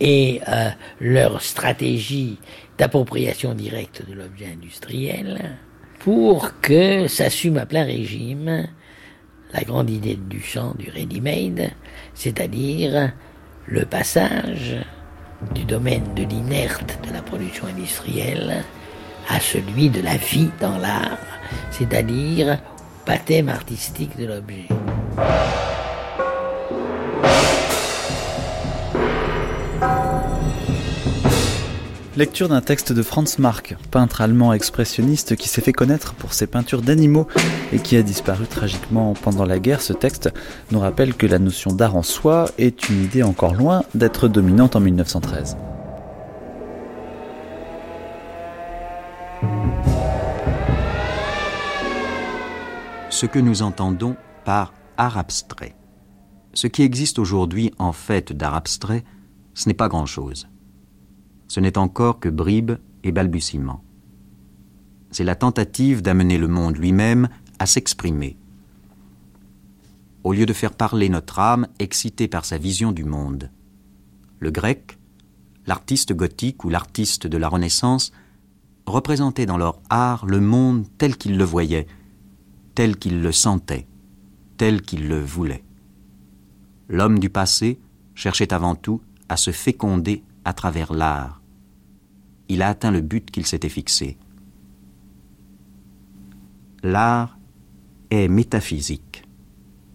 et 0.02 0.42
euh, 0.48 0.70
leur 1.00 1.42
stratégie 1.42 2.38
d'appropriation 2.78 3.54
directe 3.54 4.04
de 4.08 4.14
l'objet 4.14 4.48
industriel 4.54 5.58
pour 6.00 6.60
que 6.60 7.08
s'assume 7.08 7.58
à 7.58 7.66
plein 7.66 7.86
régime 7.86 8.68
la 9.54 9.62
grande 9.62 9.90
idée 9.90 10.16
du 10.16 10.42
champ 10.42 10.74
du 10.78 10.90
ready-made, 10.90 11.72
c'est-à-dire 12.14 13.12
le 13.68 13.86
passage 13.86 14.78
du 15.54 15.64
domaine 15.64 16.14
de 16.16 16.24
l'inerte 16.24 17.00
de 17.08 17.14
la 17.14 17.22
production 17.22 17.68
industrielle 17.68 18.64
à 19.30 19.40
celui 19.40 19.90
de 19.90 20.02
la 20.02 20.18
vie 20.18 20.50
dans 20.60 20.78
l'art, 20.78 21.18
c'est-à-dire 21.72 22.60
baptême 23.06 23.50
artistique 23.50 24.18
de 24.18 24.26
l'objet. 24.26 24.68
Lecture 32.18 32.50
d'un 32.50 32.60
texte 32.60 32.92
de 32.92 33.04
Franz 33.04 33.38
Marc, 33.40 33.78
peintre 33.90 34.20
allemand 34.20 34.52
expressionniste 34.52 35.38
qui 35.38 35.48
s'est 35.48 35.62
fait 35.62 35.72
connaître 35.72 36.14
pour 36.14 36.34
ses 36.34 36.46
peintures 36.46 36.82
d'animaux 36.82 37.26
et 37.72 37.80
qui 37.80 37.96
a 37.96 38.04
disparu 38.04 38.48
tragiquement 38.48 39.14
pendant 39.14 39.46
la 39.46 39.60
guerre. 39.60 39.82
Ce 39.82 39.94
texte 39.94 40.30
nous 40.72 40.80
rappelle 40.80 41.14
que 41.16 41.26
la 41.26 41.40
notion 41.40 41.72
d'art 41.72 41.96
en 41.96 42.04
soi 42.04 42.50
est 42.58 42.90
une 42.90 43.02
idée 43.02 43.24
encore 43.24 43.54
loin 43.54 43.84
d'être 43.96 44.28
dominante 44.28 44.76
en 44.76 44.82
1913. 44.82 45.56
Ce 53.10 53.26
que 53.26 53.40
nous 53.40 53.62
entendons 53.62 54.18
par 54.44 54.74
art 54.98 55.18
abstrait. 55.18 55.78
Ce 56.54 56.68
qui 56.68 56.82
existe 56.82 57.20
aujourd'hui 57.20 57.72
en 57.80 57.94
fait 57.94 58.34
d'art 58.34 58.56
abstrait, 58.56 59.06
ce 59.54 59.70
n'est 59.70 59.74
pas 59.74 59.88
grand-chose 59.88 60.51
ce 61.52 61.60
n'est 61.60 61.78
encore 61.78 62.22
que 62.22 62.30
bribes 62.30 62.78
et 63.04 63.12
balbutiements. 63.12 63.84
C'est 65.12 65.26
la 65.26 65.36
tentative 65.36 66.02
d'amener 66.02 66.38
le 66.38 66.48
monde 66.48 66.78
lui-même 66.78 67.28
à 67.60 67.66
s'exprimer. 67.66 68.38
Au 70.24 70.32
lieu 70.32 70.46
de 70.46 70.54
faire 70.54 70.74
parler 70.74 71.10
notre 71.10 71.40
âme 71.40 71.68
excitée 71.78 72.30
par 72.30 72.46
sa 72.46 72.58
vision 72.58 72.94
du 72.94 73.04
monde. 73.04 73.52
Le 74.40 74.50
grec, 74.50 74.98
l'artiste 75.68 76.14
gothique 76.14 76.64
ou 76.64 76.70
l'artiste 76.70 77.28
de 77.28 77.38
la 77.38 77.50
Renaissance 77.50 78.14
représentaient 78.86 79.46
dans 79.46 79.58
leur 79.58 79.82
art 79.90 80.26
le 80.26 80.40
monde 80.40 80.86
tel 80.98 81.18
qu'ils 81.18 81.38
le 81.38 81.44
voyaient, 81.44 81.88
tel 82.76 82.96
qu'ils 82.96 83.22
le 83.22 83.34
sentaient, 83.34 83.90
tel 84.56 84.82
qu'ils 84.82 85.10
le 85.10 85.20
voulaient. 85.20 85.66
L'homme 86.88 87.20
du 87.20 87.30
passé 87.30 87.82
cherchait 88.16 88.54
avant 88.54 88.76
tout 88.76 89.02
à 89.28 89.36
se 89.36 89.52
féconder 89.52 90.24
à 90.46 90.54
travers 90.54 90.94
l'art, 90.94 91.41
il 92.52 92.62
a 92.62 92.68
atteint 92.68 92.92
le 92.92 93.00
but 93.00 93.32
qu'il 93.32 93.46
s'était 93.46 93.70
fixé. 93.70 94.18
L'art 96.84 97.38
est 98.10 98.28
métaphysique, 98.28 99.24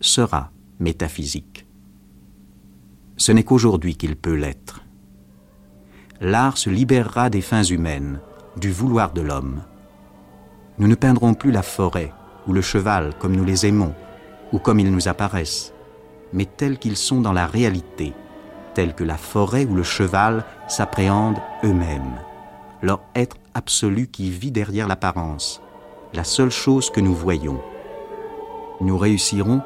sera 0.00 0.50
métaphysique. 0.80 1.66
Ce 3.18 3.30
n'est 3.30 3.44
qu'aujourd'hui 3.44 3.96
qu'il 3.96 4.16
peut 4.16 4.34
l'être. 4.34 4.82
L'art 6.22 6.56
se 6.56 6.70
libérera 6.70 7.28
des 7.28 7.42
fins 7.42 7.62
humaines, 7.62 8.20
du 8.56 8.72
vouloir 8.72 9.12
de 9.12 9.20
l'homme. 9.20 9.62
Nous 10.78 10.88
ne 10.88 10.94
peindrons 10.94 11.34
plus 11.34 11.50
la 11.50 11.62
forêt 11.62 12.14
ou 12.46 12.54
le 12.54 12.62
cheval 12.62 13.12
comme 13.18 13.36
nous 13.36 13.44
les 13.44 13.66
aimons 13.66 13.94
ou 14.54 14.58
comme 14.58 14.80
ils 14.80 14.90
nous 14.90 15.08
apparaissent, 15.08 15.74
mais 16.32 16.46
tels 16.46 16.78
qu'ils 16.78 16.96
sont 16.96 17.20
dans 17.20 17.34
la 17.34 17.46
réalité, 17.46 18.14
tels 18.72 18.94
que 18.94 19.04
la 19.04 19.18
forêt 19.18 19.66
ou 19.66 19.74
le 19.74 19.82
cheval 19.82 20.42
s'appréhendent 20.68 21.42
eux-mêmes 21.62 22.16
leur 22.82 23.00
être 23.14 23.36
absolu 23.54 24.06
qui 24.06 24.30
vit 24.30 24.50
derrière 24.50 24.88
l'apparence, 24.88 25.60
la 26.14 26.24
seule 26.24 26.50
chose 26.50 26.90
que 26.90 27.00
nous 27.00 27.14
voyons. 27.14 27.60
Nous 28.80 28.98
réussirons 28.98 29.62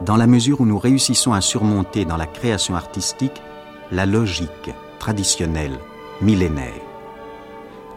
dans 0.00 0.16
la 0.16 0.26
mesure 0.26 0.60
où 0.60 0.66
nous 0.66 0.78
réussissons 0.78 1.32
à 1.32 1.40
surmonter 1.40 2.04
dans 2.04 2.16
la 2.16 2.26
création 2.26 2.74
artistique 2.74 3.42
la 3.90 4.06
logique 4.06 4.70
traditionnelle, 4.98 5.78
millénaire. 6.20 6.80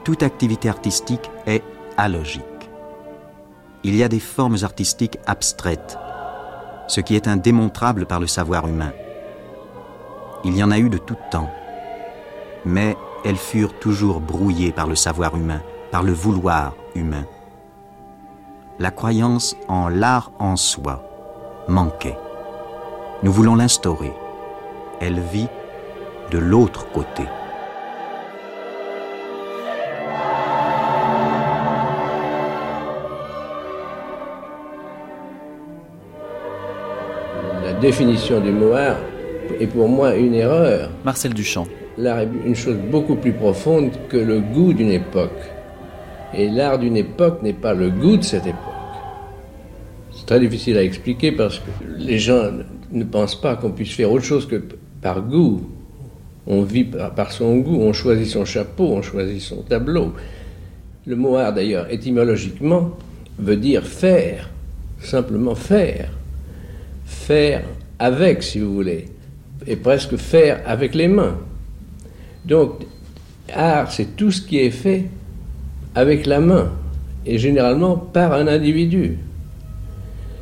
Toute 0.04 0.24
activité 0.24 0.68
artistique 0.68 1.30
est 1.46 1.64
alogique. 1.98 2.44
Il 3.84 3.96
y 3.96 4.04
a 4.04 4.08
des 4.08 4.20
formes 4.20 4.58
artistiques 4.64 5.18
abstraites, 5.26 5.98
ce 6.88 7.02
qui 7.02 7.16
est 7.16 7.28
indémontrable 7.28 8.06
par 8.06 8.20
le 8.20 8.28
savoir 8.28 8.68
humain. 8.68 8.94
Il 10.44 10.58
y 10.58 10.64
en 10.64 10.72
a 10.72 10.80
eu 10.80 10.90
de 10.90 10.98
tout 10.98 11.18
temps, 11.30 11.50
mais 12.66 12.96
elles 13.24 13.38
furent 13.38 13.78
toujours 13.80 14.20
brouillées 14.20 14.72
par 14.72 14.88
le 14.88 14.96
savoir 14.96 15.36
humain, 15.36 15.62
par 15.92 16.04
le 16.04 16.12
vouloir 16.12 16.74
humain. 16.96 17.26
La 18.80 18.92
croyance 18.92 19.56
en 19.68 19.90
l'art 19.90 20.32
en 20.40 20.56
soi 20.56 21.04
manquait. 21.68 22.18
Nous 23.24 23.32
voulons 23.32 23.56
l'instaurer. 23.56 24.12
Elle 25.00 25.20
vit 25.20 25.48
de 26.32 26.40
l'autre 26.40 26.92
côté. 26.92 27.24
La 37.64 37.74
définition 37.74 38.40
du 38.40 38.52
mot 38.52 38.74
art 38.74 38.98
est 39.60 39.68
pour 39.68 39.88
moi 39.88 40.16
une 40.16 40.34
erreur. 40.34 40.90
Marcel 41.04 41.34
Duchamp 41.34 41.68
l'art 41.98 42.20
est 42.20 42.30
une 42.46 42.56
chose 42.56 42.78
beaucoup 42.90 43.16
plus 43.16 43.34
profonde 43.34 43.92
que 44.10 44.18
le 44.18 44.40
goût 44.40 44.74
d'une 44.74 44.92
époque. 44.92 45.42
Et 46.34 46.50
l'art 46.50 46.80
d'une 46.80 46.98
époque 46.98 47.42
n'est 47.44 47.54
pas 47.54 47.74
le 47.74 47.90
goût 47.90 48.18
de 48.18 48.24
cette 48.24 48.46
époque. 48.46 48.60
C'est 50.12 50.26
très 50.26 50.40
difficile 50.40 50.78
à 50.78 50.84
expliquer 50.84 51.32
parce 51.32 51.60
que 51.60 51.70
les 51.98 52.20
gens 52.20 52.52
ne 52.92 53.04
pensent 53.04 53.40
pas 53.40 53.56
qu'on 53.56 53.72
puisse 53.72 53.94
faire 53.94 54.12
autre 54.12 54.26
chose 54.26 54.48
que 54.48 54.62
par 55.02 55.22
goût. 55.22 55.62
On 56.48 56.64
vit 56.64 56.86
par 56.86 57.32
son 57.32 57.58
goût, 57.58 57.78
on 57.82 57.94
choisit 57.94 58.28
son 58.28 58.46
chapeau, 58.46 58.86
on 58.94 59.02
choisit 59.02 59.42
son 59.42 59.62
tableau. 59.62 60.14
Le 61.06 61.16
mot 61.16 61.36
art 61.36 61.54
d'ailleurs, 61.54 61.92
étymologiquement, 61.92 62.92
veut 63.38 63.58
dire 63.58 63.86
faire, 63.86 64.50
simplement 65.00 65.56
faire. 65.56 66.12
Faire 67.06 67.64
avec, 68.00 68.44
si 68.44 68.60
vous 68.60 68.74
voulez, 68.74 69.08
et 69.68 69.76
presque 69.76 70.16
faire 70.16 70.62
avec 70.66 70.96
les 70.96 71.08
mains. 71.08 71.38
Donc, 72.46 72.86
art, 73.54 73.92
c'est 73.92 74.16
tout 74.16 74.32
ce 74.32 74.42
qui 74.42 74.60
est 74.60 74.72
fait 74.72 75.06
avec 75.96 76.26
la 76.26 76.40
main. 76.40 76.72
et 77.26 77.38
généralement 77.38 77.98
par 77.98 78.34
un 78.34 78.48
individu. 78.48 79.18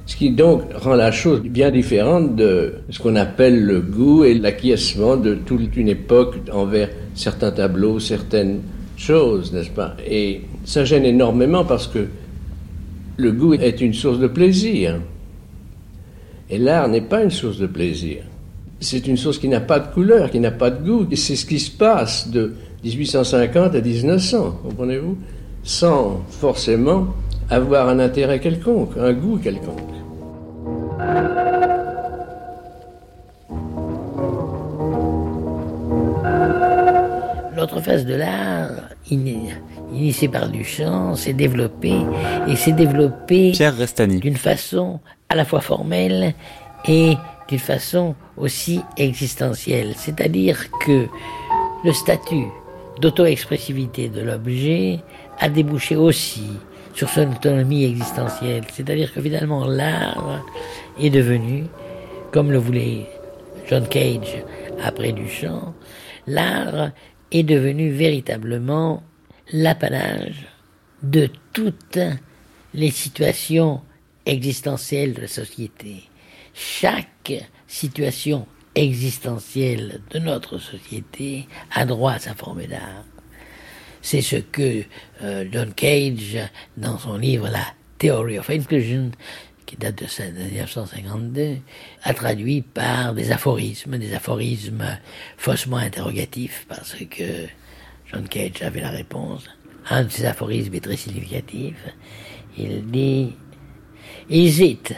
Ce 0.06 0.16
qui 0.16 0.32
donc 0.32 0.64
rend 0.74 0.96
la 0.96 1.12
chose 1.12 1.42
bien 1.42 1.70
différente 1.70 2.36
de 2.36 2.76
ce 2.90 3.00
qu'on 3.00 3.16
appelle 3.16 3.64
le 3.64 3.80
goût 3.80 4.24
et 4.24 4.34
l'acquiescement 4.34 5.18
de 5.18 5.36
toute 5.36 5.76
une 5.78 5.90
époque 5.90 6.38
envers 6.52 6.90
certains 7.14 7.52
tableaux, 7.52 8.00
certaines 8.00 8.62
choses, 8.98 9.54
n'est-ce 9.54 9.70
pas? 9.70 9.96
Et 10.10 10.42
ça 10.66 10.84
gêne 10.84 11.06
énormément 11.06 11.64
parce 11.64 11.88
que 11.88 12.08
le 13.18 13.32
goût 13.32 13.54
est 13.54 13.82
une 13.82 13.94
source 13.94 14.20
de 14.20 14.28
plaisir. 14.28 15.00
Et 16.50 16.58
l'art 16.58 16.88
n'est 16.88 17.02
pas 17.02 17.24
une 17.24 17.30
source 17.30 17.60
de 17.60 17.68
plaisir. 17.68 18.24
C'est 18.82 19.08
une 19.08 19.18
source 19.18 19.38
qui 19.38 19.50
n'a 19.50 19.60
pas 19.60 19.80
de 19.80 19.94
couleur, 19.94 20.32
qui 20.32 20.40
n'a 20.40 20.52
pas 20.52 20.70
de 20.72 20.82
goût. 20.84 21.06
C'est 21.16 21.36
ce 21.36 21.46
qui 21.46 21.60
se 21.60 21.70
passe 21.70 22.30
de 22.30 22.56
1850 22.84 23.76
à 23.76 23.82
1900, 23.82 24.60
comprenez-vous? 24.64 25.18
Sans 25.64 26.22
forcément 26.30 27.08
avoir 27.50 27.90
un 27.90 28.00
intérêt 28.00 28.40
quelconque, 28.40 28.92
un 28.98 29.12
goût 29.12 29.38
quelconque. 29.38 29.76
L'autre 37.58 37.82
phase 37.82 38.06
de 38.06 38.16
l'art, 38.16 38.70
initiée 39.12 40.30
par 40.30 40.48
Duchamp, 40.48 41.16
s'est 41.16 41.34
développée 41.34 42.00
et 42.48 42.56
s'est 42.56 42.72
développée 42.72 43.52
d'une 44.22 44.38
façon 44.38 45.02
à 45.28 45.36
la 45.36 45.44
fois 45.44 45.60
formelle 45.60 46.34
et 46.88 47.18
d'une 47.50 47.60
façon 47.60 48.16
aussi 48.38 48.82
existentielle. 48.96 49.94
C'est-à-dire 49.96 50.70
que 50.80 51.08
le 51.84 51.94
statut 51.94 52.48
d'auto-expressivité 53.02 54.10
de 54.10 54.22
l'objet 54.22 55.00
a 55.40 55.50
débouché 55.50 55.96
aussi 55.96 56.48
sur 56.94 57.10
son 57.10 57.32
autonomie 57.32 57.86
existentielle. 57.86 58.64
C'est-à-dire 58.72 59.14
que 59.14 59.22
finalement 59.22 59.66
l'art 59.66 60.44
est 61.00 61.10
devenu, 61.10 61.66
comme 62.32 62.52
le 62.52 62.60
voulait 62.60 63.08
John 63.68 63.88
Cage 63.88 64.44
après 64.84 65.12
Duchamp, 65.12 65.74
l'art 66.28 66.92
est 67.32 67.44
devenu 67.44 67.90
véritablement 67.90 69.04
l'apanage 69.52 70.48
de 71.02 71.30
toutes 71.54 72.00
les 72.74 72.92
situations 72.92 73.82
existentielles 74.26 75.14
de 75.14 75.22
la 75.22 75.28
société. 75.28 76.09
Chaque 76.54 77.34
situation 77.68 78.48
existentielle 78.76 80.02
de 80.12 80.20
notre 80.20 80.58
société 80.58 81.48
a 81.72 81.86
droit 81.86 82.14
à 82.14 82.20
sa 82.20 82.34
forme 82.34 82.66
d'art. 82.66 83.06
C'est 84.02 84.22
ce 84.22 84.38
que 84.38 84.84
euh, 85.22 85.46
John 85.52 85.74
Cage, 85.74 86.38
dans 86.78 86.98
son 86.98 87.18
livre 87.18 87.50
La 87.50 87.66
Theory 87.98 88.40
of 88.40 88.50
Inclusion, 88.50 89.12
qui 89.66 89.76
date 89.76 89.96
de 89.96 90.06
1952, 90.06 91.58
a 92.04 92.14
traduit 92.14 92.62
par 92.62 93.14
des 93.14 93.32
aphorismes, 93.32 93.98
des 93.98 94.14
aphorismes 94.14 94.98
faussement 95.38 95.78
interrogatifs, 95.78 96.66
parce 96.68 96.96
que 96.96 97.46
John 98.12 98.28
Cage 98.28 98.62
avait 98.62 98.82
la 98.82 98.90
réponse. 98.90 99.44
Un 99.90 100.04
de 100.04 100.10
ces 100.10 100.26
aphorismes 100.26 100.74
est 100.76 100.84
très 100.84 100.98
significatif. 100.98 101.76
Il 102.58 102.90
dit 102.90 103.36
Is 104.30 104.64
it 104.64 104.96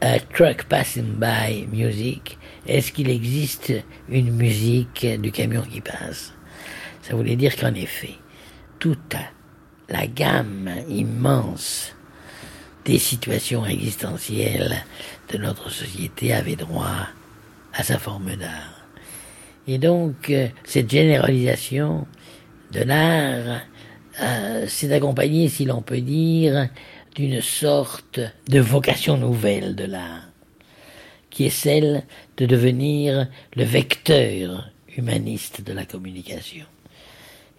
a 0.00 0.18
truck 0.18 0.64
passing 0.68 1.14
by 1.18 1.66
music 1.70 2.38
Est-ce 2.66 2.92
qu'il 2.92 3.10
existe 3.10 3.72
une 4.08 4.30
musique 4.32 5.06
du 5.20 5.32
camion 5.32 5.62
qui 5.62 5.80
passe? 5.80 6.32
Ça 7.02 7.14
voulait 7.14 7.36
dire 7.36 7.56
qu'en 7.56 7.74
effet, 7.74 8.14
toute 8.78 9.16
la 9.88 10.06
gamme 10.06 10.70
immense 10.88 11.94
des 12.84 12.98
situations 12.98 13.66
existentielles 13.66 14.84
de 15.32 15.38
notre 15.38 15.70
société 15.70 16.32
avait 16.32 16.56
droit 16.56 17.08
à 17.74 17.82
sa 17.82 17.98
forme 17.98 18.36
d'art. 18.36 18.80
Et 19.66 19.78
donc, 19.78 20.30
euh, 20.30 20.48
cette 20.64 20.90
généralisation 20.90 22.06
de 22.72 22.82
l'art 22.82 23.60
euh, 24.20 24.66
s'est 24.66 24.92
accompagnée, 24.92 25.48
si 25.48 25.64
l'on 25.64 25.82
peut 25.82 26.00
dire, 26.00 26.68
d'une 27.20 27.42
sorte 27.42 28.18
de 28.48 28.60
vocation 28.60 29.18
nouvelle 29.18 29.76
de 29.76 29.84
l'art, 29.84 30.30
qui 31.28 31.44
est 31.44 31.50
celle 31.50 32.04
de 32.38 32.46
devenir 32.46 33.28
le 33.56 33.64
vecteur 33.64 34.70
humaniste 34.96 35.60
de 35.62 35.74
la 35.74 35.84
communication. 35.84 36.64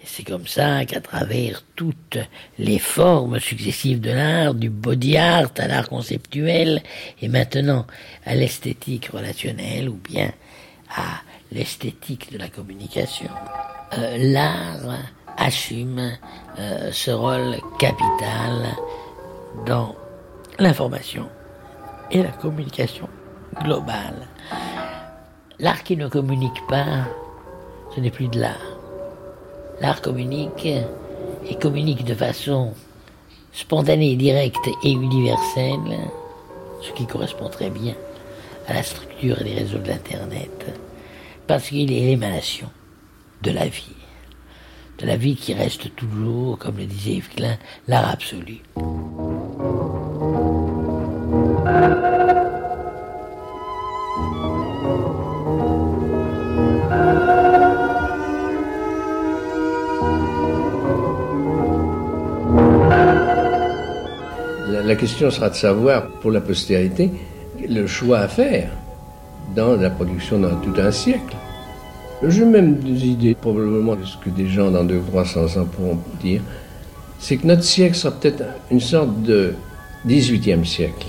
Et 0.02 0.06
c'est 0.06 0.24
comme 0.24 0.48
ça 0.48 0.84
qu'à 0.86 1.00
travers 1.00 1.64
toutes 1.76 2.18
les 2.58 2.80
formes 2.80 3.40
successives 3.40 4.02
de 4.02 4.10
l'art, 4.10 4.56
du 4.56 4.72
body 4.72 5.18
art 5.18 5.52
à 5.60 5.68
l'art 5.68 5.90
conceptuel, 5.90 6.82
et 7.22 7.28
maintenant 7.28 7.86
à 8.26 8.34
l'esthétique 8.34 9.10
relationnelle, 9.14 9.90
ou 9.90 10.00
bien 10.04 10.32
à 10.90 11.22
l'esthétique 11.52 12.34
de 12.34 12.40
la 12.40 12.50
communication, 12.50 13.30
euh, 13.94 14.18
l'art 14.18 14.98
assume 15.38 16.18
euh, 16.58 16.92
ce 16.92 17.12
rôle 17.12 17.58
capital 17.78 18.76
dans 19.66 19.96
l'information 20.60 21.28
et 22.12 22.24
la 22.24 22.32
communication 22.32 23.08
globale. 23.64 24.28
L'art 25.60 25.84
qui 25.84 25.96
ne 25.96 26.08
communique 26.08 26.66
pas, 26.68 27.06
ce 27.96 28.00
n'est 28.00 28.12
plus 28.12 28.28
de 28.28 28.40
l'art. 28.40 28.78
L'art 29.80 30.02
communique 30.02 30.66
et 30.66 31.56
communique 31.56 32.04
de 32.04 32.16
façon 32.16 32.74
spontanée, 33.52 34.16
directe 34.16 34.70
et 34.84 34.92
universelle, 34.92 35.98
ce 36.82 36.92
qui 36.94 37.06
correspond 37.06 37.50
très 37.50 37.70
bien 37.70 37.96
à 38.68 38.74
la 38.74 38.84
structure 38.84 39.38
des 39.44 39.54
réseaux 39.54 39.80
de 39.80 39.88
l'Internet, 39.88 40.66
parce 41.48 41.68
qu'il 41.70 41.92
est 41.92 42.06
l'émanation 42.06 42.70
de 43.42 43.52
la 43.52 43.68
vie, 43.68 43.96
de 45.00 45.06
la 45.06 45.18
vie 45.18 45.36
qui 45.36 45.54
reste 45.54 45.96
toujours, 45.96 46.58
comme 46.58 46.78
le 46.78 46.86
disait 46.86 47.14
Yves 47.14 47.30
Klein, 47.30 47.58
l'art 47.88 48.10
absolu. 48.10 48.60
La, 64.92 64.98
question 64.98 65.32
sera 65.32 65.50
de 65.50 65.56
savoir, 65.56 66.06
pour 66.20 66.32
la 66.32 66.42
postérité, 66.42 67.10
le 67.66 67.88
choix 67.88 68.20
à 68.20 68.28
faire 68.28 68.72
dans 69.56 69.78
la 69.78 69.90
production 69.90 70.38
dans 70.38 70.54
tout 70.58 70.74
un 70.78 70.92
siècle. 70.92 71.34
J'ai 72.28 72.44
même 72.44 72.76
des 72.76 73.06
idées, 73.06 73.34
probablement, 73.34 73.96
de 73.96 74.04
ce 74.04 74.18
que 74.18 74.30
des 74.30 74.50
gens 74.50 74.70
dans 74.70 74.84
200-300 74.84 75.60
ans 75.60 75.66
pourront 75.66 75.98
dire, 76.22 76.42
c'est 77.20 77.38
que 77.38 77.48
notre 77.48 77.64
siècle 77.64 77.96
sera 77.96 78.14
peut-être 78.14 78.44
une 78.70 78.82
sorte 78.82 79.22
de 79.22 79.54
18e 80.10 80.66
siècle. 80.66 81.08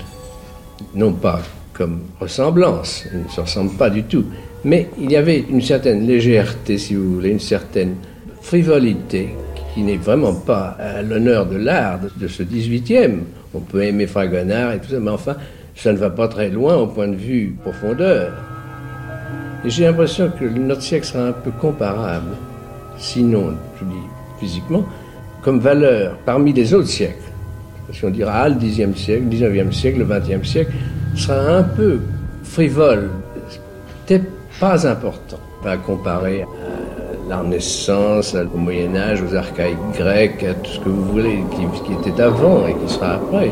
Non 0.95 1.11
pas 1.11 1.41
comme 1.73 2.03
ressemblance, 2.21 3.03
il 3.13 3.23
ne 3.23 3.27
se 3.27 3.41
ressemble 3.41 3.73
pas 3.73 3.89
du 3.89 4.03
tout, 4.03 4.23
mais 4.63 4.87
il 4.97 5.11
y 5.11 5.17
avait 5.17 5.43
une 5.49 5.61
certaine 5.61 6.07
légèreté, 6.07 6.77
si 6.77 6.95
vous 6.95 7.15
voulez, 7.15 7.31
une 7.31 7.39
certaine 7.41 7.95
frivolité 8.41 9.35
qui 9.73 9.81
n'est 9.81 9.97
vraiment 9.97 10.35
pas 10.35 10.77
à 10.79 11.01
l'honneur 11.01 11.47
de 11.47 11.57
l'art 11.57 11.99
de 12.15 12.27
ce 12.29 12.43
18e. 12.43 13.19
On 13.53 13.59
peut 13.59 13.83
aimer 13.83 14.07
Fragonard 14.07 14.73
et 14.73 14.79
tout 14.79 14.89
ça, 14.89 14.99
mais 14.99 15.11
enfin, 15.11 15.35
ça 15.75 15.91
ne 15.91 15.97
va 15.97 16.09
pas 16.09 16.27
très 16.27 16.49
loin 16.49 16.75
au 16.75 16.87
point 16.87 17.07
de 17.07 17.15
vue 17.15 17.55
profondeur. 17.61 18.31
Et 19.65 19.69
j'ai 19.69 19.85
l'impression 19.85 20.31
que 20.37 20.45
notre 20.45 20.81
siècle 20.81 21.05
sera 21.05 21.27
un 21.27 21.31
peu 21.31 21.51
comparable, 21.51 22.31
sinon, 22.97 23.53
je 23.79 23.85
dis 23.85 23.93
physiquement, 24.39 24.85
comme 25.41 25.59
valeur 25.59 26.17
parmi 26.25 26.51
les 26.53 26.73
autres 26.73 26.87
siècles. 26.87 27.17
Parce 27.87 27.99
qu'on 27.99 28.09
dira, 28.09 28.33
ah, 28.33 28.49
le 28.49 28.55
10e 28.55 28.95
siècle, 28.95 29.23
le 29.29 29.37
19e 29.37 29.71
siècle, 29.71 29.99
le 29.99 30.05
20e 30.05 30.43
siècle, 30.43 30.71
sera 31.15 31.57
un 31.57 31.63
peu 31.63 31.99
frivole, 32.43 33.09
peut-être 34.05 34.25
pas 34.59 34.87
important, 34.87 35.39
à 35.65 35.77
comparer 35.77 36.41
à 36.41 36.47
la 37.33 37.39
Renaissance, 37.39 38.35
au 38.35 38.57
Moyen 38.57 38.95
Âge, 38.95 39.23
aux 39.23 39.35
archaïques 39.35 39.77
grecs, 39.97 40.43
à 40.43 40.53
tout 40.53 40.69
ce 40.69 40.79
que 40.81 40.89
vous 40.89 41.05
voulez, 41.05 41.43
qui, 41.51 41.81
qui 41.83 42.09
était 42.09 42.21
avant 42.21 42.67
et 42.67 42.75
qui 42.75 42.93
sera 42.93 43.15
après. 43.15 43.49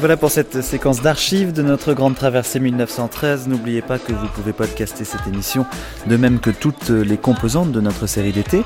Voilà 0.00 0.16
pour 0.16 0.30
cette 0.30 0.62
séquence 0.62 1.02
d'archives 1.02 1.52
de 1.52 1.60
notre 1.60 1.92
grande 1.92 2.14
traversée 2.14 2.58
1913. 2.58 3.48
N'oubliez 3.48 3.82
pas 3.82 3.98
que 3.98 4.12
vous 4.12 4.28
pouvez 4.28 4.54
podcaster 4.54 5.04
cette 5.04 5.26
émission, 5.26 5.66
de 6.06 6.16
même 6.16 6.40
que 6.40 6.48
toutes 6.48 6.88
les 6.88 7.18
composantes 7.18 7.70
de 7.70 7.82
notre 7.82 8.06
série 8.06 8.32
d'été. 8.32 8.62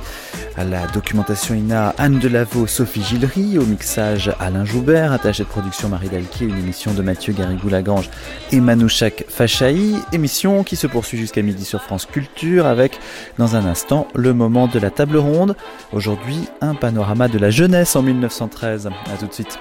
À 0.57 0.63
la 0.63 0.87
documentation 0.87 1.57
INA, 1.57 1.93
Anne 1.99 2.21
Delaveau, 2.21 2.69
Sophie 2.69 3.03
Gillery, 3.03 3.59
au 3.59 3.67
mixage 3.67 4.33
Alain 4.39 4.65
Joubert, 4.65 5.11
attaché 5.11 5.43
de 5.43 5.49
production 5.49 5.89
Marie 5.89 6.09
Dalquier, 6.09 6.47
une 6.47 6.57
émission 6.57 6.95
de 6.95 7.03
Mathieu 7.03 7.33
Garrigou-Lagrange 7.33 8.11
et 8.53 8.61
Manouchak 8.61 9.25
Fachaï, 9.29 9.97
émission 10.13 10.63
qui 10.63 10.77
se 10.77 10.87
poursuit 10.87 11.19
jusqu'à 11.19 11.43
midi 11.43 11.65
sur 11.65 11.83
France 11.83 12.07
Culture 12.07 12.65
avec, 12.65 13.01
dans 13.39 13.57
un 13.57 13.67
instant, 13.67 14.07
le 14.15 14.35
moment 14.35 14.69
de 14.69 14.79
la 14.79 14.91
table 14.91 15.17
ronde. 15.17 15.57
Aujourd'hui, 15.93 16.49
un 16.61 16.77
panorama 16.77 17.27
de 17.27 17.41
la 17.41 17.51
jeunesse 17.51 17.97
en 17.97 18.03
1913. 18.03 18.87
À 19.13 19.17
tout 19.19 19.27
de 19.27 19.35
suite. 19.35 19.59